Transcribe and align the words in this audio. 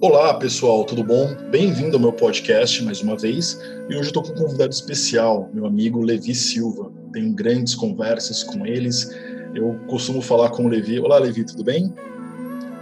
Olá 0.00 0.32
pessoal, 0.34 0.84
tudo 0.84 1.02
bom? 1.02 1.34
Bem-vindo 1.50 1.96
ao 1.96 2.00
meu 2.00 2.12
podcast 2.12 2.84
mais 2.84 3.02
uma 3.02 3.16
vez. 3.16 3.60
E 3.90 3.96
hoje 3.96 4.10
estou 4.10 4.22
com 4.22 4.30
um 4.30 4.34
convidado 4.36 4.70
especial, 4.70 5.50
meu 5.52 5.66
amigo 5.66 6.00
Levi 6.00 6.36
Silva. 6.36 6.92
Tenho 7.12 7.34
grandes 7.34 7.74
conversas 7.74 8.44
com 8.44 8.64
eles. 8.64 9.10
Eu 9.56 9.76
costumo 9.88 10.22
falar 10.22 10.50
com 10.50 10.66
o 10.66 10.68
Levi. 10.68 11.00
Olá, 11.00 11.18
Levi, 11.18 11.44
tudo 11.44 11.64
bem? 11.64 11.92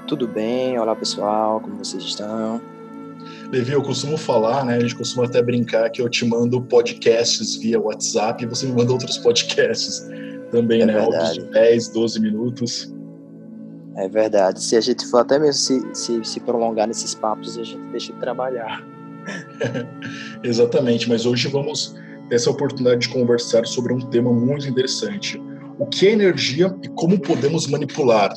Tudo 0.07 0.29
bem, 0.29 0.79
olá 0.79 0.95
pessoal, 0.95 1.59
como 1.59 1.77
vocês 1.77 2.03
estão? 2.05 2.61
Levi, 3.51 3.73
eu 3.73 3.83
costumo 3.83 4.19
falar, 4.19 4.63
né? 4.67 4.77
A 4.77 4.81
gente 4.81 4.95
costuma 4.95 5.25
até 5.25 5.41
brincar 5.43 5.89
que 5.89 6.03
eu 6.03 6.11
te 6.11 6.27
mando 6.27 6.61
podcasts 6.61 7.57
via 7.57 7.81
WhatsApp 7.81 8.45
e 8.45 8.47
você 8.47 8.67
me 8.67 8.73
manda 8.73 8.93
outros 8.93 9.17
podcasts 9.17 10.07
também, 10.51 10.83
é 10.83 10.87
né? 10.87 10.93
Verdade. 10.93 11.39
de 11.39 11.47
10, 11.47 11.89
12 11.89 12.21
minutos. 12.21 12.95
É 13.97 14.09
verdade. 14.09 14.63
Se 14.63 14.77
a 14.77 14.81
gente 14.81 15.07
for 15.07 15.19
até 15.19 15.39
mesmo 15.39 15.55
se, 15.55 15.95
se, 15.95 16.25
se 16.25 16.41
prolongar 16.41 16.87
nesses 16.87 17.15
papos, 17.15 17.59
a 17.59 17.65
gente 17.65 17.83
deixa 17.91 18.13
de 18.13 18.19
trabalhar. 18.21 18.85
Exatamente, 20.45 21.09
mas 21.09 21.25
hoje 21.25 21.49
vamos 21.49 21.95
ter 22.29 22.37
essa 22.37 22.51
oportunidade 22.51 23.01
de 23.03 23.09
conversar 23.09 23.67
sobre 23.67 23.93
um 23.93 24.01
tema 24.01 24.33
muito 24.33 24.69
interessante. 24.69 25.41
O 25.79 25.87
que 25.87 26.09
é 26.09 26.13
energia 26.13 26.75
e 26.83 26.89
como 26.89 27.19
podemos 27.19 27.67
manipular? 27.67 28.33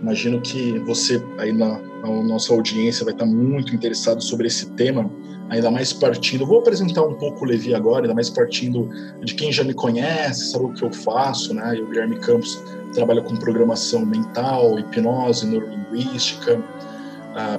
Imagino 0.00 0.40
que 0.40 0.78
você 0.80 1.22
aí 1.38 1.52
na, 1.52 1.78
na 2.02 2.22
nossa 2.22 2.52
audiência 2.52 3.04
vai 3.04 3.12
estar 3.12 3.26
muito 3.26 3.74
interessado 3.74 4.22
sobre 4.22 4.46
esse 4.46 4.70
tema, 4.72 5.10
ainda 5.48 5.70
mais 5.70 5.92
partindo. 5.92 6.46
Vou 6.46 6.60
apresentar 6.60 7.02
um 7.02 7.14
pouco 7.14 7.44
o 7.44 7.48
Levi 7.48 7.74
agora, 7.74 8.02
ainda 8.02 8.14
mais 8.14 8.30
partindo 8.30 8.88
de 9.24 9.34
quem 9.34 9.52
já 9.52 9.64
me 9.64 9.74
conhece, 9.74 10.50
sabe 10.50 10.66
o 10.66 10.72
que 10.72 10.82
eu 10.82 10.92
faço, 10.92 11.54
né? 11.54 11.78
Eu, 11.78 11.86
Guilherme 11.86 12.18
Campos, 12.20 12.62
trabalho 12.94 13.22
com 13.22 13.36
programação 13.36 14.04
mental, 14.04 14.78
hipnose, 14.78 15.46
neurolinguística, 15.46 16.62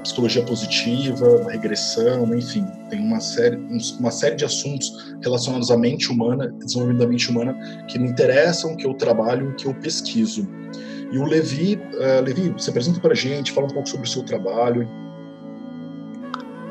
psicologia 0.04 0.44
positiva, 0.44 1.46
regressão, 1.50 2.26
enfim, 2.36 2.66
tem 2.90 3.00
uma 3.00 3.20
série, 3.20 3.56
uma 4.00 4.12
série 4.12 4.36
de 4.36 4.46
assuntos 4.46 5.16
relacionados 5.22 5.72
à 5.72 5.78
mente 5.78 6.12
humana, 6.12 6.54
desenvolvimento 6.64 7.00
da 7.00 7.08
mente 7.08 7.30
humana, 7.30 7.86
que 7.88 7.98
me 7.98 8.10
interessam, 8.10 8.76
que 8.76 8.86
eu 8.86 8.94
trabalho, 8.94 9.56
que 9.56 9.68
eu 9.68 9.74
pesquiso. 9.74 10.48
E 11.12 11.18
o 11.18 11.26
Levi, 11.26 11.76
uh, 11.76 12.22
Levi, 12.24 12.54
se 12.58 12.70
apresenta 12.70 13.00
para 13.00 13.14
a 13.14 13.16
gente, 13.16 13.52
fala 13.52 13.68
um 13.68 13.72
pouco 13.72 13.88
sobre 13.88 14.06
o 14.06 14.10
seu 14.10 14.24
trabalho. 14.24 14.88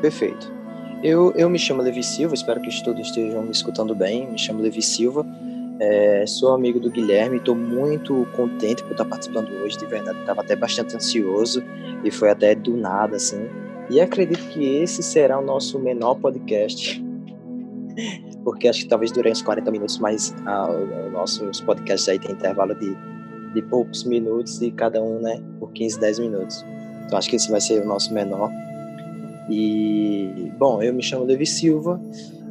Perfeito. 0.01 0.58
Eu, 1.01 1.31
eu 1.35 1.49
me 1.49 1.57
chamo 1.57 1.81
Levi 1.81 2.03
Silva, 2.03 2.35
espero 2.35 2.59
que 2.61 2.83
todos 2.83 3.07
estejam 3.07 3.41
me 3.41 3.51
escutando 3.51 3.95
bem. 3.95 4.29
Me 4.29 4.37
chamo 4.37 4.61
Levi 4.61 4.81
Silva, 4.81 5.25
é, 5.79 6.25
sou 6.27 6.53
amigo 6.53 6.79
do 6.79 6.89
Guilherme, 6.89 7.37
estou 7.37 7.55
muito 7.55 8.27
contente 8.35 8.83
por 8.83 8.91
estar 8.91 9.05
participando 9.05 9.49
hoje, 9.63 9.77
de 9.77 9.85
verdade. 9.85 10.19
Estava 10.19 10.41
até 10.41 10.55
bastante 10.55 10.95
ansioso 10.95 11.63
e 12.03 12.11
foi 12.11 12.29
até 12.29 12.53
do 12.53 12.75
nada, 12.75 13.15
assim. 13.15 13.47
E 13.89 14.01
acredito 14.01 14.45
que 14.49 14.63
esse 14.63 15.01
será 15.01 15.39
o 15.39 15.41
nosso 15.41 15.79
menor 15.79 16.15
podcast, 16.15 17.03
porque 18.43 18.67
acho 18.67 18.81
que 18.81 18.87
talvez 18.87 19.11
dure 19.11 19.31
uns 19.31 19.41
40 19.41 19.71
minutos, 19.71 19.97
mas 19.99 20.35
ah, 20.45 20.69
os 20.69 21.11
nossos 21.13 21.61
podcasts 21.61 22.09
aí 22.09 22.19
tem 22.19 22.31
intervalo 22.31 22.75
de 22.75 22.95
de 23.53 23.61
poucos 23.61 24.03
minutos 24.03 24.61
e 24.61 24.71
cada 24.71 25.01
um, 25.01 25.19
né, 25.19 25.41
por 25.59 25.71
15, 25.71 25.99
10 25.99 26.19
minutos. 26.19 26.65
Então 27.05 27.17
acho 27.17 27.29
que 27.29 27.35
esse 27.35 27.49
vai 27.49 27.61
ser 27.61 27.81
o 27.81 27.85
nosso 27.85 28.13
menor. 28.13 28.51
E, 29.49 30.51
bom, 30.57 30.81
eu 30.81 30.93
me 30.93 31.01
chamo 31.01 31.25
Levi 31.25 31.45
Silva, 31.45 31.99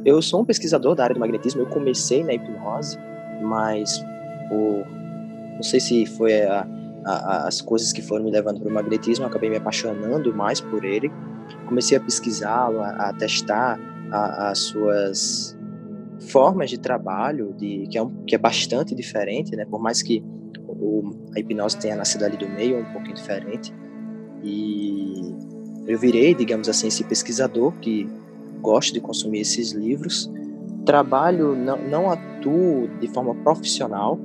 eu 0.05 0.21
sou 0.21 0.41
um 0.41 0.45
pesquisador 0.45 0.95
da 0.95 1.03
área 1.03 1.13
do 1.13 1.19
magnetismo, 1.19 1.61
eu 1.61 1.67
comecei 1.67 2.23
na 2.23 2.33
hipnose, 2.33 2.97
mas 3.41 4.03
por, 4.49 4.85
não 5.55 5.63
sei 5.63 5.79
se 5.79 6.05
foi 6.05 6.41
a, 6.43 6.67
a, 7.05 7.47
as 7.47 7.61
coisas 7.61 7.93
que 7.93 8.01
foram 8.01 8.25
me 8.25 8.31
levando 8.31 8.59
para 8.59 8.69
o 8.69 8.73
magnetismo, 8.73 9.23
eu 9.25 9.29
acabei 9.29 9.49
me 9.49 9.57
apaixonando 9.57 10.33
mais 10.33 10.59
por 10.59 10.83
ele, 10.83 11.11
comecei 11.67 11.97
a 11.97 12.01
pesquisá-lo, 12.01 12.81
a, 12.81 12.89
a, 12.89 13.13
testar 13.13 13.79
as 14.11 14.59
suas 14.59 15.57
formas 16.19 16.69
de 16.69 16.77
trabalho, 16.77 17.53
de, 17.53 17.87
que, 17.87 17.97
é 17.97 18.01
um, 18.01 18.09
que 18.25 18.35
é 18.35 18.37
bastante 18.37 18.95
diferente, 18.95 19.55
né? 19.55 19.65
Por 19.65 19.79
mais 19.79 20.01
que 20.01 20.23
o, 20.67 21.03
a 21.35 21.39
hipnose 21.39 21.77
tenha 21.77 21.95
nascido 21.95 22.23
ali 22.23 22.35
do 22.35 22.49
meio, 22.49 22.79
um 22.79 22.91
pouquinho 22.91 23.15
diferente. 23.15 23.73
E 24.43 25.31
eu 25.89 25.97
virei, 25.97 26.35
digamos 26.35 26.69
assim, 26.69 26.87
esse 26.87 27.03
pesquisador 27.03 27.73
que 27.81 28.07
gosta 28.61 28.93
de 28.93 29.01
consumir 29.01 29.39
esses 29.39 29.71
livros. 29.71 30.29
Trabalho, 30.85 31.55
não, 31.55 31.77
não 31.89 32.11
atuo 32.11 32.87
de 33.01 33.07
forma 33.07 33.33
profissional, 33.33 34.19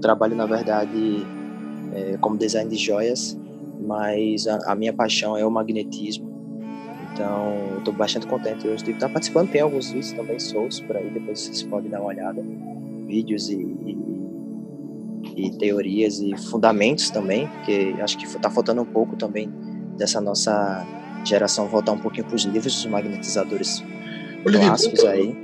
trabalho, 0.00 0.36
na 0.36 0.46
verdade, 0.46 1.26
é, 1.92 2.16
como 2.18 2.38
design 2.38 2.70
de 2.70 2.76
joias, 2.76 3.36
mas 3.84 4.46
a, 4.46 4.72
a 4.72 4.74
minha 4.76 4.92
paixão 4.92 5.36
é 5.36 5.44
o 5.44 5.50
magnetismo. 5.50 6.30
Então, 7.12 7.78
estou 7.78 7.92
bastante 7.92 8.28
contente 8.28 8.68
hoje 8.68 8.84
de 8.84 8.92
estar 8.92 9.08
participando. 9.08 9.50
Tem 9.50 9.60
alguns 9.60 9.88
vídeos 9.88 10.12
também 10.12 10.38
soltos 10.38 10.78
por 10.78 10.96
aí, 10.96 11.10
depois 11.10 11.40
vocês 11.40 11.64
podem 11.64 11.90
dar 11.90 11.98
uma 11.98 12.10
olhada. 12.10 12.40
Vídeos 13.08 13.50
e, 13.50 13.56
e 13.56 14.12
e 15.36 15.50
teorias 15.50 16.20
e 16.20 16.36
fundamentos 16.36 17.08
também, 17.08 17.46
porque 17.48 17.94
acho 18.00 18.18
que 18.18 18.26
está 18.26 18.50
faltando 18.50 18.82
um 18.82 18.86
pouco 18.86 19.16
também 19.16 19.48
dessa 19.96 20.20
nossa 20.20 20.86
geração 21.24 21.68
voltar 21.68 21.92
um 21.92 21.98
pouquinho 21.98 22.26
para 22.26 22.36
os 22.36 22.44
livros 22.44 22.74
dos 22.74 22.86
magnetizadores 22.86 23.82
Olivia, 24.44 24.68
clássicos 24.68 25.04
aí. 25.04 25.34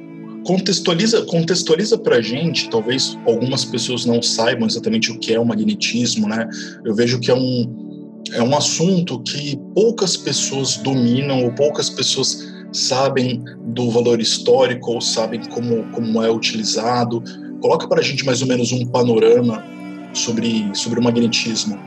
Contextualiza, 0.45 1.23
contextualiza 1.27 1.99
para 1.99 2.17
a 2.17 2.21
gente, 2.21 2.69
talvez 2.71 3.19
algumas 3.27 3.65
pessoas 3.65 4.05
não 4.05 4.23
saibam 4.23 4.67
exatamente 4.67 5.11
o 5.11 5.19
que 5.19 5.35
é 5.35 5.41
o 5.41 5.45
magnetismo, 5.45 6.29
né? 6.29 6.49
Eu 6.85 6.95
vejo 6.95 7.19
que 7.21 7.31
é 7.31 7.35
um, 7.35 8.23
é 8.33 8.43
um 8.43 8.57
assunto 8.57 9.21
que 9.23 9.59
poucas 9.75 10.17
pessoas 10.17 10.77
dominam 10.79 11.45
ou 11.45 11.53
poucas 11.53 11.91
pessoas 11.91 12.47
sabem 12.73 13.43
do 13.75 13.91
valor 13.91 14.21
histórico 14.21 14.93
ou 14.93 15.01
sabem 15.01 15.41
como, 15.51 15.85
como 15.93 16.23
é 16.23 16.31
utilizado. 16.31 17.23
Coloca 17.61 17.89
para 17.89 18.01
a 18.01 18.03
gente 18.03 18.25
mais 18.25 18.41
ou 18.41 18.49
menos 18.49 18.73
um 18.73 18.87
panorama 18.87 19.65
sobre, 20.13 20.71
sobre 20.75 21.01
o 21.01 21.03
magnetismo. 21.03 21.79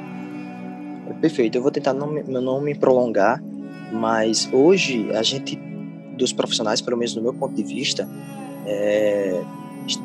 Perfeito, 1.22 1.58
eu 1.58 1.62
vou 1.62 1.72
tentar 1.72 1.94
não, 1.94 2.12
não 2.24 2.60
me 2.60 2.74
prolongar, 2.74 3.42
mas 3.94 4.50
hoje 4.52 5.12
a 5.12 5.22
gente, 5.22 5.56
dos 6.18 6.34
profissionais, 6.34 6.82
pelo 6.82 6.98
menos 6.98 7.14
do 7.14 7.22
meu 7.22 7.34
ponto 7.34 7.54
de 7.54 7.64
vista, 7.64 8.10
é, 8.66 9.40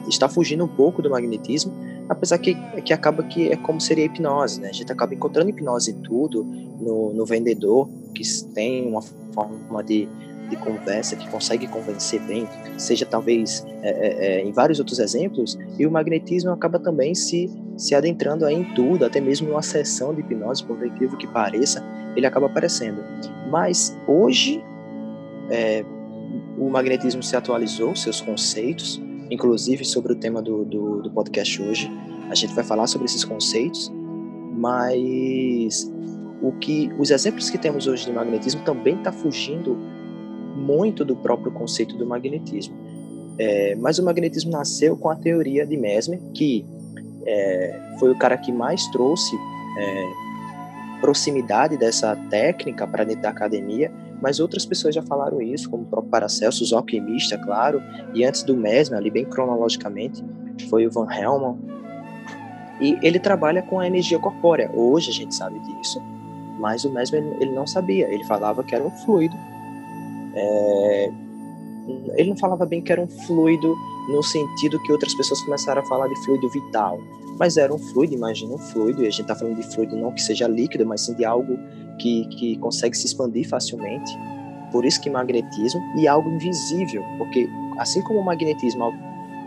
está 0.08 0.28
fugindo 0.28 0.64
um 0.64 0.68
pouco 0.68 1.00
do 1.00 1.10
magnetismo, 1.10 1.72
apesar 2.08 2.38
que, 2.38 2.54
que 2.82 2.92
acaba 2.92 3.22
que 3.22 3.50
é 3.50 3.56
como 3.56 3.80
seria 3.80 4.04
a 4.04 4.06
hipnose, 4.06 4.60
né? 4.60 4.68
A 4.68 4.72
gente 4.72 4.92
acaba 4.92 5.14
encontrando 5.14 5.50
hipnose 5.50 5.90
em 5.90 5.94
tudo, 6.02 6.44
no, 6.44 7.12
no 7.12 7.24
vendedor, 7.24 7.88
que 8.14 8.22
tem 8.54 8.86
uma 8.86 9.02
forma 9.02 9.82
de, 9.82 10.08
de 10.48 10.56
conversa 10.56 11.16
que 11.16 11.28
consegue 11.28 11.66
convencer 11.66 12.20
bem, 12.20 12.46
seja 12.76 13.04
talvez 13.06 13.64
é, 13.82 13.88
é, 13.88 14.26
é, 14.26 14.44
em 14.44 14.52
vários 14.52 14.78
outros 14.78 14.98
exemplos, 14.98 15.58
e 15.78 15.86
o 15.86 15.90
magnetismo 15.90 16.50
acaba 16.50 16.78
também 16.78 17.14
se, 17.14 17.50
se 17.76 17.94
adentrando 17.94 18.44
aí 18.44 18.54
em 18.54 18.74
tudo, 18.74 19.04
até 19.04 19.20
mesmo 19.20 19.48
numa 19.48 19.62
sessão 19.62 20.14
de 20.14 20.20
hipnose, 20.20 20.64
por 20.64 20.84
incrível 20.84 21.16
que 21.18 21.26
pareça, 21.26 21.84
ele 22.16 22.26
acaba 22.26 22.46
aparecendo. 22.46 23.02
Mas 23.50 23.96
hoje 24.06 24.62
é, 25.50 25.84
o 26.58 26.68
magnetismo 26.70 27.22
se 27.22 27.36
atualizou, 27.36 27.94
seus 27.94 28.20
conceitos, 28.20 29.00
inclusive 29.30 29.84
sobre 29.84 30.12
o 30.12 30.16
tema 30.16 30.40
do, 30.40 30.64
do, 30.64 31.02
do 31.02 31.10
podcast 31.10 31.62
hoje, 31.62 31.90
a 32.30 32.34
gente 32.34 32.54
vai 32.54 32.64
falar 32.64 32.86
sobre 32.86 33.06
esses 33.06 33.24
conceitos, 33.24 33.92
mas 34.54 35.90
o 36.42 36.52
que 36.52 36.90
os 36.98 37.10
exemplos 37.10 37.50
que 37.50 37.58
temos 37.58 37.86
hoje 37.86 38.06
de 38.06 38.12
magnetismo 38.12 38.62
também 38.62 38.96
está 38.96 39.12
fugindo 39.12 39.76
muito 40.56 41.04
do 41.04 41.14
próprio 41.16 41.52
conceito 41.52 41.96
do 41.96 42.06
magnetismo. 42.06 42.74
É, 43.38 43.74
mas 43.76 43.98
o 43.98 44.04
magnetismo 44.04 44.50
nasceu 44.50 44.96
com 44.96 45.10
a 45.10 45.16
teoria 45.16 45.66
de 45.66 45.76
Mesmer, 45.76 46.18
que 46.32 46.64
é, 47.26 47.80
foi 47.98 48.10
o 48.10 48.18
cara 48.18 48.36
que 48.36 48.52
mais 48.52 48.86
trouxe 48.88 49.36
é, 49.78 50.06
proximidade 51.00 51.76
dessa 51.76 52.16
técnica 52.30 52.86
para 52.86 53.04
dentro 53.04 53.22
da 53.22 53.30
academia, 53.30 53.92
mas 54.20 54.40
outras 54.40 54.64
pessoas 54.64 54.94
já 54.94 55.02
falaram 55.02 55.40
isso, 55.42 55.68
como 55.68 55.82
o 55.82 55.86
próprio 55.86 56.10
Paracelsus, 56.10 56.72
o 56.72 56.76
alquimista, 56.76 57.36
claro, 57.38 57.82
e 58.14 58.24
antes 58.24 58.42
do 58.42 58.56
Mesmer, 58.56 58.98
ali 58.98 59.10
bem 59.10 59.24
cronologicamente, 59.24 60.24
foi 60.70 60.86
o 60.86 60.90
Van 60.90 61.06
Helmont. 61.12 61.58
E 62.80 62.98
ele 63.02 63.18
trabalha 63.18 63.62
com 63.62 63.80
a 63.80 63.86
energia 63.86 64.18
corpórea. 64.18 64.70
Hoje 64.74 65.10
a 65.10 65.12
gente 65.12 65.34
sabe 65.34 65.58
disso, 65.60 66.00
mas 66.58 66.84
o 66.84 66.90
Mesmer 66.90 67.22
ele 67.40 67.52
não 67.52 67.66
sabia. 67.66 68.06
Ele 68.08 68.24
falava 68.24 68.62
que 68.62 68.74
era 68.74 68.84
um 68.84 68.90
fluido 68.90 69.36
é, 70.34 71.10
ele 72.16 72.30
não 72.30 72.36
falava 72.36 72.66
bem 72.66 72.82
que 72.82 72.92
era 72.92 73.00
um 73.00 73.08
fluido 73.08 73.74
no 74.08 74.22
sentido 74.22 74.80
que 74.82 74.92
outras 74.92 75.14
pessoas 75.14 75.40
começaram 75.42 75.82
a 75.82 75.84
falar 75.86 76.08
de 76.08 76.24
fluido 76.24 76.48
vital, 76.48 76.98
mas 77.38 77.56
era 77.56 77.72
um 77.72 77.78
fluido, 77.78 78.14
imagina 78.14 78.54
um 78.54 78.58
fluido, 78.58 79.02
e 79.02 79.06
a 79.06 79.10
gente 79.10 79.22
está 79.22 79.34
falando 79.34 79.56
de 79.56 79.74
fluido 79.74 79.96
não 79.96 80.12
que 80.12 80.22
seja 80.22 80.46
líquido, 80.46 80.86
mas 80.86 81.02
sim 81.02 81.14
de 81.14 81.24
algo 81.24 81.58
que, 81.98 82.26
que 82.28 82.56
consegue 82.58 82.96
se 82.96 83.06
expandir 83.06 83.48
facilmente. 83.48 84.10
Por 84.72 84.84
isso 84.84 85.00
que 85.00 85.10
magnetismo 85.10 85.80
e 85.96 86.08
algo 86.08 86.28
invisível, 86.28 87.02
porque 87.18 87.48
assim 87.78 88.02
como 88.02 88.20
o 88.20 88.24
magnetismo 88.24 88.92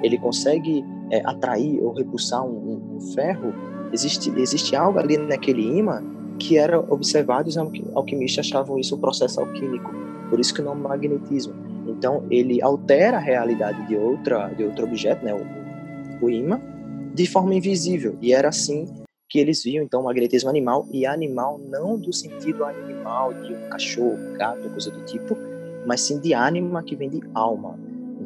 ele 0.01 0.17
consegue 0.17 0.85
é, 1.11 1.21
atrair 1.25 1.81
ou 1.81 1.93
repulsar 1.93 2.43
um, 2.43 2.95
um, 2.95 3.01
ferro, 3.13 3.53
existe, 3.91 4.29
existe 4.37 4.75
algo 4.75 4.99
ali 4.99 5.17
naquele 5.17 5.77
imã 5.77 6.03
que 6.37 6.57
era 6.57 6.79
observado 6.79 7.49
os 7.49 7.57
alquimistas 7.57 8.45
achavam 8.45 8.79
isso 8.79 8.95
um 8.95 8.99
processo 8.99 9.41
alquímico. 9.41 9.91
Por 10.29 10.39
isso 10.39 10.53
que 10.53 10.61
o 10.61 10.63
nome 10.63 10.81
magnetismo. 10.81 11.53
Então 11.89 12.25
ele 12.29 12.61
altera 12.61 13.17
a 13.17 13.19
realidade 13.19 13.87
de 13.87 13.95
outra 13.95 14.47
de 14.49 14.63
outro 14.63 14.85
objeto, 14.85 15.23
né, 15.23 15.33
o, 15.33 16.25
o 16.25 16.29
imã, 16.29 16.59
de 17.13 17.27
forma 17.27 17.53
invisível. 17.55 18.17
E 18.21 18.33
era 18.33 18.49
assim 18.49 18.87
que 19.27 19.39
eles 19.39 19.63
viam 19.63 19.83
então 19.83 20.01
o 20.01 20.05
magnetismo 20.05 20.49
animal 20.49 20.87
e 20.91 21.05
animal 21.05 21.59
não 21.59 21.99
do 21.99 22.11
sentido 22.11 22.65
animal 22.65 23.33
de 23.33 23.53
um 23.53 23.69
cachorro, 23.69 24.17
gato, 24.37 24.69
coisa 24.69 24.89
do 24.89 25.05
tipo, 25.05 25.37
mas 25.85 26.01
sim 26.01 26.19
de 26.19 26.33
ânima 26.33 26.83
que 26.83 26.95
vem 26.95 27.09
de 27.09 27.21
alma. 27.33 27.77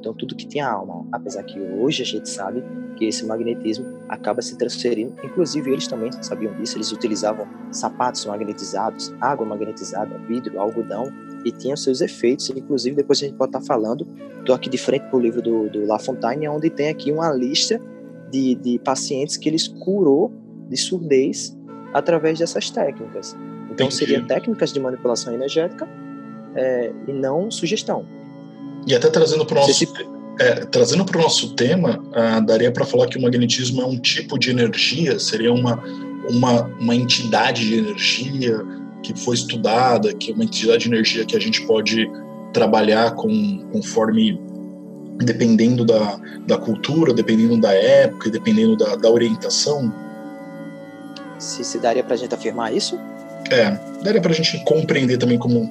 Então 0.03 0.13
tudo 0.13 0.35
que 0.35 0.45
tem 0.45 0.59
alma, 0.59 1.07
apesar 1.13 1.44
que 1.44 1.57
hoje 1.57 2.03
a 2.03 2.05
gente 2.05 2.27
sabe 2.27 2.61
que 2.97 3.05
esse 3.05 3.25
magnetismo 3.25 3.85
acaba 4.09 4.41
se 4.41 4.57
transferindo, 4.57 5.15
inclusive 5.23 5.71
eles 5.71 5.88
também 5.88 6.11
sabiam 6.21 6.53
disso, 6.55 6.75
eles 6.75 6.91
utilizavam 6.91 7.47
sapatos 7.71 8.25
magnetizados, 8.25 9.15
água 9.21 9.45
magnetizada, 9.45 10.17
vidro, 10.27 10.59
algodão 10.59 11.05
e 11.45 11.53
tinham 11.53 11.77
seus 11.77 12.01
efeitos, 12.01 12.50
inclusive 12.50 12.97
depois 12.97 13.19
a 13.19 13.27
gente 13.27 13.38
pode 13.38 13.55
estar 13.55 13.61
falando, 13.61 14.05
estou 14.39 14.53
aqui 14.53 14.69
de 14.69 14.77
frente 14.77 15.03
para 15.03 15.15
o 15.15 15.21
livro 15.21 15.41
do, 15.41 15.69
do 15.69 15.85
La 15.85 15.97
Fontaine, 15.97 16.49
onde 16.49 16.69
tem 16.69 16.89
aqui 16.89 17.09
uma 17.09 17.31
lista 17.31 17.79
de, 18.29 18.56
de 18.56 18.79
pacientes 18.79 19.38
que 19.38 19.47
eles 19.47 19.69
curou 19.69 20.33
de 20.67 20.75
surdez 20.75 21.57
através 21.94 22.39
dessas 22.39 22.69
técnicas. 22.69 23.38
Então, 23.71 23.89
seriam 23.89 24.27
técnicas 24.27 24.73
de 24.73 24.81
manipulação 24.81 25.33
energética 25.33 25.88
é, 26.56 26.91
e 27.07 27.13
não 27.13 27.49
sugestão. 27.49 28.06
E 28.88 28.95
até 28.95 29.09
trazendo 29.09 29.45
para 29.45 29.57
o 29.57 29.62
nosso, 29.62 29.74
se... 29.74 29.88
é, 30.39 30.53
trazendo 30.65 31.06
para 31.06 31.18
o 31.18 31.21
nosso 31.21 31.53
tema, 31.56 32.03
ah, 32.13 32.39
daria 32.39 32.71
para 32.71 32.85
falar 32.85 33.07
que 33.07 33.18
o 33.18 33.21
magnetismo 33.21 33.81
é 33.81 33.85
um 33.85 33.97
tipo 33.97 34.38
de 34.38 34.50
energia, 34.50 35.19
seria 35.19 35.53
uma, 35.53 35.81
uma, 36.30 36.63
uma 36.80 36.95
entidade 36.95 37.68
de 37.68 37.77
energia 37.77 38.62
que 39.01 39.18
foi 39.19 39.35
estudada, 39.35 40.13
que 40.13 40.31
é 40.31 40.33
uma 40.33 40.44
entidade 40.44 40.83
de 40.83 40.89
energia 40.89 41.25
que 41.25 41.35
a 41.35 41.39
gente 41.39 41.65
pode 41.65 42.09
trabalhar 42.53 43.12
com, 43.15 43.68
conforme 43.71 44.39
dependendo 45.18 45.85
da, 45.85 46.19
da 46.47 46.57
cultura, 46.57 47.13
dependendo 47.13 47.59
da 47.59 47.74
época, 47.74 48.30
dependendo 48.30 48.75
da, 48.75 48.95
da 48.95 49.09
orientação? 49.09 49.94
Se, 51.38 51.63
se 51.63 51.77
daria 51.80 52.03
para 52.03 52.13
a 52.13 52.18
gente 52.18 52.33
afirmar 52.33 52.74
isso? 52.74 52.97
É, 53.51 53.71
daria 54.03 54.21
para 54.21 54.31
a 54.31 54.35
gente 54.35 54.63
compreender 54.63 55.18
também 55.18 55.38
como 55.38 55.69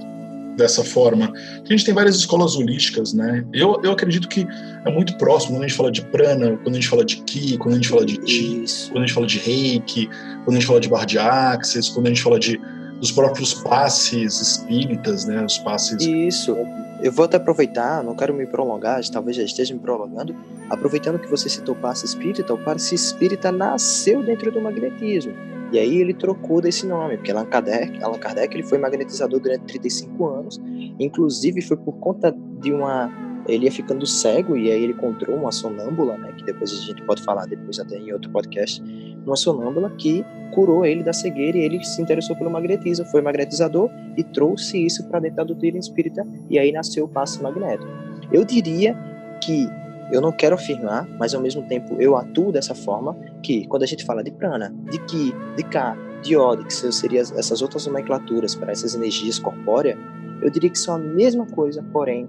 dessa 0.56 0.84
forma. 0.84 1.32
A 1.34 1.68
gente 1.68 1.84
tem 1.84 1.94
várias 1.94 2.16
escolas 2.16 2.56
holísticas, 2.56 3.12
né? 3.12 3.44
Eu, 3.52 3.80
eu 3.82 3.92
acredito 3.92 4.28
que 4.28 4.46
é 4.84 4.90
muito 4.90 5.16
próximo 5.18 5.54
quando 5.54 5.64
a 5.64 5.68
gente 5.68 5.76
fala 5.76 5.90
de 5.90 6.02
prana, 6.02 6.56
quando 6.62 6.76
a 6.76 6.80
gente 6.80 6.88
fala 6.88 7.04
de 7.04 7.16
ki, 7.16 7.56
quando 7.58 7.74
a 7.74 7.76
gente 7.76 7.88
fala 7.88 8.04
de 8.04 8.16
ti, 8.18 8.64
quando 8.90 8.98
a 8.98 9.06
gente 9.06 9.14
fala 9.14 9.26
de 9.26 9.38
reiki, 9.38 10.08
quando 10.44 10.56
a 10.56 10.60
gente 10.60 10.66
fala 10.66 10.80
de 10.80 10.88
barra 10.88 11.04
de 11.04 11.18
axis, 11.18 11.88
quando 11.88 12.06
a 12.06 12.08
gente 12.10 12.22
fala 12.22 12.38
de 12.38 12.60
dos 13.02 13.10
próprios 13.10 13.52
passes 13.52 14.40
espíritas, 14.40 15.24
né? 15.24 15.44
Os 15.44 15.58
passes. 15.58 16.00
Isso. 16.00 16.56
Eu 17.02 17.10
vou 17.10 17.24
até 17.24 17.36
aproveitar, 17.36 18.04
não 18.04 18.14
quero 18.14 18.32
me 18.32 18.46
prolongar, 18.46 19.00
talvez 19.10 19.36
já 19.36 19.42
esteja 19.42 19.74
me 19.74 19.80
prolongando, 19.80 20.36
aproveitando 20.70 21.18
que 21.18 21.28
você 21.28 21.48
citou 21.48 21.74
passe 21.74 22.06
espírita, 22.06 22.54
o 22.54 22.58
passe 22.58 22.94
espírita 22.94 23.50
nasceu 23.50 24.22
dentro 24.22 24.52
do 24.52 24.60
magnetismo. 24.60 25.34
E 25.72 25.78
aí 25.78 25.96
ele 25.96 26.12
trocou 26.12 26.60
desse 26.60 26.86
nome, 26.86 27.16
porque 27.16 27.32
Allan 27.32 27.46
Kardec, 27.46 28.02
Allan 28.04 28.18
Kardec 28.18 28.54
ele 28.54 28.62
foi 28.62 28.78
magnetizador 28.78 29.40
durante 29.40 29.64
35 29.64 30.26
anos, 30.26 30.60
inclusive 31.00 31.62
foi 31.62 31.78
por 31.78 31.94
conta 31.94 32.30
de 32.60 32.72
uma 32.72 33.10
ele 33.48 33.64
ia 33.64 33.72
ficando 33.72 34.06
cego 34.06 34.56
e 34.56 34.70
aí 34.70 34.84
ele 34.84 34.92
encontrou 34.92 35.36
uma 35.36 35.50
sonâmbula, 35.50 36.16
né, 36.16 36.32
que 36.36 36.44
depois 36.44 36.70
a 36.70 36.86
gente 36.86 37.02
pode 37.02 37.22
falar 37.22 37.46
depois 37.46 37.78
até 37.80 37.98
em 37.98 38.12
outro 38.12 38.30
podcast, 38.30 38.80
uma 39.26 39.34
sonâmbula 39.34 39.90
que 39.90 40.24
curou 40.54 40.84
ele 40.84 41.02
da 41.02 41.12
cegueira 41.12 41.58
e 41.58 41.62
ele 41.62 41.82
se 41.82 42.00
interessou 42.00 42.36
pelo 42.36 42.50
magnetismo, 42.50 43.04
foi 43.06 43.20
magnetizador 43.20 43.90
e 44.16 44.22
trouxe 44.22 44.84
isso 44.84 45.08
para 45.08 45.18
dentro 45.18 45.38
da 45.38 45.44
doutrina 45.44 45.78
espírita 45.78 46.26
e 46.48 46.58
aí 46.58 46.70
nasceu 46.70 47.04
o 47.04 47.08
passe 47.08 47.42
magnético. 47.42 47.90
Eu 48.30 48.44
diria 48.44 48.96
que 49.42 49.66
eu 50.12 50.20
não 50.20 50.30
quero 50.30 50.54
afirmar, 50.54 51.08
mas 51.18 51.34
ao 51.34 51.40
mesmo 51.40 51.62
tempo 51.62 51.96
eu 51.98 52.16
atuo 52.16 52.52
dessa 52.52 52.74
forma 52.74 53.16
que 53.42 53.66
quando 53.66 53.82
a 53.82 53.86
gente 53.86 54.04
fala 54.04 54.22
de 54.22 54.30
prana, 54.30 54.72
de 54.90 54.98
ki, 55.06 55.34
de 55.56 55.62
ka, 55.64 55.96
de 56.22 56.36
ode, 56.36 56.64
que 56.64 56.72
seriam 56.72 57.22
essas 57.22 57.62
outras 57.62 57.86
nomenclaturas 57.86 58.54
para 58.54 58.70
essas 58.70 58.94
energias 58.94 59.38
corpóreas, 59.38 59.98
eu 60.42 60.50
diria 60.50 60.68
que 60.68 60.78
são 60.78 60.96
a 60.96 60.98
mesma 60.98 61.46
coisa, 61.46 61.82
porém 61.92 62.28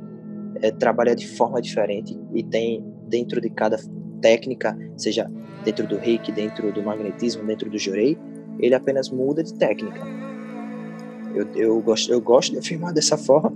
é, 0.61 0.71
trabalha 0.71 1.13
de 1.13 1.27
forma 1.27 1.61
diferente 1.61 2.17
e 2.33 2.41
tem 2.41 2.81
dentro 3.07 3.41
de 3.41 3.49
cada 3.49 3.77
técnica, 4.21 4.77
seja 4.95 5.29
dentro 5.65 5.85
do 5.85 5.97
reiki, 5.97 6.31
dentro 6.31 6.71
do 6.71 6.81
magnetismo, 6.81 7.43
dentro 7.43 7.69
do 7.69 7.77
jorei, 7.77 8.17
ele 8.59 8.73
apenas 8.73 9.09
muda 9.09 9.43
de 9.43 9.53
técnica. 9.55 10.01
Eu, 11.35 11.47
eu, 11.55 11.81
gosto, 11.81 12.11
eu 12.13 12.21
gosto 12.21 12.51
de 12.51 12.59
afirmar 12.59 12.93
dessa 12.93 13.17
forma, 13.17 13.53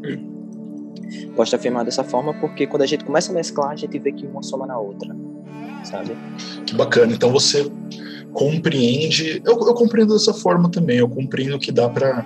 gosto 1.36 1.52
de 1.52 1.56
afirmar 1.56 1.86
dessa 1.86 2.04
forma 2.04 2.34
porque 2.36 2.68
quando 2.68 2.82
a 2.82 2.86
gente 2.86 3.04
começa 3.04 3.32
a 3.32 3.36
mesclar, 3.36 3.72
a 3.72 3.76
gente 3.76 3.98
vê 4.00 4.12
que 4.12 4.26
uma 4.26 4.44
soma 4.44 4.66
na 4.66 4.78
outra, 4.80 5.16
sabe? 5.84 6.16
Que 6.66 6.76
bacana. 6.76 7.14
Então 7.14 7.32
você 7.32 7.70
compreende, 8.34 9.42
eu, 9.46 9.54
eu 9.54 9.74
compreendo 9.74 10.14
dessa 10.14 10.34
forma 10.34 10.70
também, 10.70 10.98
eu 10.98 11.10
compreendo 11.10 11.58
que 11.58 11.72
dá 11.72 11.90
para 11.90 12.26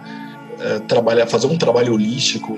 é, 0.60 0.80
trabalhar, 0.80 1.28
fazer 1.28 1.48
um 1.48 1.58
trabalho 1.58 1.94
holístico 1.94 2.58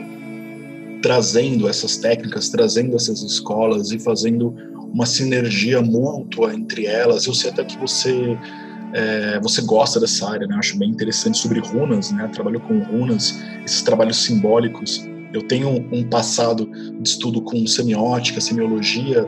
trazendo 1.02 1.68
essas 1.68 1.98
técnicas, 1.98 2.50
trazendo 2.50 2.96
essas 2.96 3.22
escolas 3.22 3.92
e 3.92 4.00
fazendo 4.00 4.56
uma 4.94 5.06
sinergia 5.06 5.82
mútua 5.82 6.54
entre 6.54 6.86
elas. 6.86 7.26
Eu 7.26 7.34
sei 7.34 7.52
até 7.52 7.64
que 7.66 7.78
você 7.78 8.38
é, 8.94 9.40
você 9.42 9.62
gosta 9.64 10.00
dessa 10.00 10.30
área, 10.30 10.48
né? 10.48 10.56
Acho 10.58 10.78
bem 10.78 10.90
interessante 10.90 11.38
sobre 11.38 11.60
runas, 11.60 12.12
né? 12.12 12.30
Trabalho 12.32 12.60
com 12.62 12.80
runas, 12.80 13.40
esses 13.66 13.82
trabalhos 13.82 14.24
simbólicos. 14.24 15.06
Eu 15.34 15.48
tenho 15.48 15.70
um 15.92 16.04
passado 16.04 16.70
de 17.00 17.10
estudo 17.10 17.42
com 17.42 17.66
semiótica, 17.66 18.40
semiologia 18.40 19.28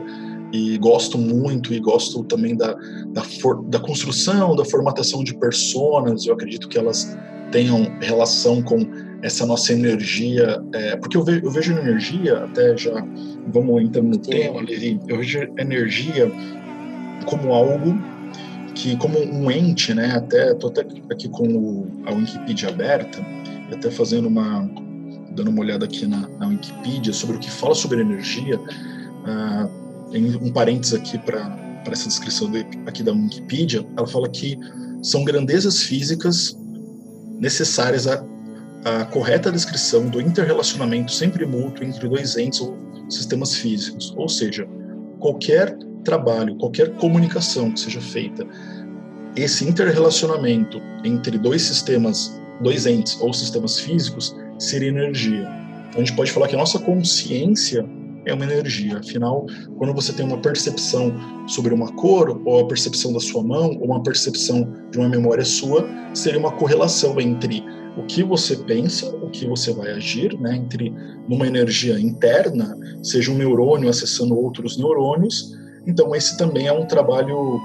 e 0.52 0.78
gosto 0.78 1.18
muito 1.18 1.74
e 1.74 1.80
gosto 1.80 2.22
também 2.24 2.56
da, 2.56 2.74
da, 3.12 3.22
for, 3.22 3.62
da 3.64 3.80
construção, 3.80 4.54
da 4.54 4.64
formatação 4.64 5.24
de 5.24 5.36
personas. 5.36 6.26
Eu 6.26 6.34
acredito 6.34 6.68
que 6.68 6.78
elas 6.78 7.16
tenham 7.50 7.90
relação 8.00 8.62
com 8.62 8.78
essa 9.22 9.44
nossa 9.46 9.72
energia, 9.72 10.62
é, 10.72 10.96
porque 10.96 11.16
eu 11.16 11.24
vejo, 11.24 11.40
eu 11.44 11.50
vejo 11.50 11.72
energia, 11.72 12.44
até 12.44 12.76
já 12.76 13.04
vamos 13.52 13.82
entrando 13.82 14.08
no 14.08 14.18
tema, 14.18 14.60
Levi, 14.60 15.00
eu 15.08 15.18
vejo 15.18 15.48
energia 15.58 16.30
como 17.24 17.52
algo 17.52 17.98
que, 18.74 18.96
como 18.96 19.18
um 19.18 19.50
ente, 19.50 19.94
né, 19.94 20.12
até, 20.16 20.54
tô 20.54 20.68
até 20.68 20.82
aqui 21.10 21.28
com 21.28 21.48
o, 21.48 21.86
a 22.04 22.12
Wikipedia 22.12 22.68
aberta, 22.68 23.18
e 23.70 23.74
até 23.74 23.90
fazendo 23.90 24.28
uma, 24.28 24.70
dando 25.36 25.50
uma 25.50 25.60
olhada 25.60 25.84
aqui 25.84 26.06
na, 26.06 26.28
na 26.28 26.48
Wikipedia 26.48 27.12
sobre 27.12 27.36
o 27.36 27.38
que 27.38 27.50
fala 27.50 27.74
sobre 27.74 28.00
energia, 28.00 28.58
uh, 28.58 30.10
tem 30.10 30.34
um 30.36 30.50
parênteses 30.50 30.94
aqui 30.94 31.18
para 31.18 31.82
essa 31.90 32.08
descrição 32.08 32.50
de, 32.50 32.66
aqui 32.86 33.02
da 33.02 33.12
Wikipedia, 33.12 33.86
ela 33.96 34.06
fala 34.06 34.28
que 34.28 34.58
são 35.02 35.24
grandezas 35.24 35.82
físicas 35.82 36.58
necessárias 37.38 38.06
a 38.06 38.24
a 38.86 39.04
correta 39.04 39.50
descrição 39.50 40.08
do 40.08 40.20
interrelacionamento 40.20 41.10
sempre 41.10 41.44
mútuo 41.44 41.84
entre 41.84 42.08
dois 42.08 42.36
entes 42.36 42.60
ou 42.60 42.78
sistemas 43.08 43.56
físicos. 43.56 44.14
Ou 44.16 44.28
seja, 44.28 44.64
qualquer 45.18 45.76
trabalho, 46.04 46.54
qualquer 46.54 46.92
comunicação 46.92 47.72
que 47.72 47.80
seja 47.80 48.00
feita, 48.00 48.46
esse 49.34 49.68
interrelacionamento 49.68 50.80
entre 51.02 51.36
dois 51.36 51.62
sistemas, 51.62 52.40
dois 52.60 52.86
entes 52.86 53.20
ou 53.20 53.34
sistemas 53.34 53.80
físicos 53.80 54.36
seria 54.58 54.88
energia. 54.88 55.48
Então 55.88 56.02
a 56.02 56.04
gente 56.04 56.14
pode 56.14 56.32
falar 56.32 56.48
que 56.48 56.54
a 56.54 56.58
nossa 56.58 56.78
consciência 56.78 57.84
é 58.26 58.34
uma 58.34 58.44
energia. 58.44 58.98
Afinal, 58.98 59.46
quando 59.78 59.94
você 59.94 60.12
tem 60.12 60.26
uma 60.26 60.38
percepção 60.38 61.14
sobre 61.46 61.72
uma 61.72 61.92
cor, 61.92 62.40
ou 62.44 62.60
a 62.60 62.66
percepção 62.66 63.12
da 63.12 63.20
sua 63.20 63.42
mão, 63.42 63.76
ou 63.78 63.86
uma 63.86 64.02
percepção 64.02 64.68
de 64.90 64.98
uma 64.98 65.08
memória 65.08 65.44
sua, 65.44 65.88
seria 66.12 66.38
uma 66.38 66.50
correlação 66.50 67.20
entre 67.20 67.62
o 67.96 68.02
que 68.04 68.22
você 68.22 68.56
pensa, 68.56 69.08
o 69.08 69.30
que 69.30 69.46
você 69.46 69.72
vai 69.72 69.90
agir, 69.92 70.38
né, 70.38 70.56
entre 70.56 70.92
numa 71.28 71.46
energia 71.46 71.98
interna, 71.98 72.76
seja 73.02 73.30
um 73.32 73.36
neurônio 73.36 73.88
acessando 73.88 74.36
outros 74.36 74.76
neurônios. 74.76 75.56
Então, 75.86 76.14
esse 76.14 76.36
também 76.36 76.66
é 76.66 76.72
um 76.72 76.84
trabalho, 76.84 77.58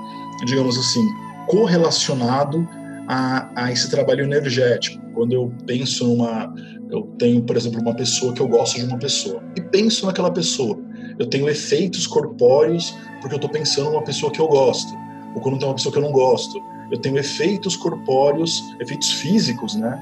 digamos 0.46 0.78
assim, 0.78 1.06
correlacionado 1.48 2.66
a, 3.08 3.50
a 3.56 3.72
esse 3.72 3.90
trabalho 3.90 4.24
energético. 4.24 5.02
Quando 5.14 5.34
eu 5.34 5.52
penso 5.66 6.08
numa. 6.08 6.54
Eu 6.92 7.04
tenho, 7.18 7.42
por 7.44 7.56
exemplo, 7.56 7.82
uma 7.82 7.96
pessoa 7.96 8.34
que 8.34 8.42
eu 8.42 8.48
gosto 8.48 8.78
de 8.78 8.86
uma 8.86 8.98
pessoa, 8.98 9.42
e 9.56 9.62
penso 9.62 10.06
naquela 10.06 10.32
pessoa. 10.32 10.78
Eu 11.18 11.26
tenho 11.28 11.50
efeitos 11.50 12.06
corpóreos 12.08 12.94
porque 13.22 13.36
eu 13.36 13.38
estou 13.38 13.50
pensando 13.50 13.92
numa 13.92 14.04
pessoa 14.04 14.32
que 14.32 14.40
eu 14.40 14.48
gosto, 14.48 14.92
ou 15.36 15.42
quando 15.42 15.58
tem 15.60 15.68
uma 15.68 15.76
pessoa 15.76 15.94
que 15.94 16.00
eu 16.00 16.04
não 16.04 16.12
gosto. 16.12 16.62
Eu 16.92 16.98
tenho 16.98 17.18
efeitos 17.18 17.78
corpóreos, 17.78 18.62
efeitos 18.82 19.14
físicos, 19.14 19.76
né? 19.76 19.98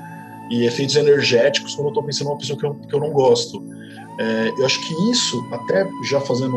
e 0.50 0.66
efeitos 0.66 0.96
energéticos 0.96 1.76
quando 1.76 1.88
eu 1.88 1.90
estou 1.90 2.04
pensando 2.04 2.28
numa 2.28 2.38
pessoa 2.38 2.58
que 2.58 2.66
eu, 2.66 2.74
que 2.74 2.94
eu 2.94 3.00
não 3.00 3.12
gosto. 3.12 3.64
É, 4.20 4.50
eu 4.58 4.66
acho 4.66 4.80
que 4.86 5.12
isso, 5.12 5.38
até 5.52 5.88
já 6.10 6.20
fazendo 6.20 6.56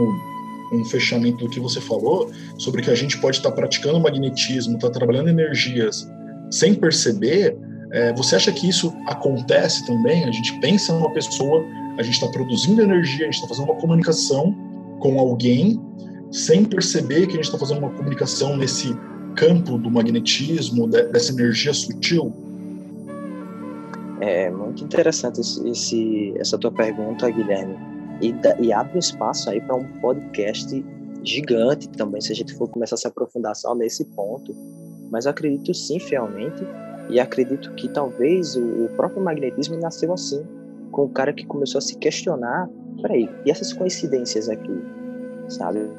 um 0.72 0.84
fechamento 0.86 1.44
do 1.44 1.50
que 1.50 1.60
você 1.60 1.80
falou, 1.80 2.30
sobre 2.56 2.80
que 2.80 2.90
a 2.90 2.94
gente 2.94 3.18
pode 3.18 3.36
estar 3.36 3.50
tá 3.50 3.56
praticando 3.56 4.00
magnetismo, 4.00 4.76
estar 4.76 4.88
tá 4.88 4.94
trabalhando 4.94 5.28
energias 5.28 6.08
sem 6.50 6.74
perceber, 6.74 7.56
É, 7.92 8.12
você 8.14 8.36
acha 8.36 8.50
que 8.50 8.68
isso 8.68 8.92
acontece 9.06 9.84
também? 9.84 10.24
A 10.24 10.30
gente 10.30 10.58
pensa 10.60 10.94
numa 10.94 11.12
pessoa, 11.12 11.62
a 11.98 12.02
gente 12.02 12.14
está 12.14 12.26
produzindo 12.28 12.80
energia, 12.80 13.26
a 13.26 13.30
gente 13.30 13.34
está 13.34 13.46
fazendo 13.46 13.66
uma 13.66 13.78
comunicação 13.78 14.54
com 14.98 15.20
alguém, 15.20 15.78
sem 16.30 16.64
perceber 16.64 17.26
que 17.26 17.32
a 17.32 17.36
gente 17.36 17.44
está 17.44 17.58
fazendo 17.58 17.78
uma 17.78 17.90
comunicação 17.90 18.56
nesse 18.56 18.96
campo 19.36 19.76
do 19.76 19.90
magnetismo, 19.90 20.88
dessa 20.88 21.32
energia 21.32 21.74
sutil? 21.74 22.32
É 24.20 24.50
muito 24.50 24.84
interessante 24.84 25.40
esse, 25.40 26.32
essa 26.36 26.56
tua 26.56 26.70
pergunta, 26.70 27.28
Guilherme. 27.30 27.76
E, 28.22 28.34
e 28.60 28.72
abre 28.72 28.98
espaço 28.98 29.50
aí 29.50 29.60
para 29.60 29.74
um 29.74 29.84
podcast 30.00 30.84
gigante 31.24 31.88
também, 31.90 32.20
se 32.20 32.32
a 32.32 32.34
gente 32.34 32.54
for 32.54 32.68
começar 32.68 32.94
a 32.94 32.98
se 32.98 33.06
aprofundar 33.06 33.54
só 33.54 33.74
nesse 33.74 34.04
ponto. 34.06 34.54
Mas 35.10 35.26
eu 35.26 35.32
acredito 35.32 35.74
sim, 35.74 35.98
fielmente, 35.98 36.64
e 37.12 37.20
acredito 37.20 37.70
que 37.74 37.88
talvez 37.88 38.56
o, 38.56 38.88
próprio 38.96 39.22
magnetismo 39.22 39.78
nasceu 39.78 40.12
assim, 40.14 40.42
com 40.90 41.04
o 41.04 41.08
cara 41.10 41.32
que 41.32 41.44
começou 41.44 41.78
a 41.78 41.82
se 41.82 41.96
questionar: 41.98 42.68
peraí, 43.02 43.28
e 43.44 43.50
essas 43.50 43.72
coincidências 43.72 44.48
aqui, 44.48 44.82
sabe? 45.48 45.90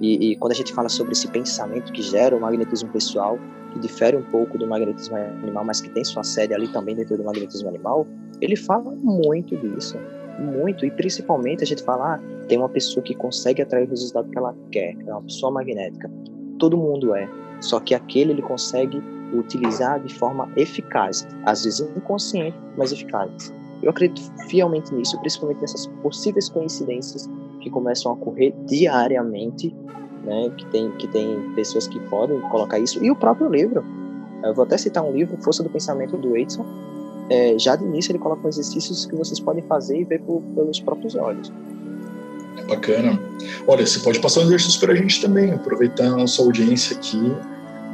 E, 0.00 0.32
e, 0.32 0.36
quando 0.36 0.52
a 0.52 0.54
gente 0.54 0.72
fala 0.72 0.88
sobre 0.88 1.12
esse 1.12 1.26
pensamento 1.28 1.92
que 1.92 2.02
gera 2.02 2.36
o 2.36 2.40
magnetismo 2.40 2.90
pessoal, 2.90 3.38
que 3.72 3.78
difere 3.78 4.16
um 4.16 4.22
pouco 4.22 4.58
do 4.58 4.66
magnetismo 4.66 5.16
animal, 5.16 5.64
mas 5.64 5.80
que 5.80 5.88
tem 5.88 6.04
sua 6.04 6.22
sede 6.22 6.52
ali 6.52 6.68
também 6.68 6.94
dentro 6.94 7.16
do 7.16 7.24
magnetismo 7.24 7.68
animal, 7.68 8.06
ele 8.40 8.56
fala 8.56 8.90
muito 9.02 9.56
disso. 9.56 9.96
Muito. 10.38 10.84
E 10.84 10.90
principalmente 10.90 11.62
a 11.62 11.66
gente 11.66 11.82
fala, 11.82 12.16
ah, 12.16 12.20
tem 12.48 12.58
uma 12.58 12.68
pessoa 12.68 13.02
que 13.02 13.14
consegue 13.14 13.62
atrair 13.62 13.86
o 13.86 13.90
resultado 13.90 14.28
que 14.28 14.36
ela 14.36 14.54
quer, 14.70 14.96
é 15.06 15.12
uma 15.12 15.22
pessoa 15.22 15.52
magnética. 15.52 16.10
Todo 16.58 16.76
mundo 16.76 17.14
é. 17.14 17.28
Só 17.60 17.78
que 17.78 17.94
aquele 17.94 18.32
ele 18.32 18.42
consegue 18.42 19.00
utilizar 19.32 20.00
de 20.00 20.14
forma 20.14 20.48
eficaz, 20.56 21.26
às 21.44 21.64
vezes 21.64 21.80
inconsciente, 21.96 22.56
mas 22.76 22.92
eficaz. 22.92 23.52
Eu 23.82 23.90
acredito 23.90 24.20
fielmente 24.48 24.94
nisso, 24.94 25.18
principalmente 25.20 25.60
nessas 25.60 25.86
possíveis 26.02 26.48
coincidências 26.48 27.28
que 27.60 27.70
começam 27.70 28.12
a 28.12 28.14
ocorrer 28.14 28.54
diariamente, 28.66 29.74
né, 30.24 30.52
que 30.56 30.66
tem 30.66 30.90
que 30.92 31.08
tem 31.08 31.52
pessoas 31.54 31.88
que 31.88 31.98
podem 32.08 32.40
colocar 32.42 32.78
isso 32.78 33.02
e 33.04 33.10
o 33.10 33.16
próprio 33.16 33.48
livro. 33.48 33.84
Eu 34.44 34.54
vou 34.54 34.64
até 34.64 34.76
citar 34.76 35.04
um 35.04 35.12
livro, 35.12 35.36
Força 35.42 35.62
do 35.62 35.70
Pensamento 35.70 36.16
do 36.16 36.36
Edson. 36.36 36.64
É, 37.30 37.56
já 37.58 37.76
de 37.76 37.84
início 37.84 38.12
ele 38.12 38.18
coloca 38.18 38.48
exercícios 38.48 39.06
que 39.06 39.14
vocês 39.14 39.38
podem 39.38 39.62
fazer 39.64 40.00
e 40.00 40.04
ver 40.04 40.20
por, 40.20 40.42
pelos 40.54 40.80
próprios 40.80 41.14
olhos. 41.14 41.52
Bacana. 42.68 43.18
Olha, 43.66 43.86
você 43.86 43.98
pode 44.00 44.20
passar 44.20 44.40
um 44.40 44.44
exercício 44.44 44.80
para 44.80 44.92
a 44.92 44.96
gente 44.96 45.20
também, 45.20 45.52
aproveitar 45.52 46.06
a 46.06 46.16
nossa 46.16 46.42
audiência 46.42 46.96
aqui, 46.96 47.32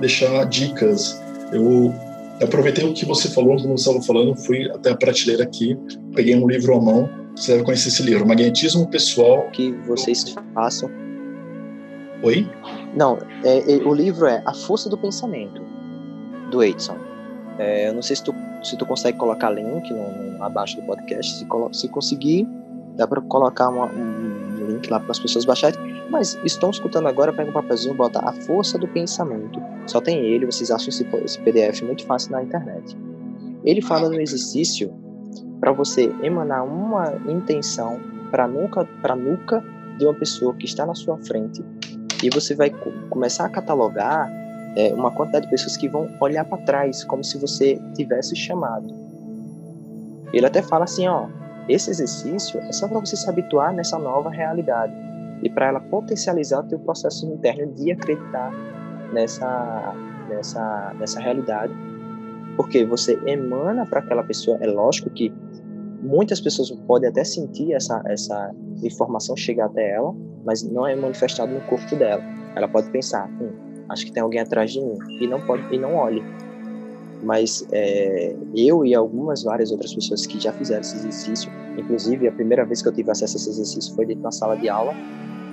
deixar 0.00 0.44
dicas. 0.46 1.20
Eu 1.52 1.94
aproveitei 2.42 2.84
o 2.84 2.92
que 2.92 3.04
você 3.04 3.28
falou, 3.28 3.56
como 3.56 3.76
você 3.76 3.88
estava 3.88 4.04
falando, 4.04 4.36
fui 4.36 4.70
até 4.70 4.90
a 4.90 4.96
prateleira 4.96 5.42
aqui, 5.42 5.76
peguei 6.14 6.36
um 6.36 6.46
livro 6.46 6.74
à 6.74 6.80
mão, 6.80 7.08
você 7.34 7.52
deve 7.52 7.64
conhecer 7.64 7.88
esse 7.88 8.02
livro, 8.02 8.26
Magnetismo 8.26 8.88
Pessoal. 8.88 9.48
Que 9.52 9.72
vocês 9.86 10.34
façam. 10.54 10.90
Oi? 12.22 12.48
Não, 12.96 13.18
é, 13.44 13.72
é, 13.72 13.76
o 13.76 13.94
livro 13.94 14.26
é 14.26 14.42
A 14.44 14.52
Força 14.52 14.90
do 14.90 14.98
Pensamento, 14.98 15.62
do 16.50 16.62
Edson. 16.62 16.96
É, 17.58 17.88
eu 17.88 17.94
não 17.94 18.02
sei 18.02 18.16
se 18.16 18.24
tu, 18.24 18.34
se 18.62 18.76
tu 18.76 18.84
consegue 18.84 19.16
colocar 19.18 19.50
link 19.50 19.88
no, 19.92 20.32
no 20.36 20.42
abaixo 20.42 20.76
do 20.76 20.82
podcast. 20.82 21.38
Se, 21.38 21.46
se 21.72 21.88
conseguir, 21.88 22.46
dá 22.96 23.06
para 23.06 23.20
colocar 23.20 23.68
uma, 23.68 23.86
um 23.86 24.66
link 24.68 24.90
lá 24.90 24.98
para 24.98 25.12
as 25.12 25.18
pessoas 25.18 25.44
baixarem. 25.44 25.78
Mas 26.08 26.38
estão 26.44 26.70
escutando 26.70 27.06
agora, 27.06 27.32
pega 27.32 27.50
um 27.50 27.52
papelzinho, 27.52 27.94
bota 27.94 28.18
A 28.20 28.32
Força 28.32 28.78
do 28.78 28.88
Pensamento. 28.88 29.60
Só 29.86 30.00
tem 30.00 30.24
ele, 30.24 30.46
vocês 30.46 30.70
acham 30.70 30.88
esse, 30.88 31.06
esse 31.24 31.38
PDF 31.40 31.82
muito 31.82 32.04
fácil 32.04 32.32
na 32.32 32.42
internet. 32.42 32.96
Ele 33.64 33.82
fala 33.82 34.08
no 34.08 34.20
exercício 34.20 34.92
para 35.60 35.72
você 35.72 36.10
emanar 36.22 36.64
uma 36.64 37.14
intenção 37.28 38.00
para 38.30 38.46
nunca 38.46 38.84
para 39.02 39.16
nuca 39.16 39.62
de 39.98 40.04
uma 40.04 40.14
pessoa 40.14 40.54
que 40.54 40.64
está 40.64 40.86
na 40.86 40.94
sua 40.94 41.18
frente 41.18 41.62
e 42.22 42.30
você 42.30 42.54
vai 42.54 42.70
começar 43.10 43.46
a 43.46 43.48
catalogar 43.48 44.30
é, 44.76 44.92
uma 44.94 45.10
quantidade 45.10 45.46
de 45.46 45.50
pessoas 45.50 45.76
que 45.76 45.88
vão 45.88 46.08
olhar 46.20 46.44
para 46.44 46.58
trás 46.58 47.04
como 47.04 47.24
se 47.24 47.38
você 47.38 47.80
tivesse 47.94 48.36
chamado. 48.36 48.94
Ele 50.32 50.46
até 50.46 50.62
fala 50.62 50.84
assim, 50.84 51.08
ó, 51.08 51.26
esse 51.68 51.90
exercício 51.90 52.60
é 52.60 52.72
só 52.72 52.86
para 52.86 53.00
você 53.00 53.16
se 53.16 53.28
habituar 53.28 53.72
nessa 53.72 53.98
nova 53.98 54.30
realidade 54.30 54.94
e 55.42 55.50
para 55.50 55.68
ela 55.68 55.80
potencializar 55.80 56.60
o 56.60 56.68
teu 56.68 56.78
processo 56.78 57.26
interno 57.26 57.72
de 57.74 57.92
acreditar 57.92 58.52
nessa 59.12 59.94
nessa 60.28 60.94
nessa 60.98 61.20
realidade 61.20 61.72
porque 62.56 62.84
você 62.84 63.18
emana 63.24 63.86
para 63.86 64.00
aquela 64.00 64.24
pessoa 64.24 64.58
é 64.60 64.66
lógico 64.66 65.08
que 65.10 65.32
muitas 66.02 66.40
pessoas 66.40 66.70
podem 66.86 67.08
até 67.08 67.22
sentir 67.22 67.72
essa, 67.72 68.02
essa 68.06 68.52
informação 68.82 69.36
chegar 69.36 69.66
até 69.66 69.94
ela, 69.94 70.14
mas 70.44 70.62
não 70.62 70.86
é 70.86 70.94
manifestado 70.96 71.52
no 71.52 71.60
corpo 71.62 71.94
dela. 71.96 72.22
Ela 72.56 72.66
pode 72.68 72.90
pensar, 72.90 73.28
hum, 73.40 73.50
acho 73.88 74.06
que 74.06 74.12
tem 74.12 74.22
alguém 74.22 74.40
atrás 74.40 74.72
de 74.72 74.80
mim 74.80 74.98
e 75.20 75.26
não 75.28 75.40
pode 75.40 75.72
e 75.72 75.78
não 75.78 75.94
olhe. 75.94 76.20
Mas 77.22 77.66
é, 77.72 78.34
eu 78.54 78.84
e 78.84 78.94
algumas 78.94 79.42
várias 79.42 79.72
outras 79.72 79.92
pessoas 79.94 80.26
que 80.26 80.38
já 80.38 80.52
fizeram 80.52 80.80
esse 80.80 80.96
exercício, 80.96 81.50
inclusive 81.76 82.28
a 82.28 82.32
primeira 82.32 82.64
vez 82.64 82.80
que 82.80 82.88
eu 82.88 82.92
tive 82.92 83.10
acesso 83.10 83.36
a 83.36 83.40
esse 83.40 83.50
exercício 83.50 83.94
foi 83.94 84.06
dentro 84.06 84.22
da 84.22 84.30
sala 84.30 84.56
de 84.56 84.68
aula, 84.68 84.92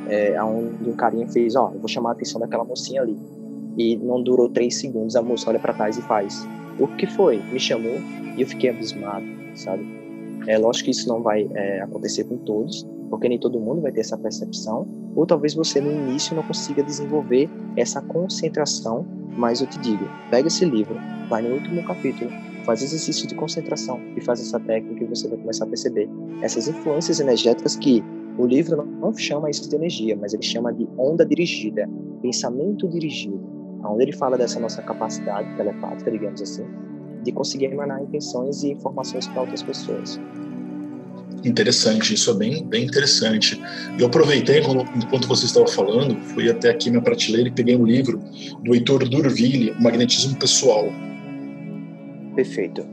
é, 0.08 0.42
onde 0.44 0.90
um 0.90 0.96
carinha 0.96 1.28
fez, 1.28 1.56
ó, 1.56 1.70
oh, 1.70 1.76
eu 1.76 1.80
vou 1.80 1.88
chamar 1.88 2.10
a 2.10 2.12
atenção 2.14 2.40
daquela 2.40 2.64
mocinha 2.64 3.02
ali. 3.02 3.18
E 3.78 3.98
não 3.98 4.22
durou 4.22 4.50
três 4.50 4.78
segundos, 4.80 5.16
a 5.16 5.22
moça 5.22 5.50
olha 5.50 5.60
para 5.60 5.74
trás 5.74 5.98
e 5.98 6.02
faz. 6.04 6.48
O 6.80 6.88
que 6.88 7.08
foi? 7.08 7.42
Me 7.52 7.60
chamou 7.60 7.96
e 8.38 8.42
eu 8.42 8.48
fiquei 8.48 8.70
abismado, 8.70 9.26
sabe? 9.56 9.86
É 10.48 10.58
lógico 10.58 10.86
que 10.86 10.92
isso 10.92 11.08
não 11.08 11.22
vai 11.22 11.50
é, 11.54 11.82
acontecer 11.82 12.26
com 12.26 12.38
todos, 12.38 12.86
porque 13.10 13.28
nem 13.28 13.40
todo 13.40 13.60
mundo 13.60 13.82
vai 13.82 13.92
ter 13.92 14.02
essa 14.02 14.18
percepção, 14.18 14.88
ou 15.16 15.26
talvez 15.26 15.54
você 15.54 15.80
no 15.80 15.92
início 15.92 16.36
não 16.36 16.44
consiga 16.44 16.84
desenvolver 16.84 17.50
essa 17.78 18.02
concentração, 18.02 19.06
mas 19.38 19.62
eu 19.62 19.68
te 19.68 19.80
digo, 19.80 20.06
pega 20.30 20.48
esse 20.48 20.66
livro, 20.66 20.96
vai 21.30 21.42
no 21.42 21.56
último 21.56 21.84
capítulo, 21.84 22.30
faz 22.66 22.82
exercício 22.82 23.28
de 23.28 23.36
concentração 23.36 24.00
e 24.16 24.22
faz 24.22 24.42
essa 24.42 24.60
técnica 24.60 25.04
e 25.04 25.08
você 25.08 25.28
vai 25.28 25.38
começar 25.38 25.66
a 25.66 25.68
perceber 25.68 26.10
essas 26.42 26.68
influências 26.68 27.20
energéticas 27.20 27.76
que 27.76 28.04
o 28.38 28.46
livro 28.46 28.86
não 28.86 29.16
chama 29.16 29.50
isso 29.50 29.70
de 29.70 29.76
energia, 29.76 30.18
mas 30.20 30.34
ele 30.34 30.44
chama 30.44 30.74
de 30.74 30.88
onda 30.98 31.26
dirigida, 31.26 31.90
pensamento 32.22 32.88
dirigido, 32.90 33.40
onde 33.84 34.04
ele 34.04 34.12
fala 34.12 34.38
dessa 34.38 34.60
nossa 34.60 34.82
capacidade 34.82 35.56
telepática, 35.56 36.12
digamos 36.12 36.42
assim, 36.42 36.66
de 37.24 37.32
conseguir 37.32 37.66
emanar 37.66 38.02
intenções 38.02 38.64
e 38.64 38.72
informações 38.72 39.28
para 39.28 39.42
outras 39.42 39.64
pessoas. 39.64 40.20
Interessante, 41.46 42.16
isso 42.16 42.32
é 42.32 42.34
bem, 42.34 42.66
bem 42.66 42.86
interessante. 42.86 43.62
Eu 44.00 44.08
aproveitei, 44.08 44.62
quando, 44.62 44.82
enquanto 44.96 45.28
você 45.28 45.46
estava 45.46 45.68
falando, 45.68 46.20
fui 46.34 46.50
até 46.50 46.72
aqui 46.72 46.90
minha 46.90 47.04
prateleira 47.04 47.48
e 47.50 47.52
peguei 47.52 47.76
um 47.76 47.86
livro 47.86 48.20
do 48.64 48.74
Heitor 48.74 49.08
Durville, 49.08 49.72
Magnetismo 49.80 50.36
Pessoal. 50.38 50.92
Perfeito. 52.36 52.84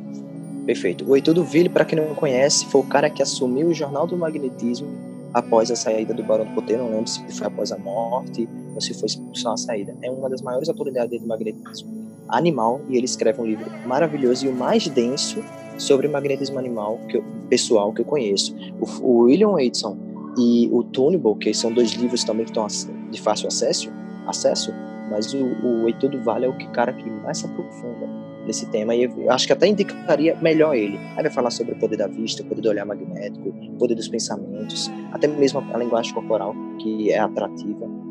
Perfeito. 0.66 1.10
O 1.10 1.16
Heitor 1.16 1.32
Durville, 1.32 1.70
para 1.70 1.86
quem 1.86 1.98
não 1.98 2.14
conhece, 2.14 2.66
foi 2.66 2.82
o 2.82 2.84
cara 2.84 3.08
que 3.08 3.22
assumiu 3.22 3.68
o 3.68 3.74
Jornal 3.74 4.06
do 4.06 4.18
Magnetismo 4.18 4.86
após 5.32 5.70
a 5.70 5.76
saída 5.76 6.12
do 6.12 6.22
Barão 6.22 6.44
do 6.44 6.52
Poteiro, 6.52 6.82
não 6.82 6.90
lembro 6.90 7.08
se 7.08 7.20
foi 7.32 7.46
após 7.46 7.72
a 7.72 7.78
morte 7.78 8.46
ou 8.74 8.80
se 8.82 8.92
foi 8.92 9.08
só 9.32 9.54
a 9.54 9.56
saída. 9.56 9.96
É 10.02 10.10
uma 10.10 10.28
das 10.28 10.42
maiores 10.42 10.68
autoridades 10.68 11.18
do 11.18 11.26
magnetismo 11.26 11.90
animal 12.28 12.82
e 12.90 12.96
ele 12.98 13.06
escreve 13.06 13.40
um 13.40 13.46
livro 13.46 13.64
maravilhoso 13.86 14.44
e 14.44 14.48
o 14.50 14.54
mais 14.54 14.86
denso 14.88 15.42
sobre 15.78 16.08
magnetismo 16.08 16.58
animal 16.58 16.98
que 17.08 17.16
eu, 17.16 17.24
pessoal 17.48 17.92
que 17.92 18.00
eu 18.00 18.04
conheço. 18.04 18.54
O, 18.80 19.06
o 19.06 19.18
William 19.24 19.58
Edson 19.58 19.96
e 20.38 20.68
o 20.72 20.82
Tunable, 20.82 21.36
que 21.36 21.52
são 21.52 21.72
dois 21.72 21.92
livros 21.92 22.24
também 22.24 22.44
que 22.44 22.50
estão 22.50 22.66
de 23.10 23.20
fácil 23.20 23.48
acesso, 23.48 23.90
acesso 24.26 24.72
mas 25.12 25.34
o, 25.34 25.38
o 25.38 25.86
Heitor 25.86 26.08
do 26.08 26.22
Vale 26.22 26.46
é 26.46 26.48
o 26.48 26.56
que, 26.56 26.66
cara 26.68 26.90
que 26.90 27.08
mais 27.08 27.38
se 27.38 27.46
aprofunda 27.46 28.08
nesse 28.46 28.64
tema 28.70 28.94
e 28.94 29.04
eu 29.04 29.30
acho 29.30 29.46
que 29.46 29.52
até 29.52 29.66
indicaria 29.66 30.34
melhor 30.40 30.74
ele. 30.74 30.98
Aí 31.16 31.22
vai 31.22 31.30
falar 31.30 31.50
sobre 31.50 31.74
o 31.74 31.78
poder 31.78 31.98
da 31.98 32.06
vista, 32.06 32.42
o 32.42 32.46
poder 32.46 32.62
do 32.62 32.68
olhar 32.70 32.86
magnético, 32.86 33.50
o 33.50 33.76
poder 33.76 33.94
dos 33.94 34.08
pensamentos, 34.08 34.90
até 35.12 35.28
mesmo 35.28 35.62
a 35.72 35.76
linguagem 35.76 36.14
corporal 36.14 36.54
que 36.78 37.12
é 37.12 37.18
atrativa. 37.18 38.01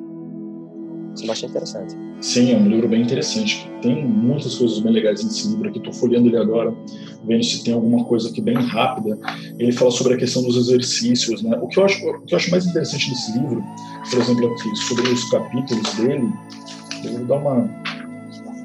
Isso 1.16 1.28
bastante 1.28 1.52
interessante. 1.52 1.96
Sim, 2.22 2.54
é 2.54 2.58
um 2.58 2.68
livro 2.68 2.88
bem 2.88 3.02
interessante. 3.02 3.70
Tem 3.82 4.06
muitas 4.06 4.56
coisas 4.56 4.80
bem 4.80 4.94
legais 4.94 5.24
nesse 5.24 5.48
livro 5.50 5.70
aqui. 5.70 5.80
Estou 5.80 5.94
folheando 5.94 6.28
ele 6.28 6.38
agora, 6.38 6.74
vendo 7.26 7.44
se 7.44 7.64
tem 7.64 7.74
alguma 7.74 8.04
coisa 8.06 8.30
aqui 8.30 8.42
bem 8.42 8.56
rápida. 8.56 9.18
Ele 9.60 9.72
fala 9.72 9.92
sobre 9.92 10.14
a 10.14 10.18
questão 10.18 10.44
dos 10.44 10.56
exercícios, 10.56 11.42
né? 11.42 11.58
O 11.62 11.68
que 11.68 11.80
eu 11.80 11.86
acho, 11.86 12.06
o 12.08 12.22
que 12.22 12.34
eu 12.34 12.38
acho 12.38 12.52
mais 12.52 12.66
interessante 12.66 13.10
nesse 13.10 13.38
livro, 13.38 13.62
por 14.10 14.20
exemplo, 14.20 14.54
aqui 14.54 14.76
sobre 14.76 15.10
os 15.10 15.30
capítulos 15.30 15.94
dele, 15.96 16.30
eu 17.04 17.14
vou 17.14 17.26
dar 17.26 17.36
uma 17.36 17.82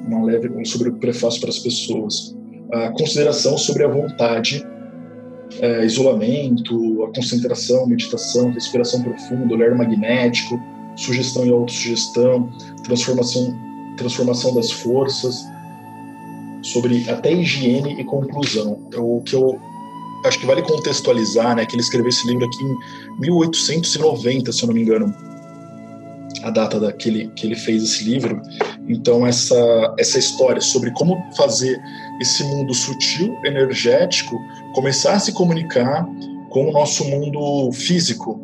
uma 0.07 0.23
leve 0.23 0.49
sobre 0.65 0.89
o 0.89 0.93
prefácio 0.93 1.41
para 1.41 1.49
as 1.49 1.59
pessoas. 1.59 2.35
A 2.71 2.89
consideração 2.91 3.57
sobre 3.57 3.83
a 3.83 3.87
vontade, 3.87 4.65
é, 5.59 5.85
isolamento, 5.85 7.03
a 7.03 7.13
concentração, 7.13 7.85
meditação, 7.87 8.51
respiração 8.51 9.01
profunda, 9.03 9.53
olhar 9.53 9.75
magnético, 9.75 10.59
sugestão 10.97 11.45
e 11.45 11.51
autossugestão, 11.51 12.49
transformação, 12.83 13.55
transformação 13.95 14.53
das 14.53 14.71
forças, 14.71 15.45
sobre 16.61 17.09
até 17.09 17.31
higiene 17.31 17.99
e 17.99 18.03
conclusão. 18.03 18.79
O 18.95 19.21
que 19.21 19.35
eu 19.35 19.57
acho 20.25 20.39
que 20.39 20.45
vale 20.45 20.61
contextualizar, 20.61 21.55
né, 21.55 21.65
que 21.65 21.75
ele 21.75 21.81
escreveu 21.81 22.09
esse 22.09 22.27
livro 22.27 22.45
aqui 22.45 22.63
em 22.63 22.75
1890, 23.21 24.51
se 24.51 24.63
eu 24.63 24.67
não 24.67 24.73
me 24.73 24.81
engano, 24.81 25.13
a 26.43 26.49
data 26.49 26.79
daquele 26.79 27.27
que 27.29 27.45
ele 27.47 27.55
fez 27.55 27.83
esse 27.83 28.03
livro. 28.03 28.41
Então 28.87 29.25
essa 29.25 29.55
essa 29.97 30.17
história 30.17 30.61
sobre 30.61 30.91
como 30.91 31.17
fazer 31.35 31.79
esse 32.21 32.43
mundo 32.43 32.73
sutil, 32.73 33.37
energético, 33.45 34.35
começar 34.73 35.13
a 35.13 35.19
se 35.19 35.31
comunicar 35.31 36.05
com 36.49 36.69
o 36.69 36.71
nosso 36.71 37.05
mundo 37.05 37.71
físico. 37.71 38.39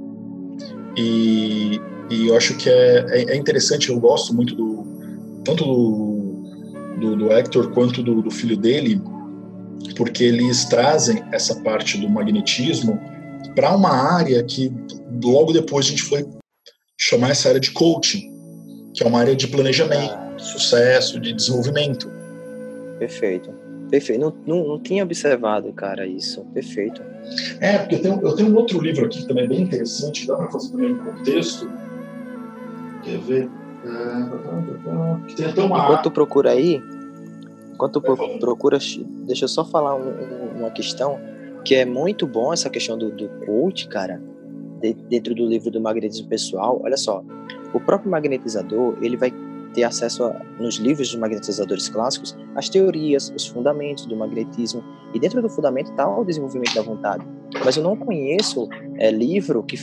E, 0.96 1.82
e 2.10 2.28
eu 2.28 2.38
acho 2.38 2.56
que 2.58 2.70
é, 2.70 3.06
é, 3.10 3.32
é 3.32 3.36
interessante, 3.36 3.90
eu 3.90 4.00
gosto 4.00 4.34
muito 4.34 4.56
do 4.56 4.84
tanto 5.44 5.66
do, 5.66 7.00
do, 7.00 7.16
do 7.18 7.32
Hector 7.32 7.72
quanto 7.72 8.02
do, 8.02 8.22
do 8.22 8.32
filho 8.32 8.56
dele, 8.56 9.02
porque 9.96 10.24
eles 10.24 10.66
trazem 10.66 11.24
essa 11.32 11.62
parte 11.62 11.98
do 11.98 12.10
magnetismo 12.10 13.00
para 13.56 13.76
uma 13.76 13.90
área 13.90 14.42
que 14.44 14.72
logo 15.24 15.52
depois 15.52 15.86
a 15.86 15.90
gente 15.90 16.04
foi 16.04 16.26
chamar 16.98 17.32
essa 17.32 17.50
área 17.50 17.60
de 17.60 17.72
coaching, 17.72 18.32
que 18.94 19.04
é 19.04 19.08
uma 19.08 19.20
área 19.20 19.36
de 19.36 19.48
planejamento, 19.48 20.36
de 20.38 20.44
sucesso, 20.44 21.20
de 21.20 21.34
desenvolvimento. 21.34 22.10
Perfeito. 23.00 23.52
Perfeito. 23.90 24.22
Não, 24.22 24.34
não, 24.48 24.68
não 24.70 24.80
tinha 24.80 25.04
observado, 25.04 25.72
cara, 25.74 26.08
isso. 26.08 26.44
Perfeito. 26.54 27.02
É, 27.60 27.78
porque 27.78 27.96
eu 27.96 28.02
tenho, 28.02 28.22
eu 28.22 28.36
tenho 28.36 28.50
um 28.50 28.56
outro 28.56 28.82
livro 28.82 29.06
aqui 29.06 29.22
que 29.22 29.28
também 29.28 29.44
é 29.44 29.48
bem 29.48 29.62
interessante, 29.62 30.26
dá 30.26 30.36
para 30.36 30.50
fazer 30.50 30.72
também 30.72 30.94
um 30.94 30.98
contexto. 30.98 31.70
Quer 33.04 33.18
ver? 33.20 33.50
É, 33.86 35.34
tem 35.36 35.46
até 35.46 35.62
uma. 35.62 35.84
Enquanto 35.84 36.04
tu 36.04 36.12
procura 36.12 36.52
aí, 36.52 36.82
enquanto 37.74 38.00
tu 38.00 38.40
procura, 38.40 38.78
deixa 39.26 39.44
eu 39.44 39.50
só 39.50 39.66
falar 39.66 39.96
um, 39.96 40.58
uma 40.58 40.72
questão 40.72 41.20
que 41.66 41.76
é 41.76 41.86
muito 41.86 42.26
bom 42.28 42.54
essa 42.54 42.70
questão 42.70 42.98
do, 42.98 43.12
do 43.12 43.28
coach, 43.46 43.88
cara, 43.88 44.22
de, 44.80 44.94
dentro 44.94 45.36
do 45.36 45.46
livro 45.46 45.70
do 45.70 45.82
magnetismo 45.82 46.28
pessoal. 46.28 46.80
Olha 46.84 46.98
só, 46.98 47.24
o 47.74 47.80
próprio 47.80 48.10
magnetizador 48.10 48.96
ele 49.02 49.18
vai 49.18 49.32
ter 49.74 49.84
acesso 49.84 50.24
a, 50.26 50.42
nos 50.60 50.76
livros 50.76 51.10
dos 51.10 51.20
magnetizadores 51.20 51.90
clássicos 51.90 52.38
às 52.56 52.70
teorias, 52.70 53.34
os 53.36 53.48
fundamentos 53.48 54.06
do 54.06 54.16
magnetismo 54.16 54.84
e 55.14 55.20
dentro 55.20 55.42
do 55.42 55.50
fundamento 55.50 55.92
está 55.92 56.08
o 56.08 56.24
desenvolvimento 56.24 56.76
da 56.76 56.82
vontade. 56.82 57.26
Mas 57.66 57.76
eu 57.76 57.84
não 57.84 57.96
conheço 57.96 58.70
é, 58.98 59.12
livro 59.12 59.64
que 59.64 59.78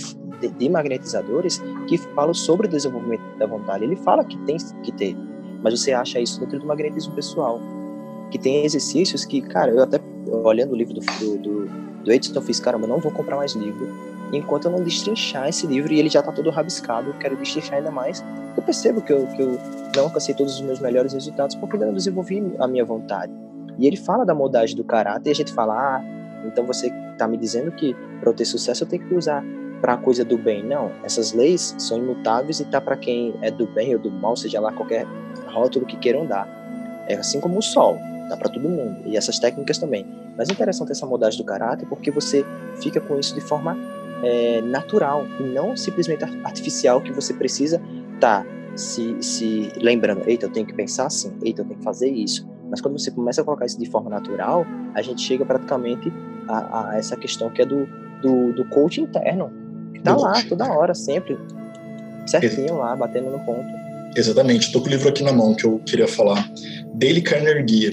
de, 0.48 0.68
magnetizadores 0.68 1.62
que 1.86 1.98
fala 1.98 2.32
sobre 2.34 2.66
o 2.66 2.70
desenvolvimento 2.70 3.22
da 3.38 3.46
vontade. 3.46 3.84
Ele 3.84 3.96
fala 3.96 4.24
que 4.24 4.36
tem 4.38 4.56
que 4.82 4.92
ter, 4.92 5.16
mas 5.62 5.78
você 5.78 5.92
acha 5.92 6.20
isso 6.20 6.40
dentro 6.40 6.58
do 6.58 6.66
magnetismo 6.66 7.14
pessoal, 7.14 7.60
que 8.30 8.38
tem 8.38 8.64
exercícios 8.64 9.24
que, 9.24 9.40
cara, 9.40 9.70
eu 9.70 9.82
até 9.82 10.00
olhando 10.44 10.72
o 10.72 10.76
livro 10.76 10.94
do 10.94 11.00
do, 11.00 11.38
do, 11.38 11.68
do 12.04 12.12
Edson, 12.12 12.32
eu 12.34 12.42
fiz, 12.42 12.60
caramba, 12.60 12.86
não 12.86 12.98
vou 12.98 13.10
comprar 13.10 13.36
mais 13.36 13.52
livro 13.54 13.88
enquanto 14.32 14.66
eu 14.66 14.70
não 14.70 14.82
destrinchar 14.82 15.48
esse 15.48 15.66
livro 15.66 15.92
e 15.92 15.98
ele 15.98 16.08
já 16.08 16.20
está 16.20 16.32
todo 16.32 16.50
rabiscado, 16.50 17.10
eu 17.10 17.14
quero 17.14 17.36
destrinchar 17.36 17.78
ainda 17.78 17.90
mais. 17.90 18.24
Eu 18.56 18.62
percebo 18.62 19.00
que 19.00 19.12
eu, 19.12 19.26
que 19.28 19.42
eu 19.42 19.58
não 19.96 20.04
alcancei 20.04 20.34
todos 20.34 20.54
os 20.54 20.60
meus 20.60 20.80
melhores 20.80 21.12
resultados 21.12 21.56
porque 21.56 21.76
ainda 21.76 21.86
não 21.86 21.94
desenvolvi 21.94 22.42
a 22.58 22.68
minha 22.68 22.84
vontade. 22.84 23.32
E 23.78 23.86
ele 23.86 23.96
fala 23.96 24.24
da 24.24 24.34
moldagem 24.34 24.76
do 24.76 24.84
caráter 24.84 25.30
e 25.30 25.32
a 25.32 25.34
gente 25.34 25.52
fala, 25.52 25.74
ah, 25.74 26.04
então 26.46 26.66
você 26.66 26.92
está 27.12 27.26
me 27.26 27.36
dizendo 27.36 27.72
que 27.72 27.94
para 28.20 28.30
eu 28.30 28.34
ter 28.34 28.44
sucesso 28.44 28.84
eu 28.84 28.88
tenho 28.88 29.06
que 29.06 29.14
usar 29.14 29.44
para 29.80 29.94
a 29.94 29.96
coisa 29.96 30.24
do 30.24 30.36
bem. 30.36 30.62
Não, 30.62 30.90
essas 31.02 31.32
leis 31.32 31.74
são 31.78 31.98
imutáveis 31.98 32.60
e 32.60 32.64
tá 32.64 32.80
para 32.80 32.96
quem 32.96 33.34
é 33.42 33.50
do 33.50 33.66
bem 33.66 33.94
ou 33.94 34.00
do 34.00 34.10
mal, 34.10 34.36
seja 34.36 34.60
lá 34.60 34.72
qualquer 34.72 35.06
rótulo 35.46 35.86
que 35.86 35.96
queiram 35.96 36.26
dar. 36.26 36.46
É 37.08 37.14
assim 37.16 37.40
como 37.40 37.58
o 37.58 37.62
sol, 37.62 37.98
dá 38.28 38.36
para 38.36 38.48
todo 38.48 38.68
mundo. 38.68 39.02
E 39.06 39.16
essas 39.16 39.38
técnicas 39.38 39.78
também. 39.78 40.06
Mas 40.36 40.48
é 40.48 40.52
interessante 40.52 40.92
essa 40.92 41.06
moldagem 41.06 41.38
do 41.38 41.44
caráter 41.44 41.86
porque 41.88 42.10
você 42.10 42.44
fica 42.80 43.00
com 43.00 43.18
isso 43.18 43.34
de 43.34 43.40
forma 43.40 43.76
é, 44.22 44.60
natural 44.62 45.26
e 45.38 45.42
não 45.42 45.76
simplesmente 45.76 46.24
artificial 46.44 47.00
que 47.00 47.12
você 47.12 47.32
precisa 47.34 47.80
tá 48.20 48.44
se, 48.76 49.20
se 49.22 49.72
lembrando, 49.76 50.22
eita, 50.28 50.46
eu 50.46 50.50
tenho 50.50 50.66
que 50.66 50.74
pensar 50.74 51.06
assim, 51.06 51.32
eita, 51.42 51.62
eu 51.62 51.66
tenho 51.66 51.78
que 51.78 51.84
fazer 51.84 52.08
isso. 52.08 52.48
Mas 52.70 52.80
quando 52.80 52.98
você 52.98 53.10
começa 53.10 53.40
a 53.40 53.44
colocar 53.44 53.66
isso 53.66 53.78
de 53.78 53.90
forma 53.90 54.08
natural, 54.08 54.64
a 54.94 55.02
gente 55.02 55.22
chega 55.22 55.44
praticamente 55.44 56.12
a, 56.48 56.90
a 56.90 56.98
essa 56.98 57.16
questão 57.16 57.50
que 57.50 57.62
é 57.62 57.66
do, 57.66 57.86
do, 58.22 58.52
do 58.52 58.64
coach 58.66 59.00
interno, 59.00 59.50
tá 60.02 60.16
lá 60.16 60.42
toda 60.48 60.72
hora, 60.72 60.94
sempre, 60.94 61.38
certinho 62.26 62.78
lá, 62.78 62.94
batendo 62.96 63.30
no 63.30 63.38
ponto. 63.40 63.68
Exatamente, 64.16 64.66
estou 64.66 64.82
com 64.82 64.88
o 64.88 64.90
livro 64.90 65.08
aqui 65.08 65.22
na 65.22 65.32
mão 65.32 65.54
que 65.54 65.64
eu 65.64 65.78
queria 65.80 66.08
falar. 66.08 66.48
Dale 66.94 67.22
Carnegie, 67.22 67.92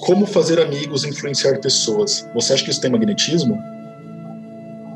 Como 0.00 0.26
Fazer 0.26 0.60
Amigos 0.60 1.04
e 1.04 1.08
Influenciar 1.08 1.58
Pessoas. 1.60 2.28
Você 2.34 2.52
acha 2.52 2.64
que 2.64 2.70
isso 2.70 2.80
tem 2.80 2.90
magnetismo? 2.90 3.58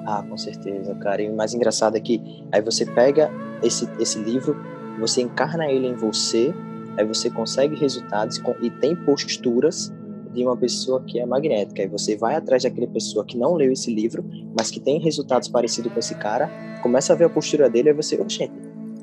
Ah, 0.06 0.22
com 0.28 0.36
certeza, 0.36 0.94
cara. 0.96 1.22
E 1.22 1.30
o 1.30 1.36
mais 1.36 1.54
engraçado 1.54 1.96
é 1.96 2.00
que 2.00 2.20
aí 2.52 2.60
você 2.60 2.84
pega 2.84 3.30
esse, 3.62 3.88
esse 3.98 4.18
livro, 4.18 4.56
você 4.98 5.22
encarna 5.22 5.66
ele 5.66 5.86
em 5.86 5.94
você, 5.94 6.52
aí 6.98 7.06
você 7.06 7.30
consegue 7.30 7.76
resultados 7.76 8.40
e 8.60 8.70
tem 8.70 8.94
posturas 8.96 9.92
de 10.32 10.44
uma 10.44 10.56
pessoa 10.56 11.02
que 11.02 11.18
é 11.18 11.26
magnética. 11.26 11.82
Aí 11.82 11.88
você 11.88 12.16
vai 12.16 12.34
atrás 12.34 12.62
daquela 12.62 12.86
pessoa 12.86 13.24
que 13.24 13.36
não 13.36 13.54
leu 13.54 13.72
esse 13.72 13.92
livro, 13.92 14.24
mas 14.56 14.70
que 14.70 14.80
tem 14.80 14.98
resultados 15.00 15.48
parecidos 15.48 15.92
com 15.92 15.98
esse 15.98 16.14
cara, 16.14 16.48
começa 16.82 17.12
a 17.12 17.16
ver 17.16 17.24
a 17.24 17.28
postura 17.28 17.68
dele 17.68 17.90
e 17.90 17.92
você, 17.92 18.16
oxente, 18.20 18.52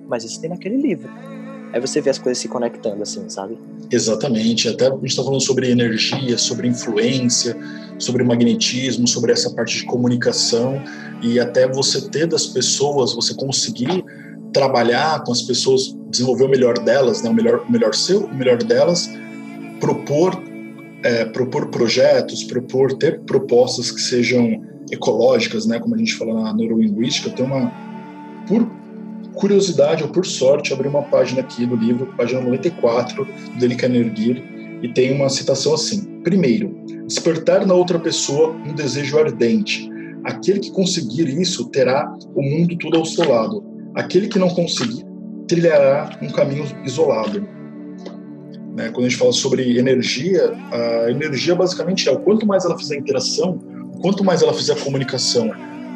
mas 0.08 0.24
isso 0.24 0.40
tem 0.40 0.50
naquele 0.50 0.78
livro. 0.78 1.10
Aí 1.74 1.82
você 1.82 2.00
vê 2.00 2.10
as 2.10 2.18
coisas 2.18 2.42
se 2.42 2.48
conectando, 2.48 3.04
assim, 3.04 3.28
sabe? 3.30 3.58
Exatamente. 3.92 4.70
Até 4.70 4.88
a 4.88 4.92
gente 4.92 5.08
está 5.08 5.24
falando 5.24 5.42
sobre 5.42 5.70
energia, 5.70 6.38
sobre 6.38 6.68
influência, 6.68 7.58
sobre 8.00 8.24
magnetismo, 8.24 9.08
sobre 9.08 9.34
essa 9.34 9.50
parte 9.50 9.80
de 9.80 9.86
comunicação 9.86 10.82
e 11.22 11.40
até 11.40 11.68
você 11.68 12.10
ter 12.10 12.26
das 12.26 12.48
pessoas, 12.48 13.14
você 13.14 13.34
conseguir 13.36 14.04
trabalhar 14.54 15.24
com 15.24 15.32
as 15.32 15.42
pessoas, 15.42 15.96
desenvolver 16.10 16.46
o 16.46 16.50
melhor 16.50 16.80
delas, 16.80 17.22
né? 17.22 17.30
o 17.30 17.34
melhor, 17.34 17.66
o 17.68 17.72
melhor 17.72 17.94
seu, 17.94 18.26
o 18.26 18.34
melhor 18.34 18.58
delas, 18.64 19.10
propor, 19.80 20.42
é, 21.04 21.26
propor 21.26 21.68
projetos, 21.68 22.44
propor 22.44 22.94
ter 22.94 23.22
propostas 23.22 23.92
que 23.92 24.02
sejam 24.02 24.62
ecológicas, 24.92 25.66
né? 25.66 25.80
Como 25.80 25.96
a 25.96 25.98
gente 25.98 26.16
fala 26.16 26.34
na 26.34 26.54
neurolinguística, 26.54 27.30
ter 27.30 27.44
uma 27.44 27.72
por 28.48 28.68
curiosidade 29.36 30.04
ou 30.04 30.10
por 30.10 30.26
sorte, 30.26 30.74
abri 30.74 30.88
uma 30.88 31.04
página 31.04 31.42
aqui 31.42 31.66
do 31.66 31.76
livro, 31.76 32.14
página 32.18 32.42
94, 32.42 33.26
do 33.26 33.60
Dele 33.60 33.76
Carnegie, 33.76 34.44
e 34.82 34.90
tem 34.90 35.14
uma 35.14 35.30
citação 35.30 35.74
assim: 35.74 36.22
Primeiro, 36.24 36.76
despertar 37.06 37.66
na 37.66 37.74
outra 37.74 38.00
pessoa 38.00 38.50
um 38.66 38.74
desejo 38.74 39.18
ardente. 39.18 39.90
Aquele 40.24 40.60
que 40.60 40.72
conseguir 40.72 41.30
isso 41.30 41.70
terá 41.70 42.12
o 42.36 42.42
mundo 42.42 42.78
tudo 42.78 42.98
ao 42.98 43.06
seu 43.06 43.30
lado. 43.30 43.64
Aquele 43.96 44.28
que 44.28 44.40
não 44.40 44.50
conseguir 44.50 45.06
trilhará 45.48 46.18
um 46.22 46.30
caminho 46.30 46.66
isolado. 46.84 47.48
Né? 48.78 48.92
Quando 48.92 49.08
a 49.08 49.10
gente 49.10 49.18
fala 49.18 49.34
sobre 49.34 49.80
energia, 49.80 50.54
a 50.72 51.10
energia 51.10 51.56
basicamente 51.56 52.08
é 52.08 52.12
o 52.12 52.20
quanto 52.20 52.46
mais 52.46 52.64
ela 52.64 52.78
fizer 52.78 52.96
interação, 52.96 53.60
o 53.96 54.00
quanto 54.00 54.24
mais 54.24 54.44
ela 54.44 54.54
fizer 54.54 54.80
comunicação, 54.84 55.50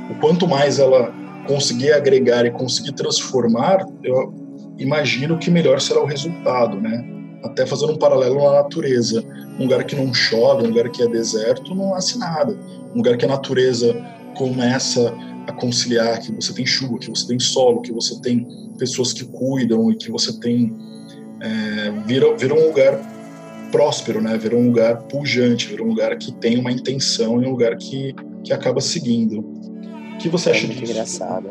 o 0.09 0.15
quanto 0.15 0.47
mais 0.47 0.79
ela 0.79 1.13
conseguir 1.45 1.91
agregar 1.91 2.43
e 2.43 2.49
conseguir 2.49 2.93
transformar, 2.93 3.85
eu 4.03 4.33
imagino 4.79 5.37
que 5.37 5.51
melhor 5.51 5.79
será 5.79 6.01
o 6.01 6.05
resultado, 6.05 6.81
né? 6.81 7.07
Até 7.43 7.67
fazendo 7.67 7.93
um 7.93 7.97
paralelo 7.97 8.43
na 8.43 8.63
natureza. 8.63 9.23
Um 9.59 9.63
lugar 9.63 9.83
que 9.83 9.95
não 9.95 10.11
chove, 10.11 10.63
um 10.63 10.69
lugar 10.69 10.89
que 10.89 11.03
é 11.03 11.07
deserto, 11.07 11.75
não 11.75 11.91
nasce 11.91 12.17
nada. 12.17 12.57
Um 12.95 12.97
lugar 12.97 13.15
que 13.15 13.25
a 13.25 13.27
natureza 13.27 13.95
começa 14.35 15.13
a 15.45 15.51
conciliar, 15.53 16.19
que 16.19 16.31
você 16.31 16.51
tem 16.51 16.65
chuva, 16.65 16.97
que 16.97 17.09
você 17.09 17.27
tem 17.27 17.39
solo, 17.39 17.81
que 17.81 17.91
você 17.91 18.19
tem 18.21 18.47
pessoas 18.79 19.13
que 19.13 19.23
cuidam 19.25 19.91
e 19.91 19.95
que 19.95 20.09
você 20.09 20.39
tem 20.39 20.75
é, 21.41 21.91
vira, 22.05 22.35
vira 22.35 22.53
um 22.53 22.67
lugar 22.67 22.99
próspero, 23.71 24.21
né? 24.21 24.37
Vira 24.37 24.55
um 24.55 24.67
lugar 24.67 25.03
pujante, 25.03 25.67
vira 25.67 25.83
um 25.83 25.87
lugar 25.87 26.15
que 26.17 26.31
tem 26.33 26.57
uma 26.57 26.71
intenção 26.71 27.41
e 27.41 27.47
um 27.47 27.51
lugar 27.51 27.75
que, 27.77 28.13
que 28.43 28.53
acaba 28.53 28.81
seguindo 28.81 29.61
que 30.21 30.29
você 30.29 30.49
é 30.49 30.53
acha 30.53 30.67
muito 30.67 30.79
disso? 30.79 30.91
engraçado. 30.91 31.49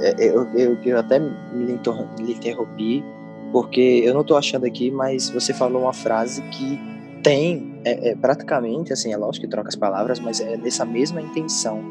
É, 0.00 0.14
eu, 0.18 0.44
eu, 0.54 0.78
eu 0.84 0.98
até 0.98 1.18
me 1.18 1.72
interrompi, 1.72 3.04
porque 3.52 4.02
eu 4.04 4.12
não 4.12 4.22
estou 4.22 4.36
achando 4.36 4.66
aqui, 4.66 4.90
mas 4.90 5.30
você 5.30 5.52
falou 5.52 5.82
uma 5.82 5.92
frase 5.92 6.42
que 6.42 6.78
tem, 7.22 7.74
é, 7.84 8.10
é, 8.10 8.16
praticamente, 8.16 8.92
assim, 8.92 9.12
é 9.12 9.16
lógico 9.16 9.46
que 9.46 9.50
troca 9.50 9.68
as 9.68 9.76
palavras, 9.76 10.18
mas 10.18 10.40
é 10.40 10.56
dessa 10.56 10.84
mesma 10.84 11.20
intenção 11.20 11.82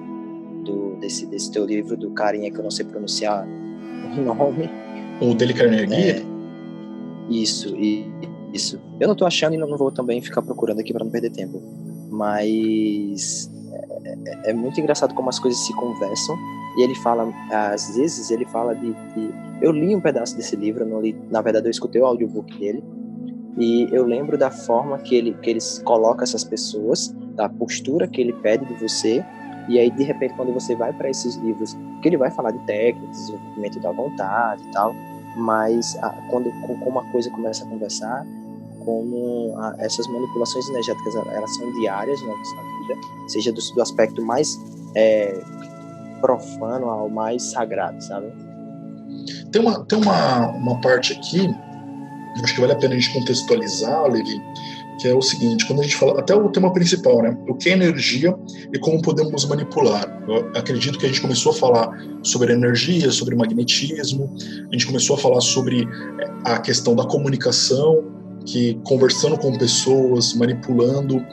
do, 0.65 0.95
desse, 0.99 1.25
desse 1.27 1.51
teu 1.51 1.65
livro, 1.65 1.95
do 1.95 2.11
carinha 2.11 2.51
que 2.51 2.57
eu 2.57 2.63
não 2.63 2.71
sei 2.71 2.85
pronunciar 2.85 3.47
o 3.47 4.21
nome. 4.21 4.69
O 5.21 5.33
dele 5.33 5.53
Carnegie? 5.53 5.93
É, 5.93 6.23
isso, 7.29 7.75
isso. 8.53 8.79
Eu 8.99 9.07
não 9.07 9.13
estou 9.13 9.27
achando 9.27 9.53
e 9.53 9.57
não 9.57 9.77
vou 9.77 9.91
também 9.91 10.21
ficar 10.21 10.41
procurando 10.41 10.79
aqui 10.79 10.91
para 10.91 11.03
não 11.03 11.11
perder 11.11 11.29
tempo. 11.31 11.61
Mas 12.09 13.49
é, 14.25 14.51
é, 14.51 14.53
muito 14.53 14.79
engraçado 14.79 15.13
como 15.13 15.29
as 15.29 15.39
coisas 15.39 15.59
se 15.65 15.73
conversam. 15.75 16.35
E 16.77 16.83
ele 16.83 16.95
fala, 16.95 17.31
às 17.51 17.95
vezes, 17.95 18.31
ele 18.31 18.45
fala 18.45 18.75
de, 18.75 18.91
de, 18.91 19.33
Eu 19.61 19.71
li 19.71 19.95
um 19.95 20.01
pedaço 20.01 20.35
desse 20.35 20.55
livro, 20.55 20.85
não 20.85 21.01
li, 21.01 21.15
na 21.29 21.41
verdade, 21.41 21.67
eu 21.67 21.71
escutei 21.71 22.01
o 22.01 22.05
audiobook 22.05 22.57
dele. 22.57 22.83
E 23.57 23.87
eu 23.91 24.05
lembro 24.05 24.37
da 24.37 24.49
forma 24.49 24.97
que 24.99 25.15
ele 25.15 25.33
que 25.41 25.49
eles 25.49 25.81
coloca 25.83 26.23
essas 26.23 26.43
pessoas, 26.43 27.13
da 27.35 27.49
postura 27.49 28.07
que 28.07 28.21
ele 28.21 28.33
pede 28.33 28.65
de 28.65 28.73
você, 28.75 29.23
e 29.67 29.77
aí 29.77 29.91
de 29.91 30.03
repente 30.03 30.33
quando 30.35 30.53
você 30.53 30.75
vai 30.75 30.93
para 30.93 31.09
esses 31.09 31.35
livros, 31.37 31.77
que 32.01 32.07
ele 32.07 32.17
vai 32.17 32.31
falar 32.31 32.51
de 32.51 32.59
técnicas, 32.65 33.17
desenvolvimento 33.17 33.79
da 33.81 33.91
vontade 33.91 34.63
e 34.63 34.71
tal, 34.71 34.95
mas 35.35 35.97
a, 36.01 36.09
quando 36.29 36.51
como 36.83 36.99
a 36.99 37.11
coisa 37.11 37.29
começa 37.31 37.65
a 37.65 37.67
conversar, 37.67 38.25
como 38.83 39.55
a, 39.57 39.75
essas 39.79 40.07
manipulações 40.07 40.67
energéticas 40.69 41.15
elas 41.15 41.55
são 41.55 41.71
diárias 41.73 42.21
na 42.21 42.35
nossa 42.35 42.55
vida, 42.55 43.01
seja 43.27 43.51
do, 43.51 43.61
do 43.75 43.81
aspecto 43.81 44.21
mais 44.21 44.57
é, 44.95 45.39
profano 46.21 46.89
ao 46.89 47.09
mais 47.09 47.43
sagrado, 47.51 48.01
sabe? 48.03 48.31
Tem 49.51 49.61
uma, 49.61 49.83
tem 49.85 50.01
uma, 50.01 50.47
uma 50.49 50.81
parte 50.81 51.13
aqui, 51.13 51.53
acho 52.43 52.53
que 52.53 52.61
vale 52.61 52.73
a 52.73 52.75
pena 52.75 52.95
a 52.95 52.97
gente 52.97 53.13
contextualizar, 53.13 54.03
Levi, 54.03 54.41
que 54.99 55.07
é 55.07 55.15
o 55.15 55.21
seguinte, 55.21 55.65
quando 55.65 55.79
a 55.79 55.83
gente 55.83 55.95
fala, 55.95 56.19
até 56.19 56.35
o 56.35 56.49
tema 56.49 56.71
principal, 56.73 57.21
né? 57.21 57.35
O 57.47 57.55
que 57.55 57.69
é 57.69 57.73
energia 57.73 58.35
e 58.73 58.77
como 58.79 59.01
podemos 59.01 59.45
manipular. 59.45 60.21
Eu 60.27 60.49
acredito 60.53 60.99
que 60.99 61.05
a 61.05 61.09
gente 61.09 61.21
começou 61.21 61.53
a 61.53 61.55
falar 61.55 61.89
sobre 62.21 62.51
energia, 62.51 63.09
sobre 63.11 63.35
magnetismo, 63.35 64.35
a 64.69 64.73
gente 64.73 64.85
começou 64.85 65.15
a 65.15 65.19
falar 65.19 65.41
sobre 65.41 65.83
é, 65.83 66.51
a 66.51 66.59
questão 66.59 66.95
da 66.95 67.05
comunicação, 67.05 68.03
que 68.45 68.79
conversando 68.83 69.37
com 69.37 69.57
pessoas, 69.57 70.33
manipulando 70.33 71.25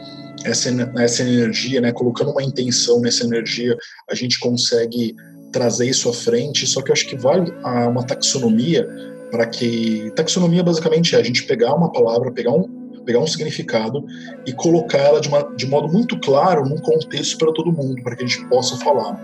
essa, 0.45 0.71
essa 0.99 1.23
energia, 1.23 1.81
né, 1.81 1.93
colocando 1.93 2.31
uma 2.31 2.43
intenção 2.43 3.01
nessa 3.01 3.25
energia, 3.25 3.77
a 4.09 4.15
gente 4.15 4.39
consegue 4.39 5.15
trazer 5.51 5.89
isso 5.89 6.09
à 6.09 6.13
frente. 6.13 6.67
Só 6.67 6.83
que 6.83 6.91
eu 6.91 6.93
acho 6.93 7.09
que 7.09 7.17
vale 7.17 7.51
uma 7.89 8.05
taxonomia 8.05 8.87
para 9.31 9.47
que 9.47 10.13
taxonomia 10.15 10.63
basicamente 10.63 11.17
é 11.17 11.19
a 11.19 11.23
gente 11.23 11.43
pegar 11.45 11.75
uma 11.75 11.91
palavra, 11.91 12.31
pegar 12.33 12.53
um 12.53 12.86
pegar 13.07 13.21
um 13.21 13.27
significado 13.27 14.05
e 14.45 14.53
colocar 14.53 14.99
ela 14.99 15.21
de, 15.21 15.29
uma, 15.29 15.43
de 15.55 15.67
modo 15.67 15.89
muito 15.89 16.19
claro 16.19 16.69
num 16.69 16.77
contexto 16.79 17.39
para 17.39 17.53
todo 17.53 17.73
mundo, 17.73 18.03
para 18.03 18.17
que 18.17 18.25
a 18.25 18.27
gente 18.27 18.45
possa 18.49 18.77
falar. 18.79 19.19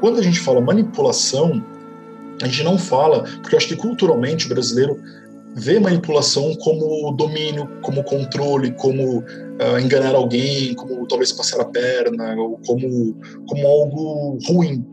Quando 0.00 0.20
a 0.20 0.22
gente 0.22 0.38
fala 0.38 0.60
manipulação, 0.60 1.64
a 2.42 2.46
gente 2.46 2.62
não 2.62 2.78
fala, 2.78 3.24
porque 3.40 3.54
eu 3.54 3.58
acho 3.58 3.68
que 3.68 3.76
culturalmente 3.76 4.46
o 4.46 4.48
brasileiro 4.48 5.00
vê 5.54 5.78
manipulação 5.78 6.54
como 6.56 7.12
domínio, 7.12 7.68
como 7.82 8.02
controle, 8.04 8.72
como 8.72 9.18
uh, 9.18 9.78
enganar 9.80 10.14
alguém, 10.14 10.74
como 10.74 11.06
talvez 11.06 11.32
passar 11.32 11.60
a 11.60 11.64
perna, 11.64 12.34
ou 12.36 12.58
como, 12.66 13.16
como 13.46 13.66
algo 13.66 14.38
ruim. 14.46 14.84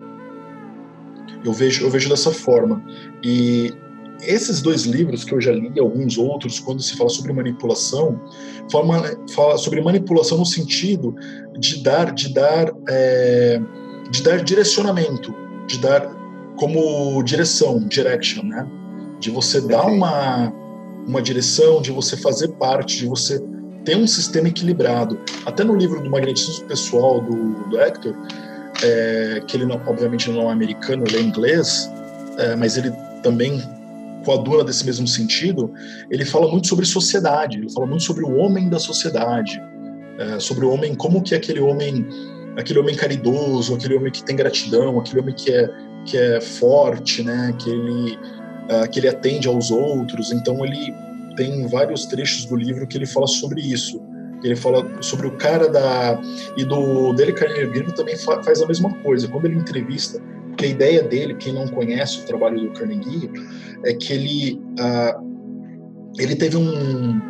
Eu 1.44 1.54
vejo, 1.54 1.86
eu 1.86 1.90
vejo 1.90 2.10
dessa 2.10 2.32
forma. 2.32 2.84
E 3.24 3.74
esses 4.22 4.62
dois 4.62 4.84
livros 4.84 5.24
que 5.24 5.34
eu 5.34 5.42
já 5.42 5.52
li, 5.52 5.72
alguns 5.80 6.18
outros, 6.18 6.60
quando 6.60 6.82
se 6.82 6.96
fala 6.98 7.10
sobre 7.10 7.34
manipulação, 7.34 8.20
fala, 8.72 9.18
fala 9.34 9.58
sobre 9.58 9.82
manipulação 9.82 10.38
no 10.38 10.46
sentido 10.46 11.16
de 11.58 11.84
dar, 11.84 12.14
de 12.14 12.34
dar, 12.34 12.72
é, 12.88 13.62
de 14.10 14.24
dar 14.24 14.44
direcionamento, 14.44 15.34
de 15.68 15.80
dar 15.80 16.02
como 16.58 17.24
direção, 17.24 17.80
direction, 17.88 18.44
né? 18.44 18.68
de 19.20 19.30
você 19.30 19.62
dar 19.62 19.86
uma, 19.86 20.54
uma 21.08 21.22
direção, 21.22 21.82
de 21.82 21.92
você 21.92 22.18
fazer 22.18 22.50
parte, 22.54 23.00
de 23.00 23.06
você 23.06 23.42
ter 23.86 23.96
um 23.96 24.08
sistema 24.08 24.48
equilibrado. 24.48 25.20
Até 25.46 25.64
no 25.64 25.76
livro 25.76 26.02
do 26.02 26.10
Magnetismo 26.10 26.66
Pessoal 26.66 27.22
do, 27.22 27.54
do 27.70 27.80
Hector, 27.80 28.16
é, 28.84 29.42
que 29.48 29.58
ele 29.58 29.66
não, 29.66 29.82
obviamente 29.88 30.30
não 30.30 30.50
é 30.50 30.52
americano, 30.52 31.04
ele 31.08 31.18
é 31.18 31.22
inglês, 31.22 31.90
é, 32.38 32.56
mas 32.56 32.78
ele 32.78 32.92
também 33.24 33.62
coaduna 34.24 34.64
desse 34.64 34.86
mesmo 34.86 35.08
sentido, 35.08 35.72
ele 36.10 36.26
fala 36.26 36.50
muito 36.50 36.68
sobre 36.68 36.86
sociedade, 36.86 37.58
ele 37.58 37.72
fala 37.72 37.88
muito 37.88 38.04
sobre 38.04 38.24
o 38.24 38.36
homem 38.36 38.70
da 38.70 38.80
sociedade, 38.80 39.62
é, 40.18 40.40
sobre 40.40 40.66
o 40.66 40.72
homem, 40.72 40.96
como 40.96 41.22
que 41.22 41.34
aquele 41.34 41.60
homem, 41.60 42.06
aquele 42.58 42.80
homem 42.80 42.96
caridoso, 42.96 43.76
aquele 43.76 43.96
homem 43.96 44.12
que 44.12 44.24
tem 44.24 44.36
gratidão, 44.36 45.00
aquele 45.00 45.22
homem 45.22 45.36
que 45.36 45.52
é, 45.52 45.70
que 46.06 46.18
é 46.18 46.42
forte, 46.42 47.24
né, 47.24 47.54
que 47.60 47.70
ele 47.70 48.18
uh, 48.70 48.90
que 48.90 49.00
ele 49.00 49.08
atende 49.08 49.48
aos 49.48 49.72
outros. 49.72 50.32
Então 50.32 50.64
ele 50.64 50.94
tem 51.36 51.68
vários 51.68 52.06
trechos 52.06 52.46
do 52.46 52.56
livro 52.56 52.88
que 52.88 52.98
ele 52.98 53.06
fala 53.06 53.28
sobre 53.28 53.62
isso. 53.62 54.02
Ele 54.44 54.56
fala 54.56 54.86
sobre 55.02 55.28
o 55.28 55.32
cara 55.38 55.68
da 55.68 56.20
e 56.56 56.64
do 56.64 57.14
dele 57.14 57.34
Carnegie 57.34 57.94
também 57.94 58.16
fa 58.16 58.42
faz 58.42 58.62
a 58.62 58.68
mesma 58.68 58.94
coisa. 59.00 59.28
Quando 59.28 59.46
ele 59.46 59.56
entrevista, 59.56 60.22
porque 60.60 60.66
a 60.66 60.70
ideia 60.70 61.02
dele, 61.02 61.36
quem 61.36 61.54
não 61.54 61.66
conhece 61.70 62.20
o 62.20 62.26
trabalho 62.26 62.60
do 62.60 62.72
Carnegie, 62.72 63.32
é 63.86 63.94
que 63.94 64.12
ele 64.12 64.62
uh, 64.78 65.30
ele 66.18 66.36
teve 66.36 66.58
um, 66.58 67.22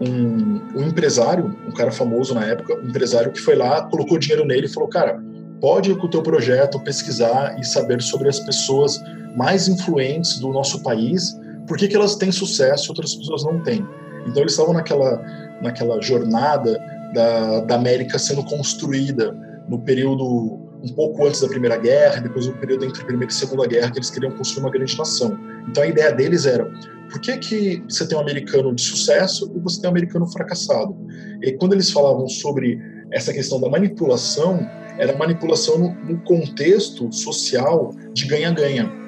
um, 0.00 0.62
um, 0.74 0.82
empresário, 0.86 1.54
um 1.66 1.72
cara 1.72 1.92
famoso 1.92 2.34
na 2.34 2.46
época, 2.46 2.80
um 2.82 2.88
empresário 2.88 3.30
que 3.30 3.40
foi 3.40 3.56
lá, 3.56 3.82
colocou 3.82 4.16
dinheiro 4.16 4.46
nele 4.46 4.66
e 4.66 4.68
falou, 4.70 4.88
cara, 4.88 5.22
pode 5.60 5.94
com 5.96 6.06
o 6.06 6.08
teu 6.08 6.22
projeto 6.22 6.80
pesquisar 6.80 7.58
e 7.60 7.64
saber 7.64 8.00
sobre 8.00 8.28
as 8.28 8.40
pessoas 8.40 8.98
mais 9.36 9.68
influentes 9.68 10.38
do 10.38 10.48
nosso 10.48 10.82
país, 10.82 11.38
por 11.66 11.76
que, 11.76 11.88
que 11.88 11.96
elas 11.96 12.16
têm 12.16 12.32
sucesso 12.32 12.86
e 12.86 12.88
outras 12.90 13.14
pessoas 13.14 13.44
não 13.44 13.62
têm. 13.62 13.86
Então 14.26 14.42
eles 14.42 14.52
estavam 14.52 14.72
naquela, 14.72 15.20
naquela 15.60 16.00
jornada 16.00 16.80
da, 17.12 17.60
da 17.60 17.74
América 17.74 18.18
sendo 18.18 18.42
construída 18.44 19.36
no 19.68 19.78
período 19.80 20.67
um 20.82 20.88
pouco 20.94 21.26
antes 21.26 21.40
da 21.40 21.48
Primeira 21.48 21.76
Guerra, 21.76 22.20
depois 22.20 22.46
do 22.46 22.52
período 22.54 22.84
entre 22.84 23.02
a 23.02 23.04
Primeira 23.04 23.32
e 23.32 23.34
a 23.34 23.36
Segunda 23.36 23.66
Guerra, 23.66 23.90
que 23.90 23.98
eles 23.98 24.10
queriam 24.10 24.32
construir 24.32 24.64
uma 24.64 24.70
grande 24.70 24.96
nação. 24.96 25.38
Então 25.68 25.82
a 25.82 25.86
ideia 25.86 26.12
deles 26.12 26.46
era, 26.46 26.64
por 27.10 27.20
que, 27.20 27.36
que 27.38 27.82
você 27.88 28.06
tem 28.06 28.16
um 28.16 28.20
americano 28.20 28.74
de 28.74 28.82
sucesso 28.82 29.50
e 29.54 29.58
você 29.58 29.80
tem 29.80 29.88
um 29.88 29.92
americano 29.92 30.26
fracassado? 30.30 30.96
E 31.42 31.52
quando 31.52 31.72
eles 31.72 31.90
falavam 31.90 32.28
sobre 32.28 32.78
essa 33.10 33.32
questão 33.32 33.60
da 33.60 33.68
manipulação, 33.68 34.60
era 34.98 35.16
manipulação 35.16 35.78
no, 35.78 35.94
no 36.04 36.20
contexto 36.22 37.12
social 37.12 37.92
de 38.12 38.26
ganha-ganha 38.26 38.98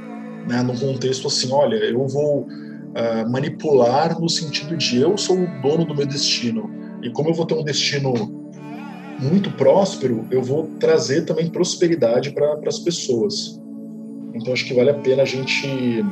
né, 0.47 0.63
num 0.63 0.77
contexto 0.77 1.29
assim, 1.29 1.53
olha, 1.53 1.77
eu 1.77 2.07
vou 2.07 2.41
uh, 2.41 3.31
manipular 3.31 4.21
no 4.21 4.29
sentido 4.29 4.77
de 4.77 5.01
eu 5.01 5.17
sou 5.17 5.39
o 5.39 5.63
dono 5.63 5.85
do 5.85 5.95
meu 5.95 6.07
destino 6.07 6.71
e 7.03 7.11
como 7.11 7.31
eu 7.31 7.35
vou 7.35 7.47
ter 7.47 7.55
um 7.55 7.65
destino 7.65 8.40
muito 9.21 9.51
próspero, 9.53 10.27
eu 10.31 10.43
vou 10.43 10.67
trazer 10.79 11.25
também 11.27 11.49
prosperidade 11.49 12.33
para 12.33 12.59
as 12.67 12.79
pessoas. 12.79 13.61
Então 14.35 14.53
acho 14.53 14.65
que 14.65 14.75
vale 14.75 14.91
a 14.91 14.95
pena 14.95 15.23
a 15.23 15.27
gente 15.27 16.05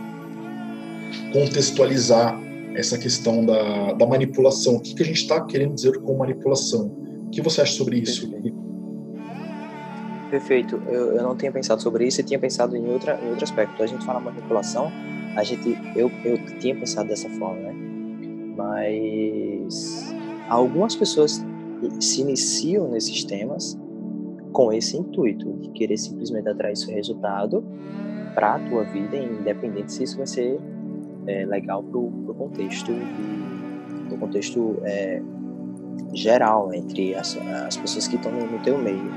contextualizar 1.32 2.38
essa 2.74 2.98
questão 2.98 3.44
da, 3.44 3.92
da 3.94 4.06
manipulação. 4.06 4.76
O 4.76 4.80
que, 4.80 4.94
que 4.94 5.02
a 5.02 5.06
gente 5.06 5.22
está 5.22 5.40
querendo 5.44 5.74
dizer 5.74 5.98
com 6.00 6.16
manipulação? 6.16 6.86
O 7.26 7.30
que 7.30 7.40
você 7.40 7.62
acha 7.62 7.72
sobre 7.72 7.98
isso? 7.98 8.30
Perfeito. 10.30 10.80
Eu, 10.86 11.12
eu 11.12 11.22
não 11.22 11.34
tinha 11.34 11.50
pensado 11.50 11.80
sobre 11.80 12.06
isso 12.06 12.20
e 12.20 12.24
tinha 12.24 12.38
pensado 12.38 12.76
em, 12.76 12.86
outra, 12.88 13.18
em 13.22 13.30
outro 13.30 13.44
aspecto. 13.44 13.82
A 13.82 13.86
gente 13.86 14.04
fala 14.04 14.20
manipulação, 14.20 14.92
a 15.34 15.42
gente, 15.42 15.78
eu, 15.96 16.10
eu 16.24 16.38
tinha 16.58 16.74
pensado 16.74 17.08
dessa 17.08 17.28
forma, 17.30 17.60
né? 17.60 17.74
Mas 18.56 20.14
algumas 20.48 20.94
pessoas 20.94 21.42
se 22.00 22.20
iniciam 22.20 22.88
nesses 22.88 23.24
temas 23.24 23.78
com 24.52 24.72
esse 24.72 24.96
intuito 24.96 25.52
de 25.54 25.70
querer 25.70 25.96
simplesmente 25.96 26.48
atrair 26.48 26.72
esse 26.72 26.90
resultado 26.90 27.64
para 28.34 28.54
a 28.54 28.58
tua 28.68 28.84
vida, 28.84 29.16
independente 29.16 29.92
se 29.92 30.04
isso 30.04 30.16
vai 30.16 30.26
ser 30.26 30.58
é, 31.26 31.44
legal 31.44 31.82
para 31.82 31.98
o 31.98 32.34
contexto, 32.34 32.90
do 34.08 34.16
contexto 34.16 34.78
é, 34.82 35.22
geral 36.14 36.72
entre 36.72 37.14
as, 37.14 37.36
as 37.66 37.76
pessoas 37.76 38.08
que 38.08 38.16
estão 38.16 38.32
no, 38.32 38.46
no 38.46 38.58
teu 38.60 38.78
meio. 38.78 39.10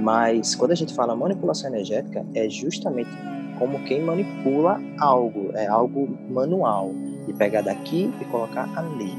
Mas 0.00 0.54
quando 0.54 0.72
a 0.72 0.74
gente 0.74 0.94
fala 0.94 1.14
manipulação 1.16 1.68
energética, 1.68 2.24
é 2.34 2.48
justamente 2.48 3.10
como 3.58 3.78
quem 3.84 4.02
manipula 4.02 4.80
algo, 4.98 5.50
é 5.54 5.66
algo 5.66 6.08
manual, 6.30 6.92
de 7.26 7.34
pegar 7.34 7.60
daqui 7.60 8.10
e 8.20 8.24
colocar 8.26 8.66
ali. 8.78 9.12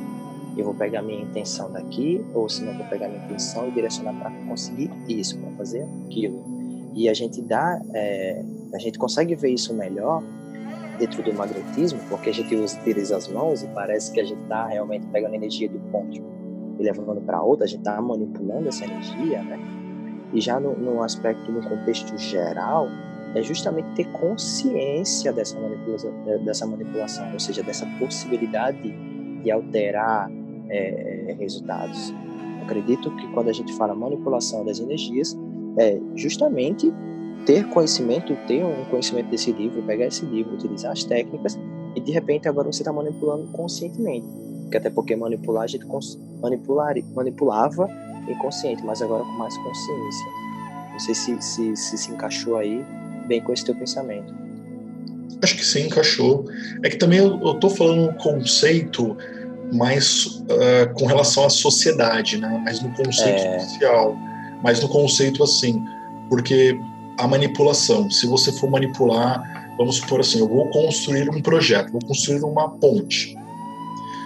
Eu 0.57 0.65
vou 0.65 0.73
pegar 0.73 1.01
minha 1.01 1.21
intenção 1.21 1.71
daqui, 1.71 2.23
ou 2.33 2.49
se 2.49 2.63
não, 2.63 2.75
vou 2.77 2.85
pegar 2.87 3.07
minha 3.07 3.23
intenção 3.25 3.67
e 3.67 3.71
direcionar 3.71 4.13
para 4.13 4.31
conseguir 4.47 4.91
isso, 5.07 5.37
para 5.37 5.51
fazer 5.51 5.87
aquilo. 6.05 6.43
E 6.93 7.07
a 7.07 7.13
gente 7.13 7.41
dá, 7.41 7.81
é, 7.93 8.43
a 8.73 8.77
gente 8.77 8.99
consegue 8.99 9.33
ver 9.35 9.49
isso 9.49 9.73
melhor 9.73 10.21
dentro 10.99 11.23
do 11.23 11.33
magnetismo, 11.33 11.99
porque 12.09 12.29
a 12.29 12.33
gente 12.33 12.53
utiliza 12.53 13.15
as 13.15 13.27
mãos 13.27 13.63
e 13.63 13.67
parece 13.67 14.11
que 14.11 14.19
a 14.19 14.25
gente 14.25 14.41
está 14.43 14.67
realmente 14.67 15.07
pegando 15.07 15.33
a 15.33 15.35
energia 15.35 15.69
do 15.69 15.79
ponto 15.91 16.21
e 16.79 16.83
levando 16.83 17.21
para 17.21 17.41
outra, 17.41 17.65
a 17.65 17.67
gente 17.67 17.79
está 17.79 17.99
manipulando 18.01 18.67
essa 18.67 18.85
energia, 18.85 19.41
né? 19.43 19.59
E 20.33 20.39
já 20.39 20.59
no, 20.59 20.77
no 20.77 21.03
aspecto, 21.03 21.51
no 21.51 21.61
contexto 21.61 22.17
geral, 22.17 22.87
é 23.33 23.41
justamente 23.41 23.87
ter 23.95 24.11
consciência 24.11 25.31
dessa 25.31 25.57
dessa 26.45 26.65
manipulação, 26.65 27.31
ou 27.33 27.39
seja, 27.39 27.63
dessa 27.63 27.85
possibilidade 27.97 28.93
de 29.43 29.51
alterar 29.51 30.29
é, 30.71 31.35
resultados. 31.37 32.13
Acredito 32.63 33.11
que 33.17 33.27
quando 33.33 33.49
a 33.49 33.53
gente 33.53 33.73
fala 33.73 33.93
manipulação 33.93 34.63
das 34.65 34.79
energias, 34.79 35.37
é 35.77 35.99
justamente 36.15 36.91
ter 37.45 37.67
conhecimento, 37.69 38.35
ter 38.47 38.63
um 38.63 38.85
conhecimento 38.85 39.29
desse 39.29 39.51
livro, 39.51 39.81
pegar 39.83 40.07
esse 40.07 40.25
livro, 40.25 40.53
utilizar 40.53 40.91
as 40.91 41.03
técnicas 41.03 41.57
e 41.95 41.99
de 41.99 42.11
repente 42.11 42.47
agora 42.47 42.71
você 42.71 42.81
está 42.81 42.93
manipulando 42.93 43.47
conscientemente. 43.51 44.27
Porque 44.63 44.77
até 44.77 44.89
porque 44.89 45.15
manipular 45.15 45.63
a 45.63 45.67
gente 45.67 45.85
manipular, 46.41 46.95
manipulava 47.13 47.89
inconsciente, 48.29 48.83
mas 48.85 49.01
agora 49.01 49.23
com 49.23 49.31
mais 49.31 49.57
consciência. 49.57 50.27
Não 50.91 50.99
sei 50.99 51.15
se 51.15 51.41
se, 51.41 51.75
se, 51.75 51.97
se 51.97 52.11
encaixou 52.11 52.57
aí 52.57 52.85
bem 53.27 53.41
com 53.41 53.51
esse 53.51 53.65
teu 53.65 53.75
pensamento. 53.75 54.33
Acho 55.43 55.57
que 55.57 55.65
sim, 55.65 55.87
encaixou. 55.87 56.45
É 56.83 56.89
que 56.89 56.97
também 56.97 57.19
eu, 57.19 57.39
eu 57.41 57.55
tô 57.55 57.69
falando 57.69 58.09
um 58.09 58.13
conceito 58.13 59.17
mais 59.71 60.25
uh, 60.25 60.93
com 60.95 61.05
relação 61.05 61.45
à 61.45 61.49
sociedade, 61.49 62.37
né? 62.37 62.61
Mas 62.63 62.81
no 62.81 62.91
conceito 62.91 63.41
é... 63.41 63.59
social, 63.59 64.17
mas 64.61 64.81
no 64.81 64.89
conceito 64.89 65.43
assim, 65.43 65.83
porque 66.29 66.79
a 67.17 67.27
manipulação, 67.27 68.09
se 68.09 68.27
você 68.27 68.51
for 68.51 68.69
manipular, 68.69 69.73
vamos 69.77 69.97
supor 69.97 70.19
assim, 70.19 70.39
eu 70.39 70.47
vou 70.47 70.69
construir 70.69 71.29
um 71.29 71.41
projeto, 71.41 71.91
vou 71.91 72.01
construir 72.01 72.43
uma 72.43 72.69
ponte. 72.69 73.35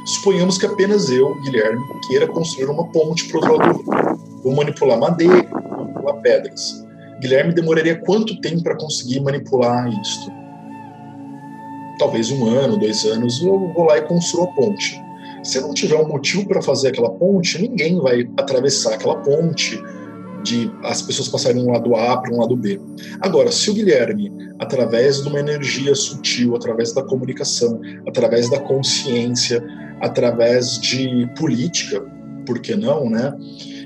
Suponhamos 0.06 0.58
que 0.58 0.66
apenas 0.66 1.10
eu, 1.10 1.34
Guilherme, 1.42 1.82
queira 2.08 2.28
construir 2.28 2.70
uma 2.70 2.88
ponte 2.92 3.28
para 3.28 3.40
o 3.40 3.52
outro 3.52 3.90
lado. 3.90 4.20
Vou 4.44 4.56
manipular 4.56 5.00
madeira, 5.00 5.48
vou 5.50 5.80
manipular 5.80 6.22
pedras. 6.22 6.86
Guilherme 7.20 7.54
demoraria 7.54 7.96
quanto 7.96 8.40
tempo 8.40 8.62
para 8.62 8.78
conseguir 8.78 9.20
manipular 9.22 9.88
isto? 10.02 10.32
Talvez 11.98 12.30
um 12.30 12.46
ano, 12.46 12.78
dois 12.78 13.04
anos, 13.06 13.42
eu 13.42 13.72
vou 13.74 13.86
lá 13.86 13.98
e 13.98 14.02
construo 14.04 14.44
a 14.44 14.48
ponte. 14.48 15.02
Se 15.46 15.62
não 15.62 15.76
tiver 15.76 15.96
um 15.96 16.08
motivo 16.08 16.48
para 16.48 16.60
fazer 16.60 16.88
aquela 16.88 17.12
ponte, 17.12 17.62
ninguém 17.62 18.00
vai 18.00 18.28
atravessar 18.36 18.96
aquela 18.96 19.18
ponte, 19.22 19.80
de 20.44 20.72
as 20.84 21.04
pessoas 21.04 21.28
passarem 21.28 21.62
de 21.62 21.68
um 21.68 21.72
lado 21.72 21.96
A 21.96 22.18
para 22.18 22.34
um 22.34 22.40
lado 22.40 22.56
B. 22.56 22.82
Agora, 23.22 23.52
se 23.52 23.70
o 23.70 23.74
Guilherme, 23.74 24.32
através 24.60 25.22
de 25.22 25.28
uma 25.28 25.40
energia 25.40 25.94
sutil, 25.94 26.56
através 26.56 26.94
da 26.94 27.04
comunicação, 27.04 27.80
através 28.08 28.50
da 28.50 28.60
consciência, 28.60 29.64
através 30.02 30.80
de 30.80 31.30
política, 31.38 32.04
por 32.46 32.60
que 32.60 32.76
não, 32.76 33.08
né? 33.08 33.32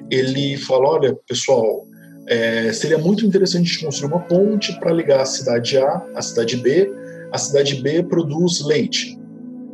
Ele 0.10 0.58
fala, 0.58 0.90
olha, 0.90 1.18
pessoal, 1.28 1.86
é, 2.28 2.72
seria 2.72 2.98
muito 2.98 3.26
interessante 3.26 3.84
construir 3.84 4.12
uma 4.14 4.22
ponte 4.22 4.78
para 4.80 4.94
ligar 4.94 5.22
a 5.22 5.26
cidade 5.26 5.78
A 5.78 6.06
à 6.16 6.22
cidade 6.22 6.56
B. 6.56 6.90
A 7.34 7.38
cidade 7.38 7.76
B 7.82 8.02
produz 8.04 8.66
leite 8.66 9.20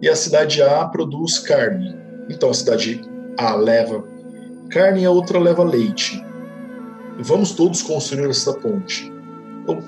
e 0.01 0.09
a 0.09 0.15
cidade 0.15 0.61
A 0.61 0.85
produz 0.85 1.39
carne. 1.39 1.95
Então 2.29 2.49
a 2.49 2.53
cidade 2.53 3.01
A 3.37 3.55
leva 3.55 4.15
carne 4.69 5.01
e 5.01 5.05
a 5.05 5.11
outra 5.11 5.39
leva 5.39 5.63
leite. 5.63 6.23
Vamos 7.19 7.51
todos 7.51 7.81
construir 7.81 8.29
essa 8.29 8.53
ponte. 8.53 9.11
Eu 9.67 9.81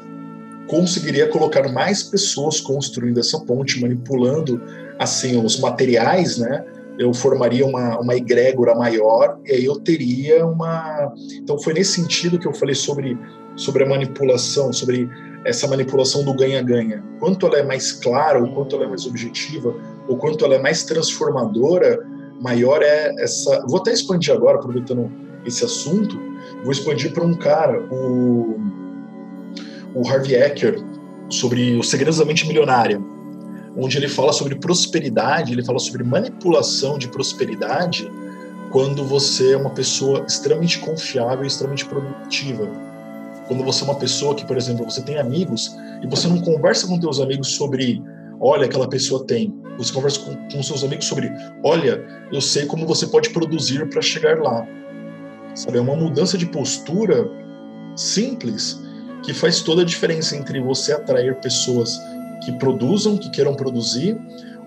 conseguiria 0.67 1.27
colocar 1.27 1.67
mais 1.69 2.03
pessoas 2.03 2.59
construindo 2.59 3.19
essa 3.19 3.39
ponte, 3.41 3.81
manipulando 3.81 4.61
assim 4.97 5.43
os 5.43 5.59
materiais, 5.59 6.37
né? 6.37 6.65
Eu 6.97 7.13
formaria 7.13 7.65
uma, 7.65 7.99
uma 7.99 8.15
egrégora 8.15 8.73
maior 8.73 9.39
e 9.45 9.51
aí 9.51 9.65
eu 9.65 9.79
teria 9.79 10.45
uma. 10.45 11.13
Então 11.33 11.59
foi 11.59 11.73
nesse 11.73 11.93
sentido 11.93 12.39
que 12.39 12.47
eu 12.47 12.53
falei 12.53 12.73
sobre, 12.73 13.17
sobre 13.55 13.83
a 13.83 13.87
manipulação, 13.87 14.73
sobre 14.73 15.07
essa 15.45 15.67
manipulação 15.67 16.23
do 16.23 16.33
ganha-ganha. 16.33 17.03
Quanto 17.19 17.45
ela 17.45 17.59
é 17.59 17.63
mais 17.63 17.91
clara, 17.91 18.41
ou 18.41 18.51
quanto 18.53 18.75
ela 18.75 18.85
é 18.85 18.87
mais 18.87 19.05
objetiva, 19.05 19.75
ou 20.07 20.17
quanto 20.17 20.45
ela 20.45 20.55
é 20.55 20.59
mais 20.59 20.83
transformadora, 20.83 22.05
maior 22.41 22.81
é 22.81 23.13
essa. 23.19 23.65
Vou 23.67 23.79
até 23.79 23.91
expandir 23.91 24.33
agora, 24.33 24.57
aproveitando 24.57 25.11
esse 25.45 25.63
assunto, 25.63 26.19
vou 26.63 26.71
expandir 26.71 27.13
para 27.13 27.25
um 27.25 27.33
cara, 27.33 27.81
o, 27.91 28.59
o 29.93 30.07
Harvey 30.07 30.35
Ecker, 30.35 30.83
sobre 31.29 31.75
os 31.77 31.89
segredos 31.89 32.17
da 32.17 32.25
mente 32.25 32.47
milionária 32.47 33.01
onde 33.77 33.95
ele 33.95 34.09
fala 34.09 34.33
sobre 34.33 34.55
prosperidade, 34.55 35.53
ele 35.53 35.63
fala 35.63 35.77
sobre 35.77 36.03
manipulação 36.03 36.97
de 36.97 37.07
prosperidade 37.07 38.11
quando 38.71 39.03
você 39.03 39.53
é 39.53 39.57
uma 39.57 39.69
pessoa 39.69 40.25
extremamente 40.27 40.79
confiável 40.79 41.45
extremamente 41.45 41.85
produtiva. 41.85 42.67
Quando 43.47 43.63
você 43.63 43.83
é 43.83 43.85
uma 43.85 43.95
pessoa 43.95 44.35
que, 44.35 44.45
por 44.45 44.57
exemplo, 44.57 44.83
você 44.83 45.01
tem 45.01 45.17
amigos 45.17 45.77
e 46.01 46.07
você 46.07 46.27
não 46.27 46.41
conversa 46.41 46.87
com 46.87 46.99
seus 46.99 47.19
amigos 47.19 47.49
sobre, 47.49 48.03
olha, 48.39 48.65
aquela 48.65 48.87
pessoa 48.87 49.25
tem. 49.25 49.53
Você 49.77 49.93
conversa 49.93 50.19
com, 50.21 50.35
com 50.49 50.63
seus 50.63 50.83
amigos 50.83 51.05
sobre, 51.05 51.31
olha, 51.63 52.03
eu 52.31 52.41
sei 52.41 52.65
como 52.65 52.85
você 52.85 53.07
pode 53.07 53.29
produzir 53.29 53.87
para 53.89 54.01
chegar 54.01 54.39
lá. 54.39 54.67
Sabe, 55.53 55.77
é 55.77 55.81
uma 55.81 55.95
mudança 55.95 56.37
de 56.37 56.45
postura 56.45 57.29
simples 57.95 58.79
que 59.23 59.33
faz 59.33 59.61
toda 59.61 59.81
a 59.81 59.85
diferença 59.85 60.35
entre 60.35 60.59
você 60.59 60.93
atrair 60.93 61.35
pessoas 61.39 61.99
que 62.45 62.51
produzam, 62.53 63.17
que 63.17 63.29
queiram 63.31 63.55
produzir, 63.55 64.17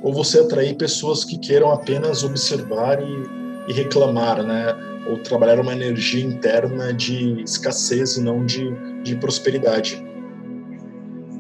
ou 0.03 0.13
você 0.13 0.41
atrair 0.41 0.75
pessoas 0.77 1.25
que 1.25 1.39
queiram 1.39 1.71
apenas 1.71 2.25
observar 2.25 3.01
e, 3.01 3.71
e 3.71 3.73
reclamar, 3.73 4.43
né? 4.43 4.77
Ou 5.09 5.19
trabalhar 5.19 5.61
uma 5.61 5.73
energia 5.73 6.25
interna 6.25 6.93
de 6.93 7.43
escassez 7.43 8.17
e 8.17 8.23
não 8.23 8.45
de, 8.45 8.71
de 9.03 9.17
prosperidade. 9.17 10.05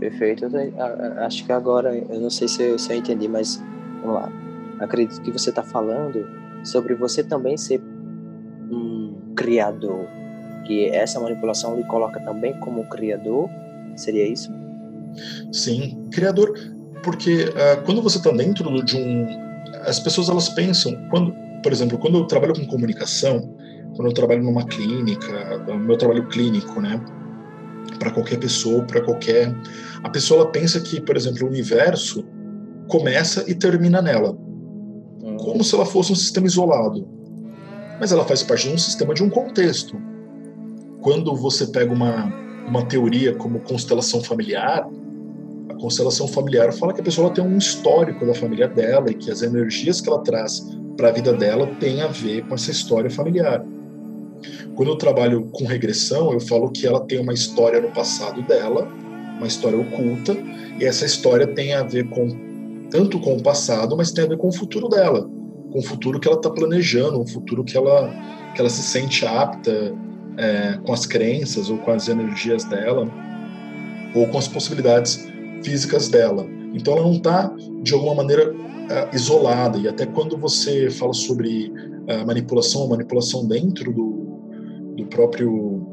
Perfeito. 0.01 0.47
acho 1.19 1.45
que 1.45 1.53
agora, 1.53 1.95
eu 1.95 2.21
não 2.21 2.31
sei 2.31 2.49
se 2.49 2.63
eu, 2.63 2.79
se 2.79 2.91
eu 2.91 2.97
entendi, 2.97 3.29
mas 3.29 3.63
vamos 4.01 4.15
lá. 4.15 4.33
Acredito 4.81 5.21
que 5.21 5.31
você 5.31 5.51
está 5.51 5.63
falando 5.63 6.27
sobre 6.65 6.95
você 6.95 7.23
também 7.23 7.57
ser 7.59 7.83
um 8.71 9.15
criador, 9.37 10.07
que 10.67 10.89
essa 10.89 11.21
manipulação 11.21 11.77
lhe 11.77 11.85
coloca 11.85 12.19
também 12.21 12.59
como 12.61 12.89
criador. 12.89 13.49
Seria 13.95 14.27
isso? 14.27 14.51
Sim, 15.53 16.09
criador, 16.11 16.55
porque 17.03 17.45
uh, 17.45 17.85
quando 17.85 18.01
você 18.01 18.17
está 18.17 18.31
dentro 18.31 18.83
de 18.83 18.97
um, 18.97 19.27
as 19.85 20.01
pessoas 20.01 20.31
elas 20.31 20.49
pensam 20.49 20.97
quando, 21.11 21.35
por 21.63 21.73
exemplo, 21.73 21.99
quando 21.99 22.19
eu 22.19 22.25
trabalho 22.25 22.55
com 22.55 22.67
comunicação, 22.67 23.55
quando 23.97 24.09
eu 24.09 24.15
trabalho 24.15 24.43
numa 24.43 24.65
clínica, 24.65 25.59
meu 25.77 25.99
trabalho 25.99 26.27
clínico, 26.29 26.81
né, 26.81 26.99
para 28.01 28.11
qualquer 28.11 28.39
pessoa, 28.39 28.83
para 28.83 29.01
qualquer, 29.01 29.55
a 30.03 30.09
pessoa 30.09 30.41
ela 30.41 30.51
pensa 30.51 30.81
que, 30.81 31.01
por 31.01 31.17
exemplo, 31.17 31.47
o 31.47 31.49
universo 31.49 32.25
começa 32.89 33.45
e 33.47 33.55
termina 33.55 34.03
nela, 34.03 34.33
hum. 35.23 35.37
como 35.37 35.63
se 35.63 35.77
ela 35.77 35.87
fosse 35.87 36.11
um 36.11 36.17
sistema 36.17 36.49
isolado, 36.49 37.07
mas 38.01 38.11
ela 38.11 38.25
faz 38.25 38.43
parte 38.43 38.67
de 38.67 38.75
um 38.75 38.79
sistema 38.79 39.15
de 39.15 39.23
um 39.23 39.31
contexto. 39.31 40.01
Quando 41.01 41.37
você 41.37 41.67
pega 41.67 41.93
uma 41.93 42.51
uma 42.71 42.85
teoria 42.85 43.35
como 43.35 43.59
constelação 43.61 44.23
familiar, 44.23 44.89
a 45.69 45.75
constelação 45.75 46.29
familiar 46.29 46.73
fala 46.73 46.95
que 46.95 47.01
a 47.01 47.05
pessoa 47.05 47.31
tem 47.31 47.45
um 47.45 47.59
histórico 47.59 48.25
da 48.25 48.33
família 48.33 48.69
dela 48.69 49.11
e 49.11 49.15
que 49.15 49.31
as 49.31 49.43
energias 49.43 50.01
que 50.01 50.09
ela 50.09 50.23
traz 50.23 50.65
para 50.97 51.09
a 51.09 51.13
vida 51.13 51.33
dela 51.33 51.67
têm 51.81 52.01
a 52.01 52.07
ver 52.07 52.47
com 52.47 52.55
essa 52.55 52.71
história 52.71 53.11
familiar. 53.11 53.65
Quando 54.75 54.91
eu 54.91 54.97
trabalho 54.97 55.49
com 55.53 55.65
regressão, 55.65 56.33
eu 56.33 56.41
falo 56.41 56.71
que 56.71 56.87
ela 56.87 57.01
tem 57.01 57.19
uma 57.19 57.33
história 57.33 57.81
no 57.81 57.91
passado 57.91 58.43
dela, 58.43 58.89
uma 59.37 59.47
história 59.47 59.79
oculta, 59.79 60.37
e 60.79 60.85
essa 60.85 61.05
história 61.05 61.47
tem 61.47 61.75
a 61.75 61.83
ver 61.83 62.09
com 62.09 62.29
tanto 62.91 63.21
com 63.21 63.37
o 63.37 63.43
passado, 63.43 63.97
mas 63.97 64.11
tem 64.11 64.25
a 64.25 64.29
ver 64.29 64.37
com 64.37 64.49
o 64.49 64.53
futuro 64.53 64.89
dela, 64.89 65.29
com 65.71 65.79
o 65.79 65.83
futuro 65.83 66.19
que 66.19 66.27
ela 66.27 66.37
está 66.37 66.51
planejando, 66.51 67.21
um 67.21 67.27
futuro 67.27 67.65
que 67.65 67.77
ela 67.77 68.11
que 68.55 68.61
ela 68.61 68.71
se 68.71 68.83
sente 68.83 69.25
apta 69.25 69.95
é, 70.37 70.79
com 70.85 70.93
as 70.93 71.07
crenças 71.07 71.71
ou 71.71 71.79
com 71.79 71.93
as 71.93 72.09
energias 72.09 72.65
dela, 72.65 73.09
ou 74.15 74.27
com 74.27 74.39
as 74.39 74.49
possibilidades 74.49 75.29
físicas 75.63 76.09
dela. 76.09 76.47
Então 76.75 76.95
ela 76.95 77.03
não 77.03 77.15
está, 77.15 77.55
de 77.83 77.95
alguma 77.95 78.15
maneira, 78.15 78.53
uh, 78.53 79.15
isolada. 79.15 79.79
E 79.79 79.89
até 79.89 80.07
quando 80.07 80.37
você 80.37 80.91
fala 80.91 81.13
sobre 81.13 81.69
uh, 81.69 82.27
manipulação, 82.27 82.89
manipulação 82.89 83.47
dentro 83.47 83.93
do 83.93 84.10
próprio 85.11 85.87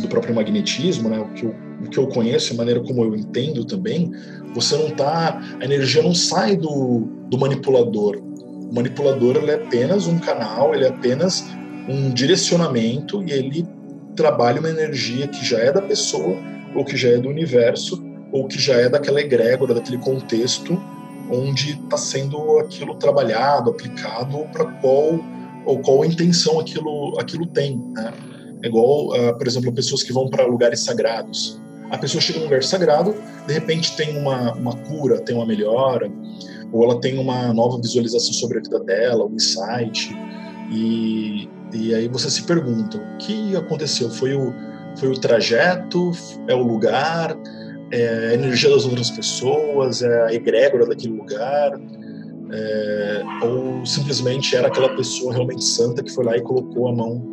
do 0.00 0.08
próprio 0.08 0.34
magnetismo, 0.34 1.08
né, 1.08 1.18
o, 1.18 1.28
que 1.34 1.44
eu, 1.44 1.54
o 1.84 1.90
que 1.90 1.98
eu 1.98 2.06
conheço, 2.06 2.54
a 2.54 2.56
maneira 2.56 2.80
como 2.80 3.04
eu 3.04 3.14
entendo 3.14 3.64
também, 3.64 4.10
você 4.54 4.76
não 4.76 4.88
está, 4.88 5.40
a 5.60 5.64
energia 5.64 6.02
não 6.02 6.14
sai 6.14 6.56
do, 6.56 7.08
do 7.28 7.38
manipulador. 7.38 8.16
O 8.16 8.74
manipulador 8.74 9.36
ele 9.36 9.50
é 9.50 9.54
apenas 9.54 10.06
um 10.06 10.18
canal, 10.18 10.74
ele 10.74 10.84
é 10.84 10.88
apenas 10.88 11.44
um 11.88 12.10
direcionamento 12.10 13.22
e 13.22 13.32
ele 13.32 13.66
trabalha 14.16 14.60
uma 14.60 14.70
energia 14.70 15.28
que 15.28 15.44
já 15.44 15.58
é 15.58 15.72
da 15.72 15.82
pessoa, 15.82 16.36
ou 16.74 16.84
que 16.84 16.96
já 16.96 17.10
é 17.10 17.18
do 17.18 17.28
universo, 17.28 18.02
ou 18.30 18.46
que 18.46 18.58
já 18.58 18.74
é 18.74 18.88
daquela 18.88 19.20
egrégora, 19.20 19.74
daquele 19.74 19.98
contexto 19.98 20.80
onde 21.30 21.72
está 21.72 21.96
sendo 21.96 22.58
aquilo 22.58 22.94
trabalhado, 22.94 23.70
aplicado, 23.70 24.46
para 24.52 24.66
qual 24.80 25.18
ou 25.66 25.78
qual 25.80 26.04
intenção 26.04 26.60
aquilo 26.60 27.18
aquilo 27.18 27.46
tem. 27.46 27.78
Né? 27.94 28.12
É 28.62 28.68
igual, 28.68 29.08
uh, 29.08 29.36
por 29.36 29.46
exemplo, 29.46 29.72
pessoas 29.72 30.02
que 30.02 30.12
vão 30.12 30.28
para 30.28 30.46
lugares 30.46 30.80
sagrados. 30.80 31.60
A 31.90 31.98
pessoa 31.98 32.20
chega 32.20 32.38
num 32.38 32.46
lugar 32.46 32.62
sagrado, 32.62 33.14
de 33.46 33.52
repente 33.52 33.94
tem 33.96 34.16
uma, 34.16 34.54
uma 34.54 34.74
cura, 34.74 35.20
tem 35.20 35.36
uma 35.36 35.44
melhora, 35.44 36.10
ou 36.72 36.84
ela 36.84 36.98
tem 37.00 37.18
uma 37.18 37.52
nova 37.52 37.78
visualização 37.78 38.32
sobre 38.32 38.58
a 38.58 38.62
vida 38.62 38.80
dela, 38.80 39.26
um 39.26 39.34
insight, 39.34 40.16
e 40.70 41.48
e 41.74 41.94
aí 41.94 42.06
você 42.06 42.30
se 42.30 42.42
pergunta, 42.42 42.98
o 42.98 43.16
que 43.16 43.56
aconteceu? 43.56 44.10
Foi 44.10 44.34
o, 44.34 44.52
foi 44.96 45.08
o 45.08 45.18
trajeto? 45.18 46.12
É 46.46 46.54
o 46.54 46.62
lugar? 46.62 47.36
É 47.90 48.28
a 48.30 48.34
energia 48.34 48.68
das 48.68 48.84
outras 48.84 49.10
pessoas? 49.10 50.02
É 50.02 50.22
a 50.24 50.34
egrégora 50.34 50.86
daquele 50.86 51.14
lugar? 51.14 51.72
É, 52.54 53.22
ou 53.42 53.84
simplesmente 53.86 54.54
era 54.54 54.68
aquela 54.68 54.94
pessoa 54.94 55.32
realmente 55.32 55.64
santa 55.64 56.02
que 56.02 56.10
foi 56.10 56.24
lá 56.24 56.36
e 56.36 56.42
colocou 56.42 56.88
a 56.88 56.92
mão 56.92 57.32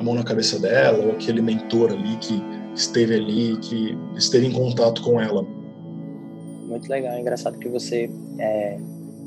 a 0.00 0.02
mão 0.02 0.14
na 0.14 0.22
cabeça 0.22 0.58
dela, 0.58 1.04
ou 1.04 1.12
aquele 1.12 1.42
mentor 1.42 1.92
ali 1.92 2.16
que 2.16 2.42
esteve 2.74 3.16
ali, 3.16 3.58
que 3.58 3.98
esteve 4.16 4.46
em 4.46 4.52
contato 4.52 5.02
com 5.02 5.20
ela. 5.20 5.42
Muito 6.66 6.88
legal, 6.88 7.12
é 7.12 7.20
engraçado 7.20 7.58
que 7.58 7.68
você 7.68 8.10
é, 8.38 8.78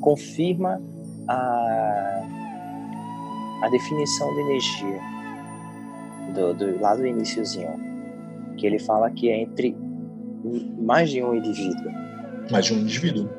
confirma 0.02 0.82
a, 1.28 2.24
a 3.62 3.70
definição 3.70 4.34
de 4.34 4.40
energia 4.42 5.00
do, 6.34 6.54
do, 6.56 6.82
lá 6.82 6.96
do 6.96 7.06
iníciozinho, 7.06 7.70
que 8.58 8.66
ele 8.66 8.80
fala 8.80 9.12
que 9.12 9.30
é 9.30 9.42
entre 9.42 9.78
mais 10.80 11.12
de 11.12 11.22
um 11.24 11.36
indivíduo. 11.36 11.92
Mais 12.50 12.66
de 12.66 12.74
um 12.74 12.80
indivíduo. 12.80 13.30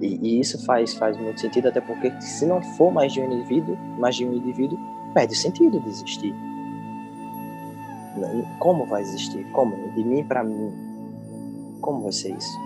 E, 0.00 0.18
e, 0.22 0.40
isso 0.40 0.62
faz, 0.64 0.94
faz 0.94 1.16
muito 1.18 1.40
sentido, 1.40 1.68
até 1.68 1.80
porque 1.80 2.10
se 2.20 2.46
não 2.46 2.62
for 2.62 2.90
mais 2.90 3.12
de 3.12 3.20
um 3.20 3.30
indivíduo, 3.30 3.76
mais 3.98 4.16
de 4.16 4.24
um 4.24 4.32
indivíduo, 4.32 4.78
perde 5.12 5.34
sentido 5.34 5.78
de 5.80 5.88
existir. 5.88 6.34
Como 8.58 8.86
vai 8.86 9.02
existir? 9.02 9.44
Como? 9.52 9.76
De 9.94 10.02
mim 10.02 10.24
para 10.24 10.42
mim. 10.42 10.72
Como 11.80 12.02
vai 12.02 12.12
ser 12.12 12.34
isso? 12.34 12.58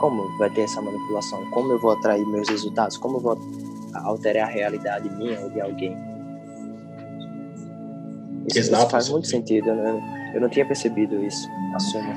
Como 0.00 0.38
vai 0.38 0.48
ter 0.50 0.62
essa 0.62 0.80
manipulação? 0.80 1.44
Como 1.50 1.72
eu 1.72 1.80
vou 1.80 1.92
atrair 1.92 2.26
meus 2.26 2.48
resultados? 2.48 2.96
Como 2.96 3.16
eu 3.16 3.20
vou 3.20 3.38
alterar 3.94 4.48
a 4.48 4.50
realidade 4.50 5.10
minha 5.10 5.40
ou 5.40 5.50
de 5.50 5.60
alguém? 5.60 5.96
Isso, 8.48 8.58
Exato, 8.58 8.82
isso 8.82 8.90
faz 8.90 9.08
muito 9.08 9.28
sentido. 9.28 9.68
Eu 9.70 9.76
não, 9.76 10.34
eu 10.34 10.40
não 10.40 10.48
tinha 10.48 10.64
percebido 10.64 11.22
isso. 11.24 11.48
Assumo. 11.74 12.12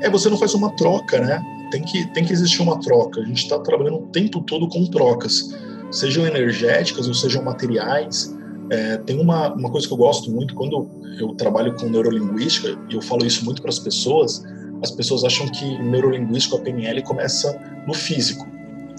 É, 0.00 0.10
você 0.10 0.28
não 0.28 0.36
faz 0.36 0.54
uma 0.54 0.74
troca, 0.76 1.20
né? 1.20 1.57
Tem 1.70 1.82
que, 1.82 2.06
tem 2.12 2.24
que 2.24 2.32
existir 2.32 2.62
uma 2.62 2.80
troca. 2.80 3.20
A 3.20 3.24
gente 3.24 3.42
está 3.42 3.58
trabalhando 3.58 3.98
o 3.98 4.06
tempo 4.08 4.40
todo 4.42 4.68
com 4.68 4.86
trocas, 4.86 5.54
sejam 5.90 6.26
energéticas 6.26 7.06
ou 7.06 7.14
sejam 7.14 7.42
materiais. 7.42 8.34
É, 8.70 8.98
tem 8.98 9.20
uma, 9.20 9.52
uma 9.54 9.70
coisa 9.70 9.86
que 9.86 9.92
eu 9.92 9.98
gosto 9.98 10.30
muito 10.30 10.54
quando 10.54 10.88
eu 11.18 11.34
trabalho 11.34 11.74
com 11.74 11.88
neurolinguística, 11.88 12.78
e 12.88 12.94
eu 12.94 13.02
falo 13.02 13.26
isso 13.26 13.44
muito 13.44 13.60
para 13.60 13.70
as 13.70 13.78
pessoas. 13.78 14.42
As 14.82 14.90
pessoas 14.90 15.24
acham 15.24 15.48
que 15.48 15.78
neurolinguística, 15.82 16.56
a 16.56 16.60
PNL, 16.60 17.02
começa 17.02 17.58
no 17.86 17.94
físico. 17.94 18.46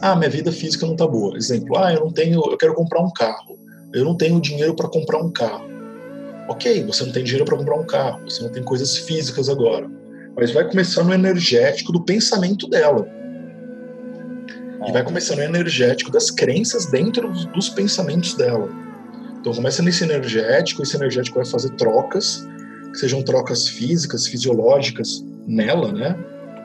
Ah, 0.01 0.15
minha 0.15 0.29
vida 0.29 0.51
física 0.51 0.85
não 0.85 0.95
tá 0.95 1.07
boa. 1.07 1.37
Exemplo, 1.37 1.77
ah, 1.77 1.93
eu 1.93 2.01
não 2.01 2.11
tenho, 2.11 2.41
eu 2.51 2.57
quero 2.57 2.73
comprar 2.73 3.01
um 3.01 3.11
carro. 3.11 3.57
Eu 3.93 4.05
não 4.05 4.15
tenho 4.15 4.39
dinheiro 4.39 4.75
para 4.75 4.87
comprar 4.87 5.19
um 5.19 5.31
carro. 5.31 5.65
Ok, 6.47 6.83
você 6.83 7.05
não 7.05 7.11
tem 7.11 7.23
dinheiro 7.23 7.45
para 7.45 7.57
comprar 7.57 7.75
um 7.75 7.85
carro, 7.85 8.23
você 8.27 8.41
não 8.41 8.51
tem 8.51 8.63
coisas 8.63 8.97
físicas 8.97 9.49
agora. 9.49 9.89
Mas 10.39 10.51
vai 10.51 10.63
começar 10.63 11.03
no 11.03 11.13
energético 11.13 11.91
do 11.91 12.01
pensamento 12.01 12.67
dela. 12.69 13.05
E 14.87 14.91
vai 14.91 15.03
começar 15.03 15.35
no 15.35 15.41
energético 15.41 16.09
das 16.09 16.31
crenças 16.31 16.85
dentro 16.85 17.29
dos 17.53 17.67
pensamentos 17.67 18.33
dela. 18.35 18.69
Então 19.39 19.53
começa 19.53 19.83
nesse 19.83 20.05
energético, 20.05 20.81
esse 20.81 20.95
energético 20.95 21.35
vai 21.35 21.45
fazer 21.45 21.71
trocas, 21.71 22.47
que 22.91 22.97
sejam 22.97 23.21
trocas 23.21 23.67
físicas, 23.67 24.27
fisiológicas 24.27 25.25
nela, 25.45 25.91
né? 25.91 26.17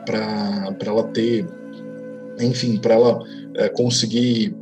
Para 0.05 0.73
ela 0.85 1.03
ter, 1.09 1.45
enfim, 2.39 2.77
para 2.77 2.95
ela 2.95 3.19
é, 3.55 3.67
conseguir 3.69 4.55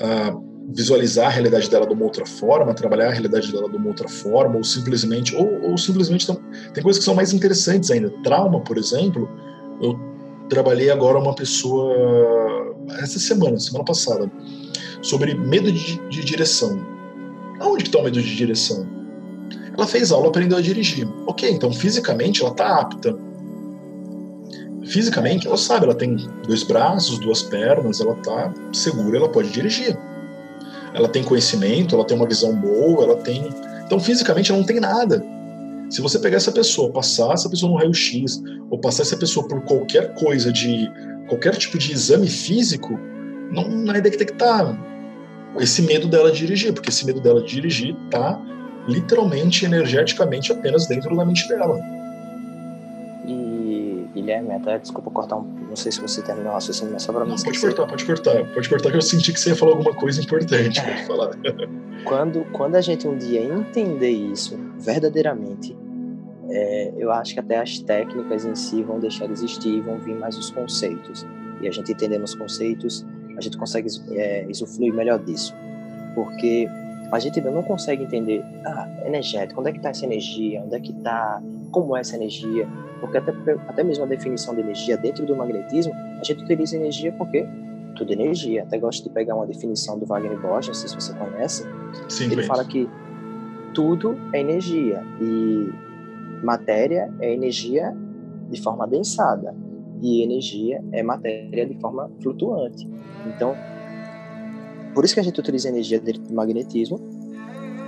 uh, 0.00 0.51
visualizar 0.74 1.26
a 1.26 1.30
realidade 1.30 1.68
dela 1.70 1.86
de 1.86 1.92
uma 1.92 2.04
outra 2.04 2.26
forma, 2.26 2.74
trabalhar 2.74 3.08
a 3.08 3.12
realidade 3.12 3.52
dela 3.52 3.68
de 3.68 3.76
uma 3.76 3.88
outra 3.88 4.08
forma, 4.08 4.56
ou 4.56 4.64
simplesmente, 4.64 5.34
ou, 5.34 5.70
ou 5.70 5.78
simplesmente 5.78 6.26
tem 6.72 6.82
coisas 6.82 6.98
que 6.98 7.04
são 7.04 7.14
mais 7.14 7.32
interessantes 7.32 7.90
ainda. 7.90 8.10
Trauma, 8.22 8.60
por 8.60 8.78
exemplo, 8.78 9.28
eu 9.80 9.98
trabalhei 10.48 10.90
agora 10.90 11.18
uma 11.18 11.34
pessoa 11.34 12.74
essa 12.98 13.18
semana, 13.18 13.58
semana 13.58 13.84
passada, 13.84 14.30
sobre 15.00 15.34
medo 15.34 15.70
de, 15.70 15.98
de 16.08 16.24
direção. 16.24 16.80
Aonde 17.60 17.84
está 17.84 17.98
o 17.98 18.04
medo 18.04 18.20
de 18.20 18.36
direção? 18.36 18.86
Ela 19.76 19.86
fez 19.86 20.12
aula, 20.12 20.28
aprendeu 20.28 20.58
a 20.58 20.60
dirigir. 20.60 21.08
Ok, 21.26 21.48
então 21.50 21.72
fisicamente 21.72 22.42
ela 22.42 22.50
está 22.50 22.80
apta. 22.80 23.16
Fisicamente 24.84 25.46
ela 25.46 25.56
sabe, 25.56 25.86
ela 25.86 25.94
tem 25.94 26.16
dois 26.46 26.62
braços, 26.62 27.18
duas 27.18 27.42
pernas, 27.42 28.00
ela 28.00 28.14
está 28.14 28.52
segura, 28.72 29.16
ela 29.16 29.28
pode 29.28 29.50
dirigir. 29.50 29.96
Ela 30.94 31.08
tem 31.08 31.22
conhecimento, 31.22 31.94
ela 31.94 32.04
tem 32.04 32.16
uma 32.16 32.26
visão 32.26 32.54
boa, 32.54 33.04
ela 33.04 33.16
tem. 33.16 33.48
Então 33.84 33.98
fisicamente 33.98 34.50
ela 34.50 34.60
não 34.60 34.66
tem 34.66 34.80
nada. 34.80 35.24
Se 35.90 36.00
você 36.00 36.18
pegar 36.18 36.38
essa 36.38 36.52
pessoa, 36.52 36.90
passar 36.90 37.34
essa 37.34 37.50
pessoa 37.50 37.70
no 37.70 37.78
raio-x, 37.78 38.42
ou 38.70 38.78
passar 38.78 39.02
essa 39.02 39.16
pessoa 39.16 39.46
por 39.46 39.62
qualquer 39.62 40.14
coisa 40.14 40.52
de. 40.52 40.90
qualquer 41.28 41.56
tipo 41.56 41.78
de 41.78 41.92
exame 41.92 42.28
físico, 42.28 42.98
não 43.50 43.84
vai 43.84 44.00
detectar 44.00 44.78
esse 45.58 45.82
medo 45.82 46.08
dela 46.08 46.32
de 46.32 46.38
dirigir, 46.38 46.72
porque 46.72 46.88
esse 46.88 47.04
medo 47.04 47.20
dela 47.20 47.42
de 47.42 47.48
dirigir 47.48 47.94
tá 48.10 48.40
literalmente, 48.88 49.64
energeticamente 49.64 50.50
apenas 50.50 50.86
dentro 50.86 51.14
da 51.14 51.24
mente 51.24 51.46
dela. 51.48 51.78
Guilherme, 54.22 54.52
até 54.52 54.78
desculpa 54.78 55.10
cortar 55.10 55.36
um. 55.36 55.42
Não 55.42 55.76
sei 55.76 55.90
se 55.90 56.00
você 56.00 56.22
terminou 56.22 56.52
o 56.52 56.54
raciocínio, 56.54 56.92
mas 56.92 57.02
só 57.02 57.12
pra 57.12 57.24
mim. 57.24 57.34
Pode 57.42 57.60
cortar, 57.60 57.86
pode 57.86 58.04
cortar. 58.04 58.44
Pode 58.54 58.68
cortar 58.68 58.90
que 58.90 58.96
eu 58.96 59.02
senti 59.02 59.32
que 59.32 59.40
você 59.40 59.50
ia 59.50 59.56
falar 59.56 59.72
alguma 59.72 59.94
coisa 59.94 60.20
importante. 60.20 60.80
Pode 60.80 61.02
falar. 61.06 61.30
quando, 62.04 62.44
quando 62.52 62.76
a 62.76 62.80
gente 62.80 63.06
um 63.08 63.16
dia 63.16 63.42
entender 63.42 64.10
isso 64.10 64.56
verdadeiramente, 64.78 65.76
é, 66.48 66.92
eu 66.96 67.10
acho 67.10 67.34
que 67.34 67.40
até 67.40 67.58
as 67.58 67.78
técnicas 67.80 68.44
em 68.44 68.54
si 68.54 68.82
vão 68.82 69.00
deixar 69.00 69.26
de 69.26 69.32
existir 69.32 69.70
e 69.70 69.80
vão 69.80 69.98
vir 69.98 70.14
mais 70.14 70.38
os 70.38 70.50
conceitos. 70.50 71.26
E 71.60 71.66
a 71.66 71.70
gente 71.70 71.90
entendendo 71.90 72.22
os 72.22 72.34
conceitos, 72.34 73.04
a 73.36 73.40
gente 73.40 73.56
consegue 73.56 73.88
é, 74.12 74.46
usufruir 74.48 74.94
melhor 74.94 75.18
disso. 75.18 75.54
Porque 76.14 76.68
a 77.12 77.18
gente 77.18 77.38
ainda 77.38 77.50
não 77.50 77.62
consegue 77.62 78.04
entender, 78.04 78.44
ah, 78.64 78.88
energético, 79.04 79.60
onde 79.60 79.70
é 79.70 79.72
que 79.72 79.78
está 79.78 79.90
essa 79.90 80.04
energia, 80.06 80.62
onde 80.62 80.74
é 80.74 80.80
que 80.80 80.92
está, 80.92 81.42
como 81.70 81.96
é 81.96 82.00
essa 82.00 82.16
energia, 82.16 82.66
porque 83.00 83.18
até, 83.18 83.32
até 83.68 83.84
mesmo 83.84 84.04
a 84.04 84.06
definição 84.06 84.54
de 84.54 84.60
energia 84.60 84.96
dentro 84.96 85.26
do 85.26 85.36
magnetismo, 85.36 85.92
a 85.92 86.24
gente 86.24 86.42
utiliza 86.42 86.76
energia 86.76 87.12
porque 87.12 87.46
tudo 87.96 88.10
é 88.12 88.14
energia. 88.14 88.62
Até 88.62 88.78
gosto 88.78 89.04
de 89.04 89.10
pegar 89.10 89.34
uma 89.34 89.46
definição 89.46 89.98
do 89.98 90.06
Wagner 90.06 90.40
Borges, 90.40 90.68
não 90.68 90.74
sei 90.74 90.88
se 90.88 90.94
você 90.94 91.12
conhece, 91.14 91.66
Sim, 92.08 92.32
ele 92.32 92.44
fala 92.44 92.64
que 92.64 92.88
tudo 93.74 94.16
é 94.32 94.40
energia 94.40 95.02
e 95.20 95.70
matéria 96.42 97.12
é 97.20 97.32
energia 97.32 97.94
de 98.50 98.60
forma 98.60 98.86
densada 98.86 99.54
e 100.00 100.22
energia 100.22 100.82
é 100.92 101.02
matéria 101.02 101.66
de 101.66 101.74
forma 101.78 102.10
flutuante. 102.22 102.88
Então, 103.26 103.54
por 104.94 105.04
isso 105.04 105.14
que 105.14 105.20
a 105.20 105.22
gente 105.22 105.38
utiliza 105.40 105.68
energia 105.68 106.00
do 106.00 106.34
magnetismo, 106.34 107.00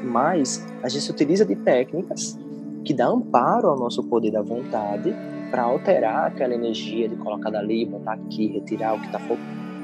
mas 0.04 0.66
a 0.82 0.88
gente 0.88 1.10
utiliza 1.10 1.44
de 1.44 1.56
técnicas 1.56 2.38
que 2.84 2.92
dá 2.92 3.06
amparo 3.06 3.68
ao 3.68 3.78
nosso 3.78 4.02
poder 4.04 4.30
da 4.30 4.42
vontade 4.42 5.14
para 5.50 5.62
alterar 5.62 6.26
aquela 6.26 6.54
energia 6.54 7.08
de 7.08 7.16
colocar 7.16 7.50
dali, 7.50 7.86
botar 7.86 8.12
aqui, 8.12 8.48
retirar 8.48 8.94
o 8.94 9.00
que 9.00 9.06
está 9.06 9.20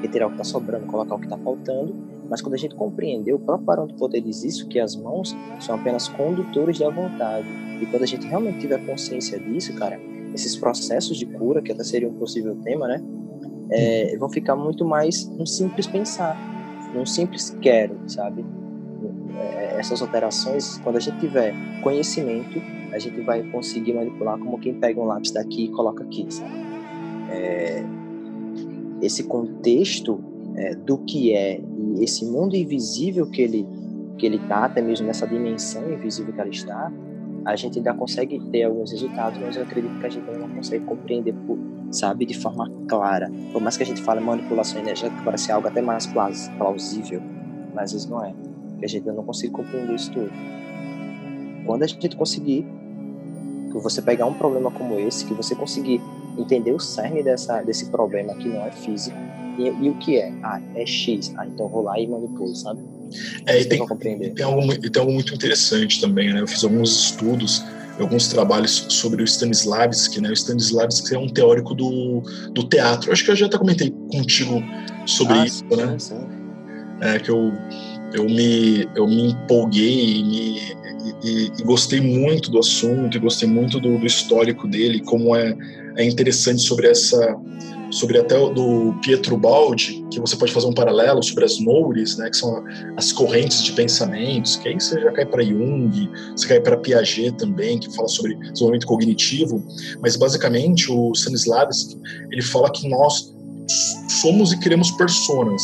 retirar 0.01 0.27
o 0.27 0.29
que 0.29 0.35
está 0.35 0.43
sobrando, 0.43 0.85
colocar 0.87 1.15
o 1.15 1.19
que 1.19 1.25
está 1.25 1.37
faltando. 1.37 1.95
Mas 2.29 2.41
quando 2.41 2.55
a 2.55 2.57
gente 2.57 2.75
compreender, 2.75 3.33
o 3.33 3.39
próprio 3.39 3.65
Barão 3.65 3.87
do 3.87 3.93
Poder 3.95 4.21
diz 4.21 4.43
isso, 4.43 4.67
que 4.67 4.79
as 4.79 4.95
mãos 4.95 5.35
são 5.59 5.75
apenas 5.75 6.07
condutores 6.07 6.79
da 6.79 6.89
vontade. 6.89 7.47
E 7.81 7.85
quando 7.85 8.03
a 8.03 8.05
gente 8.05 8.25
realmente 8.25 8.59
tiver 8.59 8.85
consciência 8.85 9.39
disso, 9.39 9.73
cara, 9.75 9.99
esses 10.33 10.55
processos 10.55 11.17
de 11.17 11.25
cura, 11.25 11.61
que 11.61 11.71
até 11.71 11.83
seria 11.83 12.07
um 12.07 12.13
possível 12.13 12.55
tema, 12.63 12.87
né? 12.87 13.03
É, 13.69 14.17
vão 14.17 14.29
ficar 14.29 14.55
muito 14.55 14.85
mais 14.85 15.25
um 15.39 15.45
simples 15.45 15.87
pensar, 15.87 16.37
num 16.93 17.05
simples 17.05 17.55
quero, 17.61 17.97
sabe? 18.07 18.45
É, 19.37 19.79
essas 19.79 20.01
alterações, 20.01 20.77
quando 20.79 20.97
a 20.97 20.99
gente 20.99 21.19
tiver 21.19 21.53
conhecimento, 21.81 22.61
a 22.91 22.99
gente 22.99 23.21
vai 23.21 23.43
conseguir 23.43 23.93
manipular 23.93 24.37
como 24.37 24.59
quem 24.59 24.73
pega 24.75 24.99
um 24.99 25.05
lápis 25.05 25.31
daqui 25.31 25.65
e 25.65 25.67
coloca 25.69 26.03
aqui, 26.03 26.25
sabe? 26.29 26.53
É, 27.29 27.83
esse 29.01 29.23
contexto 29.23 30.21
é, 30.55 30.75
do 30.75 30.97
que 30.99 31.33
é 31.33 31.59
e 31.59 32.03
esse 32.03 32.25
mundo 32.25 32.55
invisível 32.55 33.25
que 33.27 33.41
ele 33.41 33.67
que 34.17 34.25
ele 34.27 34.37
está, 34.37 34.65
até 34.65 34.81
mesmo 34.81 35.07
nessa 35.07 35.25
dimensão 35.25 35.91
invisível 35.91 36.31
que 36.31 36.39
ela 36.39 36.49
está, 36.49 36.91
a 37.43 37.55
gente 37.55 37.79
ainda 37.79 37.91
consegue 37.93 38.39
ter 38.51 38.63
alguns 38.63 38.91
resultados, 38.91 39.39
mas 39.39 39.55
eu 39.55 39.63
acredito 39.63 39.97
que 39.99 40.05
a 40.05 40.09
gente 40.09 40.29
não 40.37 40.47
consegue 40.49 40.85
compreender, 40.85 41.33
por, 41.47 41.57
sabe, 41.91 42.25
de 42.25 42.37
forma 42.37 42.69
clara. 42.87 43.31
Por 43.51 43.61
mais 43.61 43.77
que 43.77 43.83
a 43.83 43.85
gente 43.85 44.01
fale 44.01 44.19
manipulação 44.19 44.79
energética, 44.79 45.21
parece 45.23 45.51
algo 45.51 45.67
até 45.67 45.81
mais 45.81 46.07
plausível, 46.57 47.21
mas 47.73 47.85
às 47.85 47.91
vezes 47.93 48.07
não 48.07 48.23
é. 48.23 48.33
Porque 48.71 48.85
a 48.85 48.89
gente 48.89 49.05
não 49.07 49.23
consegue 49.23 49.53
compreender 49.53 49.95
isso 49.95 50.11
tudo. 50.11 50.31
Quando 51.65 51.83
a 51.83 51.87
gente 51.87 52.15
conseguir, 52.15 52.65
que 53.71 53.77
você 53.77 54.01
pegar 54.01 54.25
um 54.25 54.33
problema 54.33 54.71
como 54.71 54.99
esse, 54.99 55.25
que 55.25 55.33
você 55.33 55.55
conseguir 55.55 56.01
entender 56.37 56.71
o 56.71 56.79
cerne 56.79 57.23
dessa, 57.23 57.61
desse 57.61 57.89
problema 57.89 58.33
que 58.35 58.47
não 58.47 58.65
é 58.65 58.71
físico, 58.71 59.17
e, 59.57 59.67
e 59.85 59.89
o 59.89 59.95
que 59.95 60.17
é? 60.17 60.33
Ah, 60.43 60.61
é 60.75 60.85
X. 60.85 61.33
Ah, 61.37 61.45
então 61.45 61.67
vou 61.67 61.83
lá 61.83 61.99
e 61.99 62.07
manipulo, 62.07 62.55
sabe? 62.55 62.81
É, 63.45 63.59
e 63.59 63.65
tem, 63.65 63.85
tem, 64.33 64.45
algo, 64.45 64.79
tem 64.79 64.99
algo 64.99 65.11
muito 65.11 65.33
interessante 65.35 65.99
também, 65.99 66.33
né? 66.33 66.41
Eu 66.41 66.47
fiz 66.47 66.63
alguns 66.63 67.05
estudos, 67.05 67.63
alguns 68.01 68.27
trabalhos 68.27 68.85
sobre 68.89 69.21
o 69.21 69.25
Stanislavski, 69.25 70.21
né? 70.21 70.29
O 70.29 70.33
Stanislavski 70.33 71.15
é 71.15 71.19
um 71.19 71.27
teórico 71.27 71.73
do, 71.73 72.21
do 72.51 72.63
teatro. 72.63 73.11
Acho 73.11 73.23
que 73.23 73.31
eu 73.31 73.35
já 73.35 73.45
até 73.45 73.57
comentei 73.57 73.91
contigo 74.11 74.63
sobre 75.05 75.39
ah, 75.39 75.45
isso, 75.45 75.65
sim, 75.69 75.75
né? 75.75 75.99
Sim. 75.99 76.27
É 77.01 77.19
que 77.19 77.31
eu, 77.31 77.51
eu, 78.13 78.25
me, 78.25 78.87
eu 78.95 79.07
me 79.07 79.31
empolguei 79.31 80.17
e, 80.17 80.23
me, 80.23 80.59
e, 81.23 81.51
e 81.59 81.63
gostei 81.63 81.99
muito 81.99 82.51
do 82.51 82.59
assunto, 82.59 83.17
e 83.17 83.19
gostei 83.19 83.47
muito 83.47 83.79
do, 83.79 83.97
do 83.97 84.05
histórico 84.05 84.67
dele, 84.67 85.01
como 85.01 85.35
é, 85.35 85.55
é 85.97 86.05
interessante 86.05 86.61
sobre 86.61 86.87
essa 86.87 87.35
sobre 87.91 88.17
até 88.17 88.37
o 88.37 88.49
do 88.49 88.93
Pietro 89.01 89.37
Baldi, 89.37 90.03
que 90.09 90.19
você 90.19 90.35
pode 90.35 90.51
fazer 90.51 90.67
um 90.67 90.73
paralelo 90.73 91.21
sobre 91.21 91.45
as 91.45 91.59
Noures, 91.59 92.17
né, 92.17 92.29
que 92.29 92.37
são 92.37 92.63
as 92.97 93.11
correntes 93.11 93.63
de 93.63 93.73
pensamentos, 93.73 94.55
que 94.55 94.69
aí 94.69 94.75
você 94.75 94.99
já 94.99 95.11
cai 95.11 95.25
para 95.25 95.43
Jung, 95.43 96.09
você 96.35 96.47
cai 96.47 96.59
para 96.61 96.77
Piaget 96.77 97.33
também, 97.33 97.79
que 97.79 97.93
fala 97.95 98.07
sobre 98.07 98.35
desenvolvimento 98.35 98.87
cognitivo, 98.87 99.63
mas 100.01 100.15
basicamente 100.15 100.91
o 100.91 101.11
Stanislavski, 101.11 101.99
ele 102.31 102.41
fala 102.41 102.71
que 102.71 102.87
nós 102.87 103.33
somos 104.21 104.53
e 104.53 104.59
criamos 104.59 104.89
personas. 104.91 105.61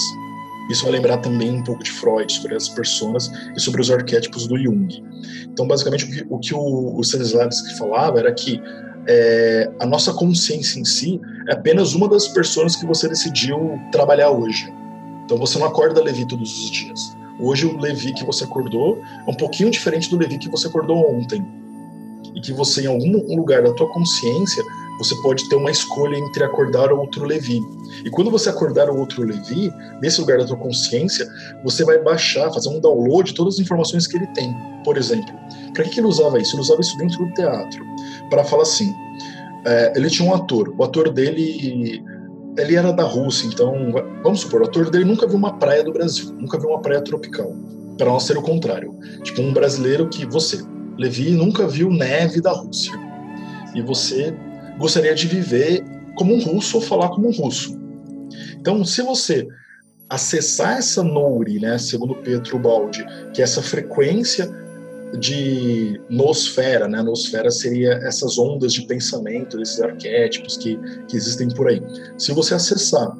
Isso 0.70 0.84
vai 0.84 0.92
lembrar 0.92 1.18
também 1.20 1.52
um 1.52 1.64
pouco 1.64 1.82
de 1.82 1.92
Freud 1.92 2.32
sobre 2.32 2.56
as 2.56 2.68
personas 2.68 3.32
e 3.56 3.60
sobre 3.60 3.82
os 3.82 3.90
arquétipos 3.90 4.48
do 4.48 4.58
Jung. 4.58 5.02
Então, 5.46 5.66
basicamente, 5.66 6.26
o 6.30 6.38
que 6.40 6.54
o, 6.54 6.98
o 6.98 7.02
Stanislavski 7.02 7.78
falava 7.78 8.20
era 8.20 8.34
que 8.34 8.62
é, 9.08 9.72
a 9.80 9.86
nossa 9.86 10.14
consciência 10.14 10.80
em 10.80 10.86
si 10.86 11.20
é 11.48 11.54
apenas 11.54 11.94
uma 11.94 12.08
das 12.08 12.28
pessoas 12.28 12.76
que 12.76 12.86
você 12.86 13.08
decidiu 13.08 13.80
trabalhar 13.92 14.32
hoje. 14.32 14.74
Então 15.26 15.38
você 15.38 15.58
não 15.58 15.68
acorda 15.68 16.04
Levi 16.04 16.26
todos 16.26 16.52
os 16.64 16.70
dias. 16.70 17.16
Hoje 17.40 17.66
o 17.66 17.78
Levi 17.78 18.14
que 18.14 18.26
você 18.26 18.44
acordou 18.44 19.02
é 19.26 19.30
um 19.30 19.34
pouquinho 19.34 19.70
diferente 19.70 20.10
do 20.10 20.18
Levi 20.18 20.38
que 20.38 20.50
você 20.50 20.68
acordou 20.68 21.16
ontem. 21.16 21.46
E 22.38 22.42
que 22.42 22.54
você, 22.54 22.84
em 22.84 22.88
algum 22.88 23.36
lugar 23.36 23.64
da 23.64 23.74
tua 23.74 23.90
consciência, 23.90 24.64
você 25.00 25.16
pode 25.22 25.48
ter 25.50 25.56
uma 25.56 25.72
escolha 25.72 26.18
entre 26.18 26.44
acordar 26.44 26.92
outro 26.92 27.26
Levi. 27.26 27.60
E 28.06 28.10
quando 28.10 28.32
você 28.32 28.50
acordar 28.50 28.90
o 28.90 28.98
outro 28.98 29.24
Levi, 29.24 29.72
nesse 30.02 30.22
lugar 30.22 30.38
da 30.38 30.46
tua 30.46 30.58
consciência, 30.58 31.28
você 31.64 31.84
vai 31.84 32.00
baixar, 32.00 32.52
fazer 32.54 32.70
um 32.70 32.80
download 32.80 33.32
de 33.32 33.36
todas 33.36 33.56
as 33.56 33.60
informações 33.60 34.08
que 34.08 34.18
ele 34.18 34.28
tem. 34.28 34.56
Por 34.84 34.98
exemplo, 34.98 35.34
para 35.74 35.84
que, 35.84 36.00
ele 36.00 36.08
usava 36.08 36.40
isso? 36.40 36.56
Ele 36.56 36.62
usava 36.62 36.82
isso 36.82 36.98
dentro 36.98 37.18
do 37.26 37.34
teatro 37.34 37.84
para 38.30 38.44
falar 38.44 38.64
assim. 38.64 38.94
É, 39.66 39.94
ele 39.96 40.10
tinha 40.10 40.30
um 40.30 40.34
ator. 40.34 40.74
O 40.78 40.84
ator 40.84 41.12
dele 41.12 42.04
ele 42.58 42.76
era 42.76 42.92
da 42.92 43.04
Rússia, 43.04 43.48
então 43.48 43.72
vamos 44.24 44.42
supor, 44.42 44.62
o 44.62 44.66
ator 44.66 44.90
dele 44.90 45.06
nunca 45.06 45.28
viu 45.28 45.38
uma 45.38 45.54
praia 45.54 45.84
do 45.84 45.94
Brasil, 45.94 46.34
nunca 46.40 46.60
viu 46.60 46.70
uma 46.70 46.82
praia 46.82 47.02
tropical. 47.02 47.54
Para 47.98 48.08
nós 48.08 48.24
ser 48.24 48.38
o 48.38 48.42
contrário, 48.42 48.96
tipo 49.24 49.42
um 49.42 49.54
brasileiro 49.54 50.10
que 50.10 50.26
você, 50.26 50.64
Levi, 50.98 51.32
nunca 51.32 51.68
viu 51.68 51.90
neve 51.90 52.42
da 52.42 52.52
Rússia 52.52 52.94
e 53.76 53.82
você 53.82 54.34
gostaria 54.78 55.14
de 55.14 55.28
viver 55.28 55.84
como 56.16 56.34
um 56.34 56.40
russo 56.40 56.78
ou 56.78 56.84
falar 56.84 57.10
como 57.10 57.28
um 57.28 57.32
russo. 57.32 57.80
Então, 58.60 58.84
se 58.84 59.02
você 59.02 59.48
acessar 60.10 60.78
essa 60.78 61.04
Nouri, 61.04 61.60
né, 61.60 61.78
segundo 61.78 62.16
Pietro 62.16 62.58
Baldi, 62.58 63.06
que 63.34 63.42
é 63.42 63.44
essa 63.44 63.62
frequência 63.62 64.50
de 65.20 66.02
nosfera, 66.10 66.88
né? 66.88 67.02
Nosfera 67.02 67.50
seria 67.50 67.94
essas 68.04 68.38
ondas 68.38 68.74
de 68.74 68.86
pensamento, 68.86 69.62
esses 69.62 69.80
arquétipos 69.80 70.58
que, 70.58 70.78
que 71.08 71.16
existem 71.16 71.48
por 71.50 71.70
aí. 71.70 71.82
Se 72.18 72.34
você 72.34 72.56
acessar 72.56 73.16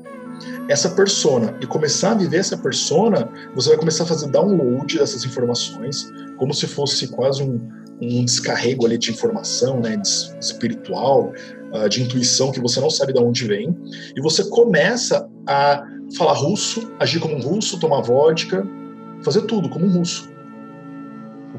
essa 0.70 0.90
persona 0.90 1.56
e 1.62 1.66
começar 1.66 2.12
a 2.12 2.16
viver 2.16 2.38
essa 2.38 2.58
persona, 2.58 3.30
você 3.56 3.70
vai 3.70 3.78
começar 3.78 4.04
a 4.04 4.08
fazer 4.08 4.28
download 4.28 4.98
dessas 4.98 5.24
informações, 5.24 6.12
como 6.38 6.54
se 6.54 6.68
fosse 6.68 7.08
quase 7.08 7.42
um, 7.44 7.60
um 8.02 8.26
descarrego 8.26 8.86
ali 8.86 8.98
de 8.98 9.12
informação, 9.12 9.80
né, 9.80 9.96
de 9.98 10.10
espiritual, 10.40 11.32
uh, 11.74 11.88
de 11.88 12.04
intuição 12.04 12.52
que 12.52 12.60
você 12.60 12.80
não 12.80 12.90
sabe 12.90 13.14
de 13.14 13.20
onde 13.20 13.46
vem, 13.46 13.76
e 14.16 14.22
você 14.22 14.44
começa 14.50 15.30
a 15.48 15.84
falar 16.16 16.34
russo, 16.34 16.92
agir 17.00 17.20
como 17.20 17.36
um 17.36 17.42
russo, 17.42 17.80
tomar 17.80 18.02
vodka, 18.02 18.66
fazer 19.24 19.42
tudo 19.44 19.70
como 19.70 19.86
um 19.86 19.98
russo. 20.00 20.30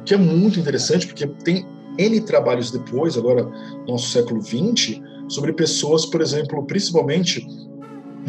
Que 0.05 0.15
é 0.15 0.17
muito 0.17 0.61
interessante, 0.61 1.07
porque 1.07 1.27
tem 1.27 1.67
N 1.99 2.21
trabalhos 2.21 2.71
depois, 2.71 3.17
agora 3.17 3.43
no 3.43 3.87
nosso 3.87 4.11
século 4.11 4.41
XX, 4.41 5.01
sobre 5.29 5.53
pessoas, 5.53 6.07
por 6.07 6.21
exemplo, 6.21 6.65
principalmente, 6.65 7.47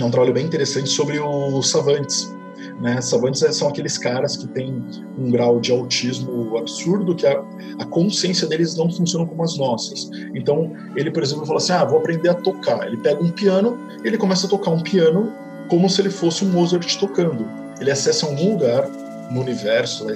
é 0.04 0.06
um 0.06 0.12
trabalho 0.12 0.34
bem 0.34 0.45
interessante 0.45 0.89
sobre 0.89 1.20
os 1.20 1.70
savantes. 1.70 2.34
Né? 2.82 3.00
Savantes 3.02 3.43
são 3.56 3.68
aqueles 3.68 3.97
caras 3.97 4.38
que 4.38 4.47
têm 4.47 4.84
um 5.18 5.30
grau 5.32 5.60
de 5.60 5.72
autismo 5.72 6.58
absurdo, 6.58 7.16
que 7.16 7.26
a, 7.26 7.43
a 7.80 7.86
consciência 7.86 8.47
deles 8.47 8.76
não 8.76 8.89
funciona 8.91 9.26
como 9.26 9.43
as 9.43 9.58
nossas. 9.58 10.10
Então, 10.34 10.72
ele, 10.95 11.12
por 11.12 11.24
exemplo, 11.24 11.45
fala 11.45 11.58
assim: 11.58 11.74
ah, 11.74 11.86
vou 11.86 12.00
aprender 12.00 12.30
a 12.30 12.34
tocar. 12.34 12.86
Ele 12.88 12.97
pega 12.97 13.22
um 13.22 13.32
piano, 13.32 13.78
ele 14.04 14.18
começa 14.18 14.47
a 14.47 14.50
tocar 14.50 14.72
um 14.72 14.82
piano 14.82 15.32
como 15.70 15.89
se 15.89 16.02
ele 16.02 16.10
fosse 16.10 16.43
um 16.43 16.50
Mozart 16.50 16.97
tocando. 16.97 17.45
Ele 17.80 17.91
acessa 17.91 18.26
algum 18.26 18.54
lugar 18.54 18.89
no 19.32 19.41
universo, 19.41 20.06
vai 20.06 20.16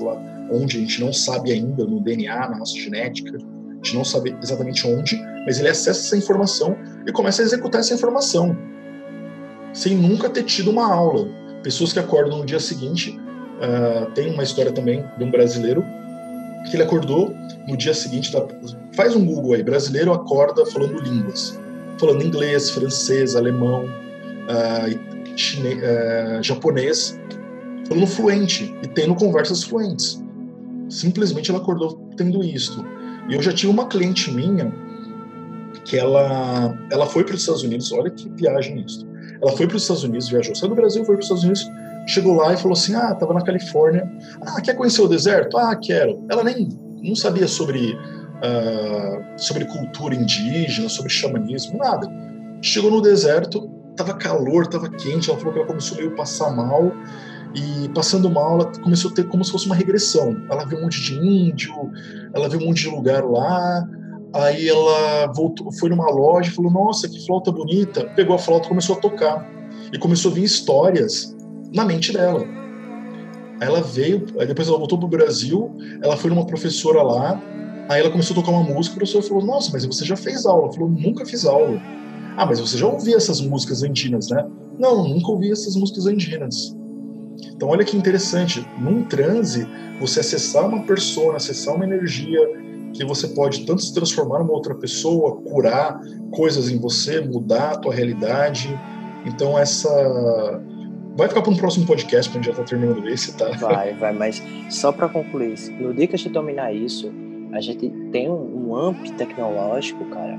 lá 0.00 0.34
onde 0.50 0.76
a 0.76 0.80
gente 0.80 1.00
não 1.00 1.12
sabe 1.12 1.52
ainda 1.52 1.84
no 1.84 2.00
DNA, 2.00 2.48
na 2.48 2.58
nossa 2.58 2.74
genética, 2.74 3.36
a 3.36 3.74
gente 3.76 3.96
não 3.96 4.04
sabe 4.04 4.36
exatamente 4.42 4.86
onde, 4.86 5.20
mas 5.46 5.58
ele 5.58 5.68
acessa 5.68 6.00
essa 6.00 6.16
informação 6.16 6.76
e 7.06 7.12
começa 7.12 7.42
a 7.42 7.44
executar 7.44 7.80
essa 7.80 7.94
informação, 7.94 8.56
sem 9.74 9.96
nunca 9.96 10.30
ter 10.30 10.44
tido 10.44 10.70
uma 10.70 10.90
aula. 10.90 11.28
Pessoas 11.62 11.92
que 11.92 11.98
acordam 11.98 12.38
no 12.38 12.46
dia 12.46 12.60
seguinte, 12.60 13.10
uh, 13.10 14.10
tem 14.12 14.32
uma 14.32 14.42
história 14.42 14.72
também 14.72 15.04
de 15.18 15.24
um 15.24 15.30
brasileiro 15.30 15.84
que 16.70 16.76
ele 16.76 16.84
acordou 16.84 17.34
no 17.68 17.76
dia 17.76 17.92
seguinte, 17.92 18.32
tá, 18.32 18.46
faz 18.94 19.14
um 19.14 19.24
Google 19.26 19.54
aí, 19.54 19.62
brasileiro 19.62 20.12
acorda 20.12 20.64
falando 20.66 21.02
línguas, 21.02 21.60
falando 21.98 22.22
inglês, 22.22 22.70
francês, 22.70 23.36
alemão, 23.36 23.84
uh, 23.84 24.94
uh, 24.94 26.42
japonês, 26.42 27.18
falando 27.86 28.06
fluente 28.06 28.74
e 28.82 28.88
tendo 28.88 29.14
conversas 29.14 29.62
fluentes. 29.64 30.22
Simplesmente 30.88 31.50
ela 31.50 31.60
acordou 31.60 31.98
tendo 32.16 32.42
isto. 32.42 32.84
E 33.28 33.34
eu 33.34 33.42
já 33.42 33.52
tinha 33.52 33.70
uma 33.70 33.86
cliente 33.86 34.30
minha 34.30 34.72
que 35.84 35.98
ela, 35.98 36.78
ela 36.90 37.06
foi 37.06 37.24
para 37.24 37.34
os 37.34 37.40
Estados 37.40 37.62
Unidos, 37.62 37.92
olha 37.92 38.10
que 38.10 38.28
viagem 38.30 38.82
isso. 38.86 39.06
Ela 39.44 39.54
foi 39.54 39.66
para 39.66 39.76
os 39.76 39.82
Estados 39.82 40.02
Unidos, 40.04 40.28
viajou, 40.28 40.54
saiu 40.54 40.70
do 40.70 40.74
Brasil, 40.74 41.04
foi 41.04 41.16
para 41.16 41.20
os 41.20 41.26
Estados 41.26 41.44
Unidos, 41.44 41.70
chegou 42.06 42.34
lá 42.34 42.54
e 42.54 42.56
falou 42.56 42.72
assim: 42.72 42.94
Ah, 42.94 43.12
estava 43.12 43.34
na 43.34 43.42
Califórnia. 43.42 44.10
Ah, 44.40 44.60
quer 44.62 44.74
conhecer 44.74 45.02
o 45.02 45.06
deserto? 45.06 45.58
Ah, 45.58 45.76
quero. 45.76 46.24
Ela 46.30 46.42
nem 46.42 46.68
não 47.02 47.14
sabia 47.14 47.46
sobre, 47.46 47.92
uh, 47.92 49.22
sobre 49.36 49.66
cultura 49.66 50.14
indígena, 50.14 50.88
sobre 50.88 51.10
xamanismo, 51.10 51.78
nada. 51.78 52.10
Chegou 52.62 52.90
no 52.90 53.02
deserto, 53.02 53.68
tava 53.94 54.14
calor, 54.14 54.66
tava 54.66 54.88
quente, 54.88 55.28
ela 55.28 55.38
falou 55.38 55.52
que 55.52 55.58
ela 55.58 55.68
começou 55.68 55.98
meio 55.98 56.12
a 56.12 56.16
passar 56.16 56.50
mal 56.56 56.90
e 57.54 57.88
passando 57.90 58.28
mal, 58.28 58.60
ela 58.60 58.72
começou 58.82 59.10
a 59.10 59.14
ter 59.14 59.28
como 59.28 59.44
se 59.44 59.52
fosse 59.52 59.66
uma 59.66 59.76
regressão. 59.76 60.36
Ela 60.50 60.64
viu 60.64 60.78
um 60.78 60.82
monte 60.82 61.00
de 61.00 61.14
índio, 61.14 61.92
ela 62.32 62.48
viu 62.48 62.60
um 62.60 62.66
monte 62.66 62.82
de 62.82 62.88
lugar 62.88 63.22
lá. 63.24 63.86
Aí 64.34 64.68
ela 64.68 65.32
voltou, 65.32 65.70
foi 65.72 65.88
numa 65.88 66.10
loja 66.10 66.50
e 66.50 66.52
falou: 66.52 66.70
Nossa, 66.70 67.08
que 67.08 67.24
flauta 67.24 67.52
bonita. 67.52 68.04
Pegou 68.16 68.34
a 68.34 68.38
flauta 68.38 68.66
e 68.66 68.68
começou 68.68 68.96
a 68.96 68.98
tocar. 68.98 69.48
E 69.92 69.98
começou 69.98 70.32
a 70.32 70.34
vir 70.34 70.42
histórias 70.42 71.34
na 71.72 71.84
mente 71.84 72.12
dela. 72.12 72.44
Aí 73.60 73.68
ela 73.68 73.80
veio, 73.80 74.26
aí 74.38 74.46
depois 74.46 74.66
ela 74.66 74.76
voltou 74.76 74.98
pro 74.98 75.06
Brasil, 75.06 75.70
ela 76.02 76.16
foi 76.16 76.28
numa 76.30 76.44
professora 76.44 77.02
lá, 77.02 77.40
aí 77.88 78.00
ela 78.00 78.10
começou 78.10 78.36
a 78.36 78.40
tocar 78.40 78.50
uma 78.50 78.64
música, 78.64 78.94
o 78.94 78.98
professor 78.98 79.22
falou, 79.22 79.44
nossa, 79.44 79.70
mas 79.72 79.84
você 79.84 80.04
já 80.04 80.16
fez 80.16 80.44
aula? 80.44 80.64
Ela 80.64 80.72
falou, 80.72 80.90
nunca 80.90 81.24
fiz 81.24 81.44
aula. 81.44 81.80
Ah, 82.36 82.44
mas 82.44 82.58
você 82.58 82.76
já 82.76 82.88
ouvia 82.88 83.16
essas 83.16 83.40
músicas 83.40 83.84
andinas, 83.84 84.28
né? 84.28 84.44
Não, 84.76 85.06
nunca 85.06 85.30
ouvi 85.30 85.52
essas 85.52 85.76
músicas 85.76 86.06
andinas. 86.06 86.76
Então, 87.54 87.68
olha 87.68 87.84
que 87.84 87.96
interessante, 87.96 88.66
num 88.80 89.04
transe, 89.04 89.68
você 90.00 90.18
acessar 90.18 90.68
uma 90.68 90.82
persona, 90.82 91.36
acessar 91.36 91.76
uma 91.76 91.84
energia 91.84 92.40
que 92.94 93.04
você 93.04 93.28
pode 93.28 93.66
tanto 93.66 93.82
se 93.82 93.92
transformar 93.92 94.38
numa 94.38 94.52
outra 94.52 94.74
pessoa, 94.74 95.36
curar 95.42 96.00
coisas 96.30 96.70
em 96.70 96.78
você, 96.78 97.20
mudar 97.20 97.72
a 97.72 97.76
tua 97.76 97.94
realidade. 97.94 98.68
Então, 99.26 99.58
essa. 99.58 99.90
Vai 101.16 101.28
ficar 101.28 101.42
para 101.42 101.52
um 101.52 101.56
próximo 101.56 101.86
podcast, 101.86 102.30
quando 102.32 102.44
já 102.44 102.50
está 102.50 102.64
terminando 102.64 103.06
esse, 103.08 103.36
tá? 103.36 103.50
Vai, 103.52 103.94
vai, 103.94 104.12
mas 104.12 104.42
só 104.68 104.90
para 104.90 105.08
concluir, 105.08 105.54
no 105.80 105.94
dia 105.94 106.08
que 106.08 106.16
a 106.16 106.18
gente 106.18 106.32
dominar 106.32 106.72
isso, 106.72 107.12
a 107.52 107.60
gente 107.60 107.88
tem 108.10 108.28
um, 108.28 108.68
um 108.68 108.76
AMP 108.76 109.12
tecnológico, 109.12 110.04
cara, 110.06 110.36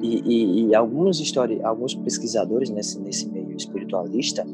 e, 0.00 0.22
e, 0.24 0.68
e 0.68 0.74
alguns, 0.74 1.18
histori 1.18 1.60
alguns 1.64 1.96
pesquisadores 1.96 2.70
nesse, 2.70 3.00
nesse 3.00 3.28
meio 3.28 3.56
espiritualista 3.56 4.46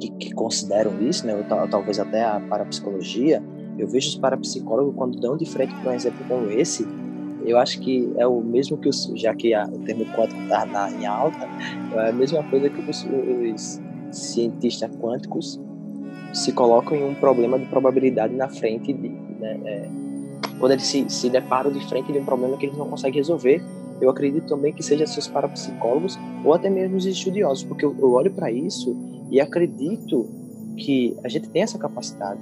que, 0.00 0.10
que 0.10 0.32
consideram 0.32 1.00
isso, 1.00 1.26
né, 1.26 1.34
ou 1.36 1.68
talvez 1.68 1.98
até 1.98 2.24
a 2.24 2.40
parapsicologia, 2.40 3.42
eu 3.78 3.86
vejo 3.88 4.08
os 4.08 4.16
parapsicólogos 4.16 4.94
quando 4.96 5.20
dão 5.20 5.36
de 5.36 5.46
frente 5.46 5.74
para 5.76 5.92
um 5.92 5.94
exemplo 5.94 6.24
como 6.28 6.50
esse, 6.50 6.86
eu 7.44 7.58
acho 7.58 7.78
que 7.80 8.10
é 8.16 8.26
o 8.26 8.40
mesmo 8.40 8.76
que 8.78 8.88
os, 8.88 9.10
já 9.14 9.34
que 9.34 9.52
a, 9.52 9.66
o 9.66 9.78
termo 9.80 10.04
quântico 10.06 10.40
está 10.42 10.90
em 10.90 11.06
alta, 11.06 11.46
é 11.92 12.08
a 12.08 12.12
mesma 12.12 12.42
coisa 12.44 12.70
que 12.70 12.90
os, 12.90 13.04
os 13.04 13.80
cientistas 14.10 14.90
quânticos 14.96 15.60
se 16.32 16.52
colocam 16.52 16.96
em 16.96 17.04
um 17.04 17.14
problema 17.14 17.58
de 17.58 17.66
probabilidade 17.66 18.34
na 18.34 18.48
frente 18.48 18.92
de, 18.92 19.08
né, 19.08 19.60
é, 19.64 19.88
quando 20.58 20.72
eles 20.72 20.86
se, 20.86 21.04
se 21.08 21.28
deparam 21.28 21.70
de 21.70 21.86
frente 21.86 22.12
de 22.12 22.18
um 22.18 22.24
problema 22.24 22.56
que 22.56 22.66
eles 22.66 22.78
não 22.78 22.88
conseguem 22.88 23.18
resolver. 23.18 23.62
Eu 24.00 24.10
acredito 24.10 24.46
também 24.46 24.72
que 24.72 24.82
seja 24.82 25.06
seus 25.06 25.28
parapsicólogos 25.28 26.18
ou 26.44 26.52
até 26.52 26.68
mesmo 26.68 26.96
os 26.96 27.06
estudiosos, 27.06 27.62
porque 27.62 27.84
eu, 27.84 27.94
eu 27.98 28.12
olho 28.12 28.32
para 28.32 28.50
isso 28.50 28.96
e 29.30 29.40
acredito 29.40 30.26
que 30.76 31.16
a 31.22 31.28
gente 31.28 31.48
tem 31.48 31.62
essa 31.62 31.78
capacidade, 31.78 32.40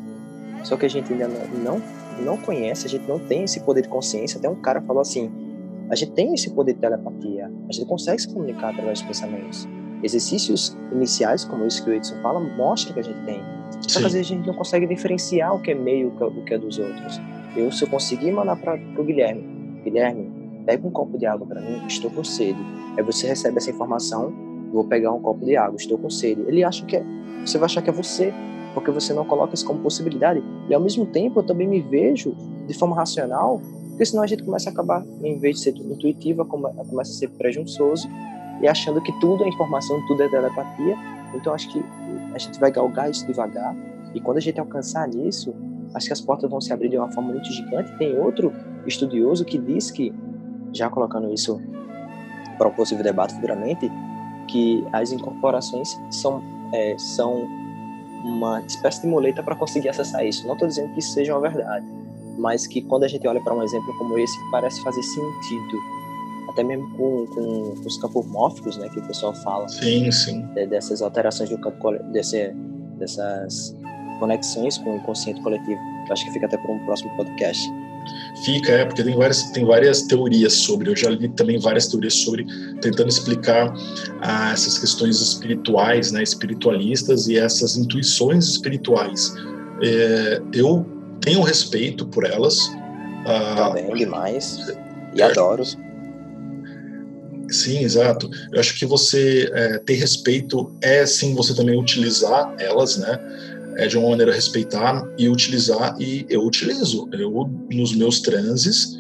só 0.63 0.77
que 0.77 0.87
a 0.87 0.89
gente 0.89 1.13
ainda 1.13 1.29
não, 1.29 1.81
não, 2.25 2.37
conhece, 2.37 2.87
a 2.87 2.91
gente 2.91 3.09
não 3.09 3.19
tem 3.19 3.45
esse 3.45 3.61
poder 3.61 3.83
de 3.83 3.89
consciência. 3.89 4.39
Até 4.39 4.49
um 4.49 4.55
cara 4.57 4.81
falou 4.83 5.03
assim: 5.03 5.31
a 5.91 5.95
gente 5.95 6.13
tem 6.13 6.33
esse 6.35 6.51
poder 6.51 6.75
de 6.75 6.81
telepatia, 6.81 7.51
a 7.69 7.73
gente 7.73 7.87
consegue 7.87 8.21
se 8.21 8.29
comunicar 8.29 8.71
através 8.71 9.01
dos 9.01 9.09
pensamentos. 9.09 9.69
Exercícios 10.03 10.77
iniciais, 10.91 11.45
como 11.45 11.65
esse 11.65 11.83
que 11.83 11.91
o 11.91 11.95
Edson 11.95 12.21
fala, 12.23 12.41
mostram 12.41 12.95
que 12.95 13.01
a 13.01 13.05
gente 13.05 13.25
tem. 13.25 13.41
Só 13.83 14.01
que 14.01 14.07
às 14.07 14.13
vezes 14.13 14.31
a 14.31 14.35
gente 14.35 14.47
não 14.47 14.55
consegue 14.55 14.87
diferenciar 14.87 15.55
o 15.55 15.61
que 15.61 15.71
é 15.71 15.75
meio 15.75 16.11
do 16.11 16.43
que 16.45 16.55
é 16.55 16.59
dos 16.59 16.79
outros. 16.79 17.21
Eu, 17.57 17.71
se 17.71 17.85
eu 17.85 17.89
conseguir 17.89 18.33
mandar 18.33 18.57
para 18.57 18.75
o 18.75 19.05
Guilherme, 19.05 19.45
Guilherme, 19.85 20.31
pega 20.65 20.87
um 20.87 20.91
copo 20.91 21.19
de 21.19 21.27
água 21.27 21.47
para 21.47 21.61
mim, 21.61 21.87
estou 21.87 22.11
com 22.11 22.25
sede. 22.25 22.59
Aí 22.97 23.03
você 23.03 23.27
recebe 23.27 23.59
essa 23.59 23.71
informação, 23.71 24.33
vou 24.73 24.85
pegar 24.85 25.13
um 25.13 25.21
copo 25.21 25.45
de 25.45 25.57
água, 25.57 25.77
estou 25.77 25.99
com 25.99 26.09
sede. 26.09 26.43
Ele 26.47 26.65
acha 26.65 26.85
que 26.87 26.97
é, 26.97 27.05
você 27.45 27.59
vai 27.59 27.67
achar 27.67 27.83
que 27.83 27.91
é 27.91 27.93
você, 27.93 28.33
porque 28.75 28.91
você 28.91 29.13
não 29.13 29.25
coloca 29.25 29.55
isso 29.55 29.67
como 29.67 29.81
possibilidade. 29.81 30.43
E 30.69 30.75
ao 30.75 30.81
mesmo 30.81 31.07
tempo 31.07 31.41
eu 31.41 31.43
também 31.43 31.67
me 31.67 31.81
vejo 31.81 32.35
de 32.67 32.75
forma 32.75 32.97
racional, 32.97 33.61
porque 33.89 34.07
senão 34.07 34.23
a 34.23 34.27
gente 34.27 34.43
começa 34.43 34.71
a 34.71 34.73
acabar, 34.73 35.05
em 35.23 35.39
vez 35.39 35.57
de 35.57 35.63
ser 35.63 35.77
intuitiva, 35.77 36.45
começa 36.45 37.01
a 37.01 37.05
ser 37.05 37.29
presunçoso 37.31 38.09
e 38.61 38.69
achando 38.69 39.01
que 39.01 39.13
tudo 39.21 39.45
é 39.45 39.49
informação, 39.49 40.01
tudo 40.07 40.23
é 40.23 40.29
telepatia. 40.29 40.97
Então 41.35 41.53
acho 41.53 41.69
que 41.71 41.83
a 42.35 42.39
gente 42.39 42.59
vai 42.59 42.71
galgar 42.71 43.11
isso 43.11 43.27
devagar 43.27 43.75
e 44.15 44.21
quando 44.21 44.39
a 44.39 44.41
gente 44.41 44.61
alcançar 44.61 45.09
nisso, 45.09 45.55
acho 45.95 46.07
que 46.07 46.13
as 46.13 46.21
portas 46.21 46.51
vão 46.51 46.61
se 46.61 46.73
abrir 46.73 46.89
de 46.89 46.97
uma 46.97 47.11
forma 47.11 47.33
muito 47.33 47.51
gigante. 47.51 47.97
Tem 47.99 48.17
outro 48.19 48.53
estudioso 48.87 49.45
que 49.45 49.59
diz 49.59 49.91
que, 49.91 50.13
já 50.73 50.89
colocando 50.89 51.33
isso 51.33 51.61
para 52.59 52.69
um 52.69 52.73
possível 52.73 53.03
debate 53.03 53.35
futuramente, 53.35 53.91
que 54.49 54.85
as 54.93 55.13
incorporações 55.13 55.99
são, 56.11 56.43
é, 56.73 56.97
são 56.99 57.47
uma 58.25 58.61
espécie 58.61 59.03
de 59.03 59.09
muleta 59.09 59.43
para 59.43 59.55
conseguir 59.57 59.89
acessar 59.89 60.25
isso. 60.25 60.47
Não 60.47 60.55
estou 60.55 60.69
dizendo 60.69 60.93
que 60.93 61.01
isso 61.01 61.13
seja 61.13 61.35
uma 61.35 61.41
verdade, 61.41 61.87
mas 62.39 62.67
que 62.67 62.83
quando 62.83 63.05
a 63.05 63.09
gente 63.09 63.27
olha 63.27 63.41
para 63.41 63.55
um 63.55 63.63
exemplo 63.63 63.97
como 63.99 64.19
esse, 64.19 64.37
parece 64.51 64.83
fazer 64.83 65.03
sentido. 65.03 65.79
Até 66.49 66.63
mesmo 66.63 66.89
com, 66.97 67.27
com 67.27 67.87
os 67.87 67.97
campos 67.99 68.27
mórficos, 68.27 68.77
né, 68.77 68.89
que 68.89 68.99
o 68.99 69.07
pessoal 69.07 69.35
fala. 69.37 69.69
Sim, 69.69 70.11
sim. 70.11 70.43
dessas 70.69 71.01
alterações 71.01 71.49
do 71.49 71.59
campo, 71.59 71.93
desse, 72.13 72.53
dessas 72.99 73.75
conexões 74.19 74.79
com 74.79 74.93
o 74.93 74.97
inconsciente 74.97 75.41
coletivo. 75.41 75.81
Acho 76.11 76.25
que 76.25 76.33
fica 76.33 76.47
até 76.47 76.57
para 76.59 76.73
um 76.73 76.79
próximo 76.85 77.11
podcast. 77.17 77.73
Fica, 78.45 78.73
é, 78.73 78.85
porque 78.85 79.03
tem 79.03 79.17
várias, 79.17 79.43
tem 79.51 79.65
várias 79.65 80.03
teorias 80.03 80.53
sobre, 80.55 80.91
eu 80.91 80.97
já 80.97 81.11
li 81.11 81.29
também 81.29 81.59
várias 81.59 81.87
teorias 81.87 82.15
sobre, 82.15 82.45
tentando 82.81 83.09
explicar 83.09 83.73
ah, 84.21 84.53
essas 84.53 84.79
questões 84.79 85.21
espirituais, 85.21 86.11
né, 86.11 86.23
espiritualistas 86.23 87.29
e 87.29 87.39
essas 87.39 87.77
intuições 87.77 88.49
espirituais. 88.49 89.33
É, 89.83 90.43
eu 90.53 90.85
tenho 91.21 91.41
respeito 91.43 92.07
por 92.07 92.25
elas. 92.25 92.59
Ah, 93.27 93.69
também, 93.69 93.95
demais. 93.95 94.59
E 95.15 95.23
é, 95.23 95.25
adoro. 95.25 95.63
Sim, 97.53 97.85
exato. 97.85 98.31
Eu 98.51 98.61
acho 98.61 98.79
que 98.79 98.87
você 98.87 99.51
é, 99.53 99.79
ter 99.79 99.95
respeito 99.95 100.75
é 100.81 101.05
sim 101.05 101.35
você 101.35 101.55
também 101.55 101.79
utilizar 101.79 102.55
elas, 102.59 102.97
né? 102.97 103.19
É, 103.77 103.87
de 103.87 103.97
uma 103.97 104.11
maneira 104.11 104.33
respeitar 104.33 105.07
e 105.19 105.29
utilizar, 105.29 105.97
e 106.01 106.27
eu 106.29 106.43
utilizo. 106.45 107.09
Eu, 107.13 107.51
nos 107.71 107.95
meus 107.95 108.21
transes, 108.21 108.97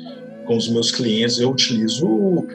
com 0.46 0.56
os 0.56 0.68
meus 0.68 0.90
clientes, 0.90 1.38
eu 1.38 1.50
utilizo, 1.50 2.46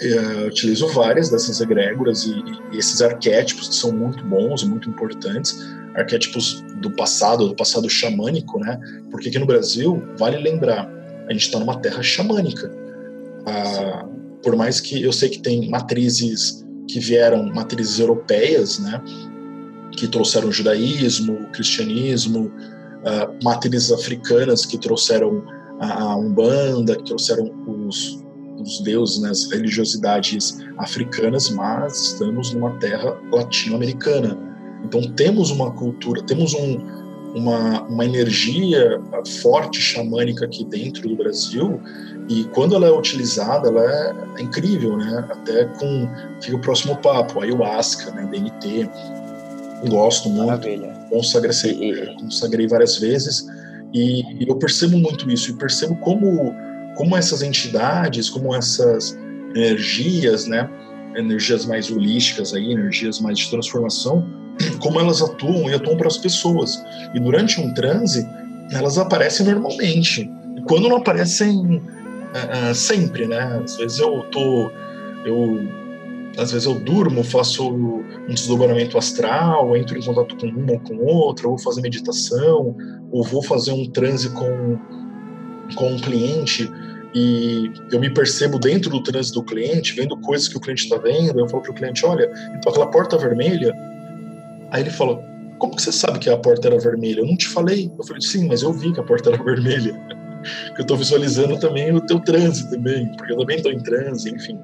é, 0.00 0.46
utilizo 0.46 0.86
várias 0.88 1.30
dessas 1.30 1.60
egrégoras 1.60 2.24
e, 2.24 2.32
e, 2.72 2.78
esses 2.78 3.02
arquétipos 3.02 3.68
que 3.68 3.74
são 3.74 3.92
muito 3.92 4.24
bons, 4.24 4.62
muito 4.64 4.88
importantes, 4.88 5.58
arquétipos 5.94 6.62
do 6.80 6.90
passado, 6.92 7.48
do 7.48 7.56
passado 7.56 7.88
xamânico, 7.88 8.58
né? 8.60 8.78
Porque 9.10 9.28
aqui 9.28 9.38
no 9.38 9.46
Brasil, 9.46 10.02
vale 10.18 10.38
lembrar, 10.38 10.88
a 11.28 11.32
gente 11.32 11.42
está 11.42 11.58
numa 11.58 11.80
terra 11.80 12.02
xamânica. 12.02 12.70
Ah, 13.46 14.06
por 14.42 14.54
mais 14.56 14.80
que 14.80 15.02
eu 15.02 15.12
sei 15.12 15.28
que 15.28 15.40
tem 15.40 15.68
matrizes 15.68 16.64
que 16.88 17.00
vieram, 17.00 17.44
matrizes 17.46 17.98
europeias, 17.98 18.78
né? 18.78 19.02
Que 19.98 20.08
trouxeram 20.08 20.48
o 20.48 20.52
judaísmo, 20.52 21.34
o 21.34 21.46
cristianismo, 21.50 22.46
uh, 22.46 23.44
matrizes 23.44 23.90
africanas 23.90 24.64
que 24.64 24.78
trouxeram 24.78 25.42
a, 25.80 26.16
umbanda, 26.16 26.96
que 26.96 27.04
trouxeram 27.04 27.50
os, 27.66 28.24
os 28.58 28.80
deuses, 28.80 29.20
né, 29.20 29.30
as 29.30 29.50
religiosidades 29.50 30.58
africanas, 30.78 31.50
mas 31.50 32.12
estamos 32.12 32.52
numa 32.52 32.78
terra 32.78 33.16
latino-americana. 33.32 34.36
Então 34.84 35.02
temos 35.14 35.50
uma 35.50 35.70
cultura, 35.70 36.22
temos 36.22 36.54
um, 36.54 36.78
uma, 37.34 37.82
uma 37.82 38.04
energia 38.04 39.00
forte 39.42 39.80
xamânica 39.80 40.44
aqui 40.44 40.64
dentro 40.64 41.08
do 41.08 41.16
Brasil 41.16 41.80
e 42.28 42.44
quando 42.44 42.74
ela 42.74 42.86
é 42.86 42.90
utilizada, 42.90 43.68
ela 43.68 43.82
é, 43.82 44.40
é 44.40 44.42
incrível, 44.42 44.96
né? 44.96 45.26
Até 45.30 45.64
com 45.64 46.08
fica 46.42 46.56
o 46.56 46.60
próximo 46.60 46.96
papo, 46.96 47.40
ayahuasca, 47.40 48.10
né, 48.12 48.28
DMT, 48.30 48.90
Gosto 49.86 50.28
muito. 50.28 50.46
Maravilha. 50.46 50.92
Consagrei, 51.10 52.14
consagrei 52.20 52.66
várias 52.66 52.98
vezes 52.98 53.46
e 53.94 54.46
eu 54.46 54.56
percebo 54.56 54.98
muito 54.98 55.30
isso 55.30 55.50
e 55.50 55.54
percebo 55.54 55.96
como 55.96 56.54
como 56.96 57.16
essas 57.16 57.42
entidades, 57.42 58.28
como 58.28 58.52
essas 58.52 59.16
energias, 59.54 60.46
né, 60.46 60.68
energias 61.14 61.64
mais 61.64 61.88
holísticas 61.90 62.52
aí, 62.52 62.72
energias 62.72 63.20
mais 63.20 63.38
de 63.38 63.48
transformação, 63.50 64.26
como 64.82 64.98
elas 64.98 65.22
atuam 65.22 65.70
e 65.70 65.74
atuam 65.74 65.96
para 65.96 66.08
as 66.08 66.18
pessoas. 66.18 66.82
E 67.14 67.20
durante 67.20 67.60
um 67.60 67.72
transe, 67.72 68.28
elas 68.72 68.98
aparecem 68.98 69.46
normalmente. 69.46 70.28
E 70.56 70.62
quando 70.62 70.88
não 70.88 70.96
aparecem 70.96 71.76
uh, 71.76 72.70
uh, 72.70 72.74
sempre, 72.74 73.28
né? 73.28 73.60
Às 73.64 73.76
vezes 73.76 74.00
eu 74.00 74.24
tô 74.32 74.68
eu 75.24 75.60
às 76.38 76.52
vezes 76.52 76.66
eu 76.66 76.74
durmo, 76.78 77.24
faço 77.24 77.68
um 77.68 78.28
desdobramento 78.28 78.96
astral, 78.96 79.76
entro 79.76 79.98
em 79.98 80.02
contato 80.02 80.36
com 80.36 80.46
uma 80.46 80.72
ou 80.72 80.80
com 80.80 80.96
outra, 81.04 81.48
ou 81.48 81.56
vou 81.56 81.64
fazer 81.64 81.80
meditação, 81.80 82.76
ou 83.10 83.24
vou 83.24 83.42
fazer 83.42 83.72
um 83.72 83.90
transe 83.90 84.30
com, 84.30 84.78
com 85.74 85.88
um 85.92 85.98
cliente 85.98 86.70
e 87.14 87.72
eu 87.90 87.98
me 87.98 88.12
percebo 88.12 88.58
dentro 88.58 88.90
do 88.90 89.02
transe 89.02 89.32
do 89.32 89.42
cliente, 89.42 89.94
vendo 89.94 90.16
coisas 90.18 90.46
que 90.46 90.56
o 90.56 90.60
cliente 90.60 90.84
está 90.84 90.96
vendo, 90.98 91.40
eu 91.40 91.48
falo 91.48 91.62
para 91.62 91.72
o 91.72 91.74
cliente, 91.74 92.06
olha, 92.06 92.30
então 92.54 92.70
aquela 92.70 92.86
porta 92.86 93.18
vermelha, 93.18 93.74
aí 94.70 94.82
ele 94.82 94.90
fala, 94.90 95.20
como 95.58 95.74
que 95.74 95.82
você 95.82 95.90
sabe 95.90 96.18
que 96.18 96.30
a 96.30 96.36
porta 96.36 96.68
era 96.68 96.78
vermelha? 96.78 97.20
Eu 97.20 97.26
não 97.26 97.36
te 97.36 97.48
falei. 97.48 97.90
Eu 97.98 98.04
falei, 98.04 98.22
sim, 98.22 98.46
mas 98.46 98.62
eu 98.62 98.72
vi 98.72 98.92
que 98.92 99.00
a 99.00 99.02
porta 99.02 99.30
era 99.30 99.42
vermelha. 99.42 100.00
eu 100.76 100.82
estou 100.82 100.96
visualizando 100.96 101.58
também 101.58 101.92
o 101.92 102.00
teu 102.00 102.20
transe 102.20 102.70
também, 102.70 103.10
porque 103.16 103.32
eu 103.32 103.38
também 103.38 103.56
estou 103.56 103.72
em 103.72 103.82
transe, 103.82 104.30
enfim. 104.30 104.56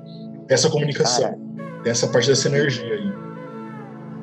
Essa 0.48 0.70
comunicação. 0.70 1.36
Tem 1.84 1.92
essa 1.92 2.08
parte 2.08 2.28
dessa 2.28 2.48
energia 2.48 2.94
aí. 2.94 3.12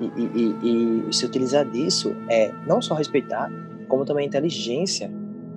E, 0.01 0.05
e, 0.19 0.55
e, 0.63 1.09
e 1.09 1.13
se 1.13 1.23
utilizar 1.25 1.63
disso 1.69 2.15
é 2.27 2.51
não 2.67 2.81
só 2.81 2.95
respeitar, 2.95 3.51
como 3.87 4.03
também 4.03 4.25
inteligência, 4.25 5.11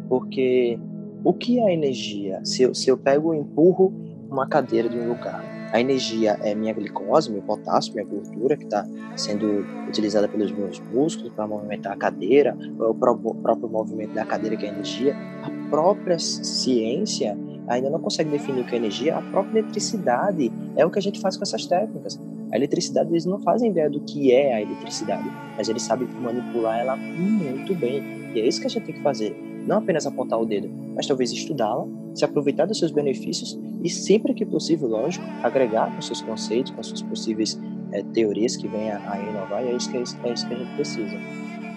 porque 0.06 0.78
o 1.24 1.32
que 1.32 1.58
é 1.58 1.72
energia? 1.72 2.44
Se 2.44 2.62
eu, 2.62 2.74
se 2.74 2.90
eu 2.90 2.98
pego 2.98 3.34
e 3.34 3.38
empurro 3.38 3.92
uma 4.28 4.46
cadeira 4.46 4.86
de 4.86 4.98
um 4.98 5.08
lugar, 5.08 5.42
a 5.72 5.80
energia 5.80 6.38
é 6.42 6.54
minha 6.54 6.74
glicose, 6.74 7.32
meu 7.32 7.40
potássio, 7.40 7.94
minha 7.94 8.06
gordura 8.06 8.56
que 8.56 8.64
está 8.64 8.86
sendo 9.16 9.64
utilizada 9.88 10.28
pelos 10.28 10.52
meus 10.52 10.78
músculos 10.78 11.32
para 11.32 11.46
movimentar 11.46 11.92
a 11.94 11.96
cadeira, 11.96 12.56
o 12.78 12.94
próprio 12.94 13.68
movimento 13.68 14.12
da 14.12 14.26
cadeira 14.26 14.56
que 14.56 14.66
é 14.66 14.68
energia. 14.68 15.16
A 15.42 15.70
própria 15.70 16.18
ciência 16.18 17.36
ainda 17.68 17.90
não 17.90 17.98
consegue 17.98 18.30
definir 18.30 18.60
o 18.60 18.64
que 18.64 18.74
é 18.74 18.78
energia, 18.78 19.16
a 19.16 19.22
própria 19.22 19.60
eletricidade 19.60 20.52
é 20.76 20.84
o 20.84 20.90
que 20.90 20.98
a 20.98 21.02
gente 21.02 21.20
faz 21.20 21.36
com 21.36 21.42
essas 21.42 21.66
técnicas. 21.66 22.18
A 22.52 22.56
eletricidade, 22.56 23.10
eles 23.10 23.24
não 23.24 23.40
fazem 23.40 23.70
ideia 23.70 23.90
do 23.90 24.00
que 24.00 24.32
é 24.32 24.54
a 24.54 24.62
eletricidade, 24.62 25.28
mas 25.56 25.68
eles 25.68 25.82
sabem 25.82 26.06
manipular 26.20 26.78
ela 26.78 26.96
muito 26.96 27.74
bem. 27.74 28.02
E 28.34 28.40
é 28.40 28.46
isso 28.46 28.60
que 28.60 28.66
a 28.66 28.70
gente 28.70 28.84
tem 28.84 28.94
que 28.94 29.02
fazer. 29.02 29.34
Não 29.66 29.78
apenas 29.78 30.06
apontar 30.06 30.40
o 30.40 30.44
dedo, 30.44 30.70
mas 30.94 31.06
talvez 31.06 31.32
estudá-la, 31.32 31.86
se 32.14 32.24
aproveitar 32.24 32.66
dos 32.66 32.78
seus 32.78 32.90
benefícios 32.90 33.58
e, 33.82 33.88
sempre 33.88 34.34
que 34.34 34.44
possível, 34.44 34.88
lógico, 34.88 35.24
agregar 35.42 35.94
com 35.94 36.02
seus 36.02 36.20
conceitos, 36.20 36.70
com 36.72 36.82
suas 36.82 37.02
possíveis 37.02 37.58
é, 37.92 38.02
teorias 38.02 38.56
que 38.56 38.68
venham 38.68 39.00
a 39.06 39.18
inovar, 39.18 39.64
e 39.64 39.68
é 39.68 39.76
isso, 39.76 39.90
que, 39.90 39.96
é, 39.96 40.02
isso, 40.02 40.16
é 40.22 40.32
isso 40.32 40.46
que 40.46 40.54
a 40.54 40.56
gente 40.58 40.74
precisa. 40.74 41.16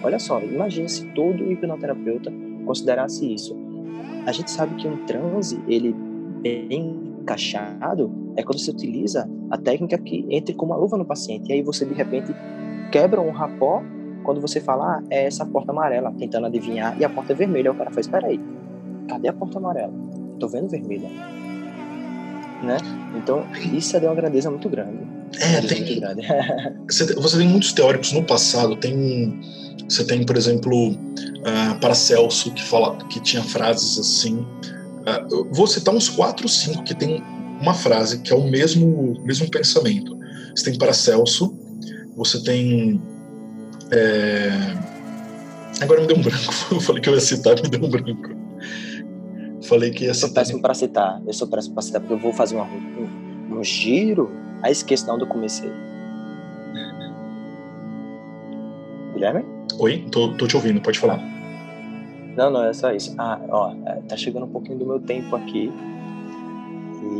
Olha 0.02 0.18
só, 0.18 0.40
imagine 0.40 0.88
se 0.88 1.06
todo 1.12 1.50
hipnoterapeuta 1.50 2.32
considerasse 2.64 3.32
isso 3.32 3.56
a 4.28 4.32
gente 4.32 4.50
sabe 4.50 4.74
que 4.74 4.86
um 4.86 5.06
transe, 5.06 5.58
ele 5.66 5.90
bem 6.42 7.14
encaixado, 7.22 8.12
é 8.36 8.42
quando 8.42 8.58
você 8.58 8.70
utiliza 8.70 9.26
a 9.50 9.56
técnica 9.56 9.96
que 9.96 10.26
entre 10.28 10.54
como 10.54 10.72
uma 10.72 10.78
luva 10.78 10.98
no 10.98 11.04
paciente. 11.06 11.48
E 11.48 11.54
aí 11.54 11.62
você, 11.62 11.86
de 11.86 11.94
repente, 11.94 12.34
quebra 12.92 13.22
um 13.22 13.30
rapó 13.30 13.82
quando 14.24 14.38
você 14.38 14.60
fala, 14.60 14.98
ah, 14.98 15.02
é 15.08 15.24
essa 15.24 15.46
porta 15.46 15.72
amarela, 15.72 16.12
tentando 16.12 16.46
adivinhar, 16.46 16.94
e 17.00 17.06
a 17.06 17.08
porta 17.08 17.32
é 17.32 17.36
vermelha. 17.36 17.72
O 17.72 17.74
cara 17.74 17.90
faz, 17.90 18.06
aí, 18.22 18.38
cadê 19.08 19.28
a 19.28 19.32
porta 19.32 19.56
amarela? 19.56 19.94
Tô 20.38 20.46
vendo 20.46 20.68
vermelha. 20.68 21.08
né? 22.62 22.76
Então, 23.16 23.46
isso 23.72 23.96
é 23.96 24.00
de 24.00 24.04
uma 24.04 24.14
grandeza 24.14 24.50
muito 24.50 24.68
grande. 24.68 25.17
É, 25.40 25.60
tem. 25.66 26.00
Você 26.86 27.38
tem 27.38 27.48
muitos 27.48 27.72
teóricos 27.72 28.12
no 28.12 28.22
passado, 28.24 28.76
tem. 28.76 29.40
Você 29.88 30.04
tem, 30.04 30.24
por 30.24 30.36
exemplo, 30.36 30.90
uh, 30.90 31.80
Paracelso, 31.80 32.50
que, 32.52 32.62
fala, 32.62 32.96
que 33.06 33.20
tinha 33.20 33.42
frases 33.42 33.98
assim. 33.98 34.36
Uh, 34.36 35.48
vou 35.52 35.66
citar 35.66 35.94
uns 35.94 36.08
quatro, 36.08 36.48
cinco 36.48 36.84
que 36.84 36.94
tem 36.94 37.22
uma 37.60 37.74
frase 37.74 38.20
que 38.20 38.32
é 38.32 38.36
o 38.36 38.48
mesmo, 38.48 39.20
mesmo 39.24 39.50
pensamento. 39.50 40.16
Você 40.54 40.70
tem 40.70 40.78
Paracelso, 40.78 41.56
você 42.16 42.42
tem. 42.42 43.00
É... 43.90 44.50
Agora 45.80 46.00
me 46.00 46.06
deu 46.06 46.16
um 46.16 46.22
branco. 46.22 46.52
Eu 46.72 46.80
falei 46.80 47.00
que 47.00 47.08
eu 47.08 47.14
ia 47.14 47.20
citar, 47.20 47.54
me 47.62 47.68
deu 47.68 47.84
um 47.84 47.88
branco. 47.88 48.36
Falei 49.62 49.90
que 49.90 50.04
ia 50.04 50.14
citar. 50.14 50.28
Eu 50.28 50.28
sou 50.28 50.30
péssimo 50.30 50.62
para 50.62 50.74
citar. 50.74 51.22
Eu 51.26 51.32
sou 51.32 51.48
péssimo 51.48 51.74
para 51.74 51.82
citar 51.82 52.00
porque 52.00 52.14
eu 52.14 52.18
vou 52.18 52.32
fazer 52.32 52.56
uma, 52.56 52.64
um, 52.64 53.58
um 53.58 53.64
giro. 53.64 54.30
Aí 54.62 54.72
esqueço 54.72 55.04
de 55.04 55.10
onde 55.10 55.24
eu 55.24 55.28
comecei. 55.28 55.70
Guilherme? 59.12 59.44
Oi, 59.78 60.06
tô, 60.10 60.32
tô 60.34 60.46
te 60.46 60.56
ouvindo, 60.56 60.80
pode 60.80 60.98
falar. 60.98 61.18
Não, 62.36 62.50
não, 62.50 62.64
é 62.64 62.72
só 62.72 62.92
isso. 62.92 63.14
Ah, 63.18 63.40
ó, 63.48 63.74
é, 63.86 63.96
tá 64.08 64.16
chegando 64.16 64.46
um 64.46 64.50
pouquinho 64.50 64.78
do 64.78 64.86
meu 64.86 65.00
tempo 65.00 65.34
aqui. 65.34 65.72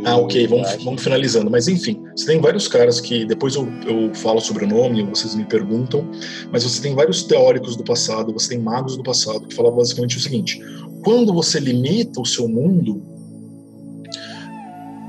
Ah, 0.05 0.17
ok, 0.17 0.47
vamos, 0.47 0.83
vamos 0.83 1.03
finalizando. 1.03 1.49
Mas 1.49 1.67
enfim, 1.67 2.01
você 2.15 2.25
tem 2.25 2.39
vários 2.39 2.67
caras 2.67 3.01
que 3.01 3.25
depois 3.25 3.55
eu, 3.55 3.67
eu 3.85 4.13
falo 4.15 4.39
sobre 4.39 4.65
o 4.65 4.67
nome, 4.67 5.03
vocês 5.03 5.35
me 5.35 5.45
perguntam, 5.45 6.09
mas 6.51 6.63
você 6.63 6.81
tem 6.81 6.95
vários 6.95 7.23
teóricos 7.23 7.75
do 7.75 7.83
passado, 7.83 8.31
você 8.31 8.49
tem 8.49 8.59
magos 8.59 8.95
do 8.95 9.03
passado 9.03 9.41
que 9.47 9.53
falam 9.53 9.75
basicamente 9.75 10.17
o 10.17 10.21
seguinte: 10.21 10.61
quando 11.03 11.33
você 11.33 11.59
limita 11.59 12.21
o 12.21 12.25
seu 12.25 12.47
mundo, 12.47 13.01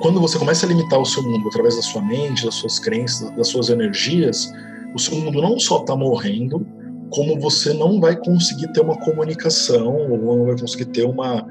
quando 0.01 0.20
você 0.20 0.38
começa 0.38 0.66
a 0.66 0.68
limitar 0.68 0.98
o 0.98 1.07
seu 1.07 1.22
mundo 1.22 1.48
através 1.48 1.76
da 1.76 1.82
sua 1.82 2.03
mente, 2.03 2.44
das 2.44 2.55
suas 2.55 2.78
crenças, 2.78 3.30
das 3.36 3.48
suas 3.48 3.68
energias, 3.68 4.53
o 4.94 4.98
seu 4.98 5.16
mundo 5.16 5.40
não 5.40 5.59
só 5.59 5.78
está 5.80 5.94
morrendo, 5.94 6.66
como 7.11 7.38
você 7.38 7.72
não 7.72 8.01
vai 8.01 8.16
conseguir 8.16 8.72
ter 8.72 8.80
uma 8.80 8.96
comunicação, 8.96 10.11
ou 10.11 10.18
não 10.18 10.46
vai 10.46 10.59
conseguir 10.59 10.86
ter 10.86 11.05
uma, 11.05 11.46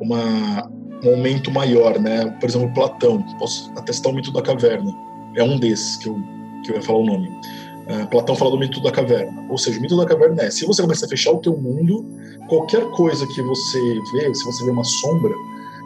uma 0.00 0.68
um 1.04 1.10
aumento 1.10 1.50
maior, 1.50 1.98
né? 2.00 2.26
Por 2.40 2.48
exemplo, 2.48 2.72
Platão, 2.72 3.22
posso 3.38 3.70
atestar 3.76 4.10
o 4.10 4.14
mito 4.14 4.32
da 4.32 4.42
caverna, 4.42 4.90
é 5.36 5.42
um 5.42 5.58
desses 5.58 5.96
que 5.96 6.08
eu, 6.08 6.16
que 6.64 6.72
eu 6.72 6.76
ia 6.76 6.82
falar 6.82 7.00
o 7.00 7.06
nome. 7.06 7.28
Uh, 7.28 8.08
Platão 8.08 8.34
fala 8.34 8.50
do 8.50 8.58
mito 8.58 8.80
da 8.82 8.90
caverna, 8.90 9.46
ou 9.50 9.58
seja, 9.58 9.78
o 9.78 9.82
mito 9.82 9.96
da 9.96 10.06
caverna 10.06 10.42
é, 10.42 10.50
se 10.50 10.64
você 10.64 10.80
começa 10.80 11.04
a 11.04 11.08
fechar 11.08 11.32
o 11.32 11.38
teu 11.38 11.54
mundo, 11.56 12.06
qualquer 12.48 12.82
coisa 12.92 13.26
que 13.26 13.42
você 13.42 13.78
vê, 14.14 14.34
se 14.34 14.44
você 14.44 14.64
vê 14.64 14.70
uma 14.70 14.84
sombra, 14.84 15.34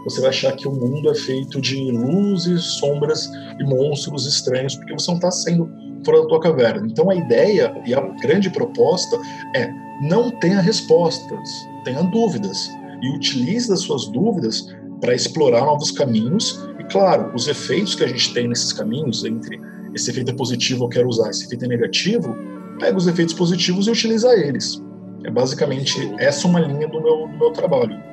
você 0.04 0.20
vai 0.20 0.30
achar 0.30 0.52
que 0.52 0.66
o 0.66 0.72
mundo 0.72 1.10
é 1.10 1.14
feito 1.14 1.60
de 1.60 1.90
luzes, 1.90 2.62
sombras 2.78 3.28
e 3.58 3.64
monstros 3.64 4.26
estranhos, 4.26 4.74
porque 4.76 4.92
você 4.92 5.10
não 5.10 5.18
está 5.18 5.30
saindo 5.30 5.70
fora 6.04 6.22
da 6.22 6.28
tua 6.28 6.40
caverna. 6.40 6.86
Então 6.86 7.10
a 7.10 7.14
ideia 7.14 7.74
e 7.86 7.94
a 7.94 8.00
grande 8.22 8.50
proposta 8.50 9.18
é 9.54 9.68
não 10.02 10.30
tenha 10.30 10.60
respostas, 10.60 11.48
tenha 11.84 12.02
dúvidas 12.02 12.70
e 13.02 13.16
utilize 13.16 13.72
as 13.72 13.80
suas 13.80 14.06
dúvidas 14.08 14.66
para 15.00 15.14
explorar 15.14 15.64
novos 15.64 15.90
caminhos. 15.90 16.64
E, 16.78 16.84
claro, 16.84 17.32
os 17.34 17.48
efeitos 17.48 17.94
que 17.94 18.04
a 18.04 18.08
gente 18.08 18.32
tem 18.32 18.48
nesses 18.48 18.72
caminhos, 18.72 19.24
entre 19.24 19.60
esse 19.94 20.10
efeito 20.10 20.30
é 20.30 20.34
positivo, 20.34 20.84
eu 20.84 20.88
quero 20.88 21.08
usar, 21.08 21.30
esse 21.30 21.46
efeito 21.46 21.64
é 21.64 21.68
negativo, 21.68 22.34
pega 22.78 22.96
os 22.96 23.06
efeitos 23.06 23.34
positivos 23.34 23.86
e 23.86 23.90
utiliza 23.90 24.32
eles. 24.34 24.82
É 25.24 25.30
basicamente 25.30 26.12
essa 26.18 26.46
uma 26.46 26.60
linha 26.60 26.88
do 26.88 27.00
meu, 27.00 27.28
do 27.28 27.38
meu 27.38 27.50
trabalho. 27.50 28.07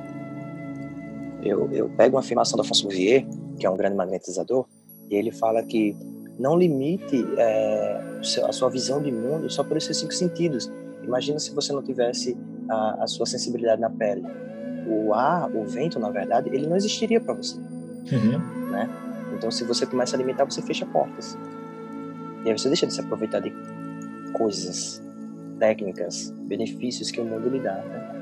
Eu, 1.46 1.72
eu 1.72 1.89
pego 1.89 2.16
uma 2.16 2.22
afirmação 2.22 2.58
da 2.58 2.64
Afonso 2.64 2.88
Vier, 2.89 3.26
que 3.60 3.66
é 3.66 3.70
um 3.70 3.78
grande 3.78 3.96
magnetizador, 3.96 4.66
e 5.10 5.16
ele 5.16 5.32
fala 5.32 5.62
que 5.64 5.96
não 6.38 6.58
limite 6.58 7.26
é, 7.38 8.20
a 8.43 8.52
sua 8.52 8.70
visão 8.70 9.02
de 9.02 9.12
mundo 9.12 9.50
só 9.50 9.64
por 9.64 9.78
esses 9.78 9.96
cinco 9.96 10.14
sentidos. 10.14 10.72
Imagina 11.04 11.39
se 11.39 11.54
você 11.54 11.72
não 11.72 11.84
tivesse 11.84 12.36
a, 12.68 13.04
a 13.04 13.08
sua 13.08 13.26
sensibilidade 13.26 13.80
na 13.80 13.89
pele 13.89 14.24
o 14.88 15.14
ar, 15.14 15.50
o 15.54 15.66
vento, 15.66 16.00
na 16.00 16.10
verdade, 16.10 16.50
ele 16.54 16.68
não 16.68 16.76
existiria 16.76 17.20
para 17.20 17.34
você. 17.34 17.58
Uhum. 17.58 18.70
Né? 18.70 18.89
Então, 19.36 19.52
se 19.52 19.64
você 19.64 19.86
começa 19.86 20.16
a 20.16 20.18
limitar, 20.18 20.46
você 20.46 20.62
fecha 20.62 20.86
portas. 20.86 21.38
E 22.43 22.50
aí 22.50 22.58
você 22.58 22.68
deixa 22.68 22.86
de 22.86 22.93
se 22.93 23.02
aproveitar 23.02 23.39
de 23.39 23.52
coisas, 24.34 25.02
técnicas, 25.60 26.32
benefícios 26.41 27.10
que 27.10 27.20
o 27.20 27.26
mundo 27.26 27.50
lhe 27.50 27.60
dá. 27.60 27.76
Né? 27.76 28.14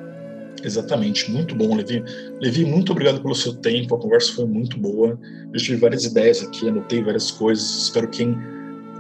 Exatamente, 0.64 1.32
muito 1.32 1.56
bom, 1.56 1.76
Levi. 1.76 2.04
Levi, 2.42 2.66
muito 2.66 2.92
obrigado 2.92 3.22
pelo 3.22 3.36
seu 3.36 3.54
tempo, 3.54 3.96
a 3.96 4.00
conversa 4.00 4.34
foi 4.34 4.46
muito 4.46 4.78
boa. 4.78 5.20
Eu 5.54 5.60
tive 5.60 5.78
várias 5.78 6.06
ideias 6.06 6.42
aqui, 6.42 6.68
anotei 6.68 7.04
várias 7.04 7.32
coisas. 7.32 7.84
Espero 7.84 8.10
que 8.10 8.20
quem 8.20 8.38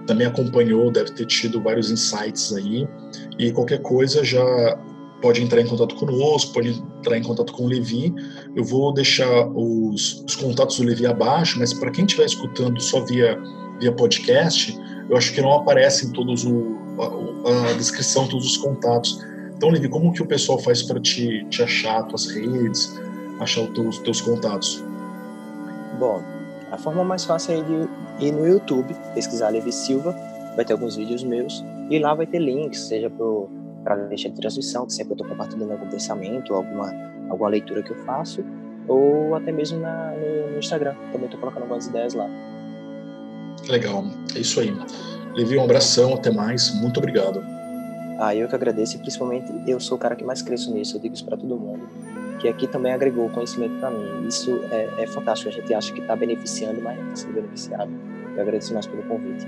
também 0.05 0.27
acompanhou 0.27 0.91
deve 0.91 1.11
ter 1.11 1.25
tido 1.25 1.61
vários 1.61 1.89
insights 1.89 2.53
aí. 2.53 2.87
E 3.39 3.51
qualquer 3.51 3.81
coisa 3.81 4.23
já 4.23 4.43
pode 5.21 5.41
entrar 5.41 5.61
em 5.61 5.65
contato 5.65 5.95
conosco, 5.95 6.53
pode 6.53 6.69
entrar 6.99 7.17
em 7.17 7.23
contato 7.23 7.53
com 7.53 7.63
o 7.63 7.67
Levi. 7.67 8.13
Eu 8.55 8.63
vou 8.65 8.93
deixar 8.93 9.47
os, 9.47 10.21
os 10.27 10.35
contatos 10.35 10.77
do 10.77 10.83
Levi 10.83 11.07
abaixo, 11.07 11.57
mas 11.57 11.73
para 11.73 11.89
quem 11.91 12.05
estiver 12.05 12.25
escutando 12.25 12.79
só 12.81 13.05
via, 13.05 13.39
via 13.79 13.93
podcast, 13.93 14.77
eu 15.09 15.15
acho 15.15 15.33
que 15.33 15.41
não 15.41 15.53
aparecem 15.53 16.11
todos 16.11 16.43
o, 16.45 16.77
a, 16.99 17.69
a 17.69 17.73
descrição, 17.73 18.27
todos 18.27 18.45
os 18.45 18.57
contatos. 18.57 19.17
Então, 19.63 19.71
Levi, 19.71 19.87
como 19.87 20.11
que 20.11 20.21
o 20.21 20.25
pessoal 20.25 20.59
faz 20.59 20.83
para 20.83 20.99
te, 20.99 21.45
te 21.45 21.63
achar, 21.63 22.03
tuas 22.03 22.27
redes, 22.27 22.99
achar 23.39 23.61
os 23.61 23.69
teus, 23.69 23.97
teus 23.99 24.19
contatos? 24.19 24.83
Bom, 25.97 26.21
a 26.69 26.77
forma 26.77 27.01
mais 27.01 27.23
fácil 27.23 27.53
é 27.53 27.63
de 27.63 28.25
ir 28.25 28.33
no 28.33 28.45
YouTube, 28.45 28.93
pesquisar 29.15 29.47
Levi 29.47 29.71
Silva, 29.71 30.13
vai 30.57 30.65
ter 30.65 30.73
alguns 30.73 30.97
vídeos 30.97 31.23
meus, 31.23 31.63
e 31.89 31.97
lá 31.97 32.13
vai 32.13 32.27
ter 32.27 32.39
links, 32.39 32.89
seja 32.89 33.09
para 33.85 33.93
a 33.93 34.07
lista 34.09 34.29
de 34.29 34.35
transmissão, 34.35 34.85
que 34.85 34.91
sempre 34.91 35.13
eu 35.13 35.15
estou 35.15 35.29
compartilhando 35.29 35.71
algum 35.71 35.87
pensamento, 35.87 36.53
alguma, 36.53 36.93
alguma 37.29 37.47
leitura 37.47 37.81
que 37.81 37.91
eu 37.91 37.97
faço, 38.03 38.43
ou 38.85 39.33
até 39.33 39.53
mesmo 39.53 39.79
na, 39.79 40.11
no, 40.11 40.51
no 40.51 40.59
Instagram, 40.59 40.93
também 41.13 41.23
estou 41.23 41.39
colocando 41.39 41.61
algumas 41.61 41.87
ideias 41.87 42.13
lá. 42.13 42.29
Legal, 43.69 44.03
é 44.35 44.39
isso 44.39 44.59
aí. 44.59 44.75
Levi, 45.33 45.57
um 45.57 45.63
abração, 45.63 46.13
até 46.15 46.29
mais, 46.29 46.69
muito 46.81 46.97
obrigado. 46.97 47.62
Ah, 48.19 48.35
eu 48.35 48.47
que 48.47 48.55
agradeço 48.55 48.95
e 48.95 48.99
principalmente 48.99 49.51
eu 49.67 49.79
sou 49.79 49.97
o 49.97 49.99
cara 49.99 50.15
que 50.15 50.23
mais 50.23 50.41
cresço 50.41 50.73
nisso, 50.73 50.97
eu 50.97 51.01
digo 51.01 51.13
isso 51.15 51.25
para 51.25 51.37
todo 51.37 51.57
mundo, 51.57 51.87
que 52.39 52.47
aqui 52.47 52.67
também 52.67 52.93
agregou 52.93 53.29
conhecimento 53.29 53.79
para 53.79 53.89
mim. 53.89 54.27
Isso 54.27 54.51
é, 54.71 55.03
é 55.03 55.07
fantástico, 55.07 55.49
a 55.49 55.53
gente 55.53 55.73
acha 55.73 55.93
que 55.93 56.01
está 56.01 56.15
beneficiando, 56.15 56.81
mas 56.81 56.97
não 56.97 57.05
está 57.05 57.15
sendo 57.27 57.33
beneficiado. 57.33 57.91
Eu 58.35 58.41
agradeço 58.41 58.73
mais 58.73 58.87
pelo 58.87 59.03
convite. 59.03 59.47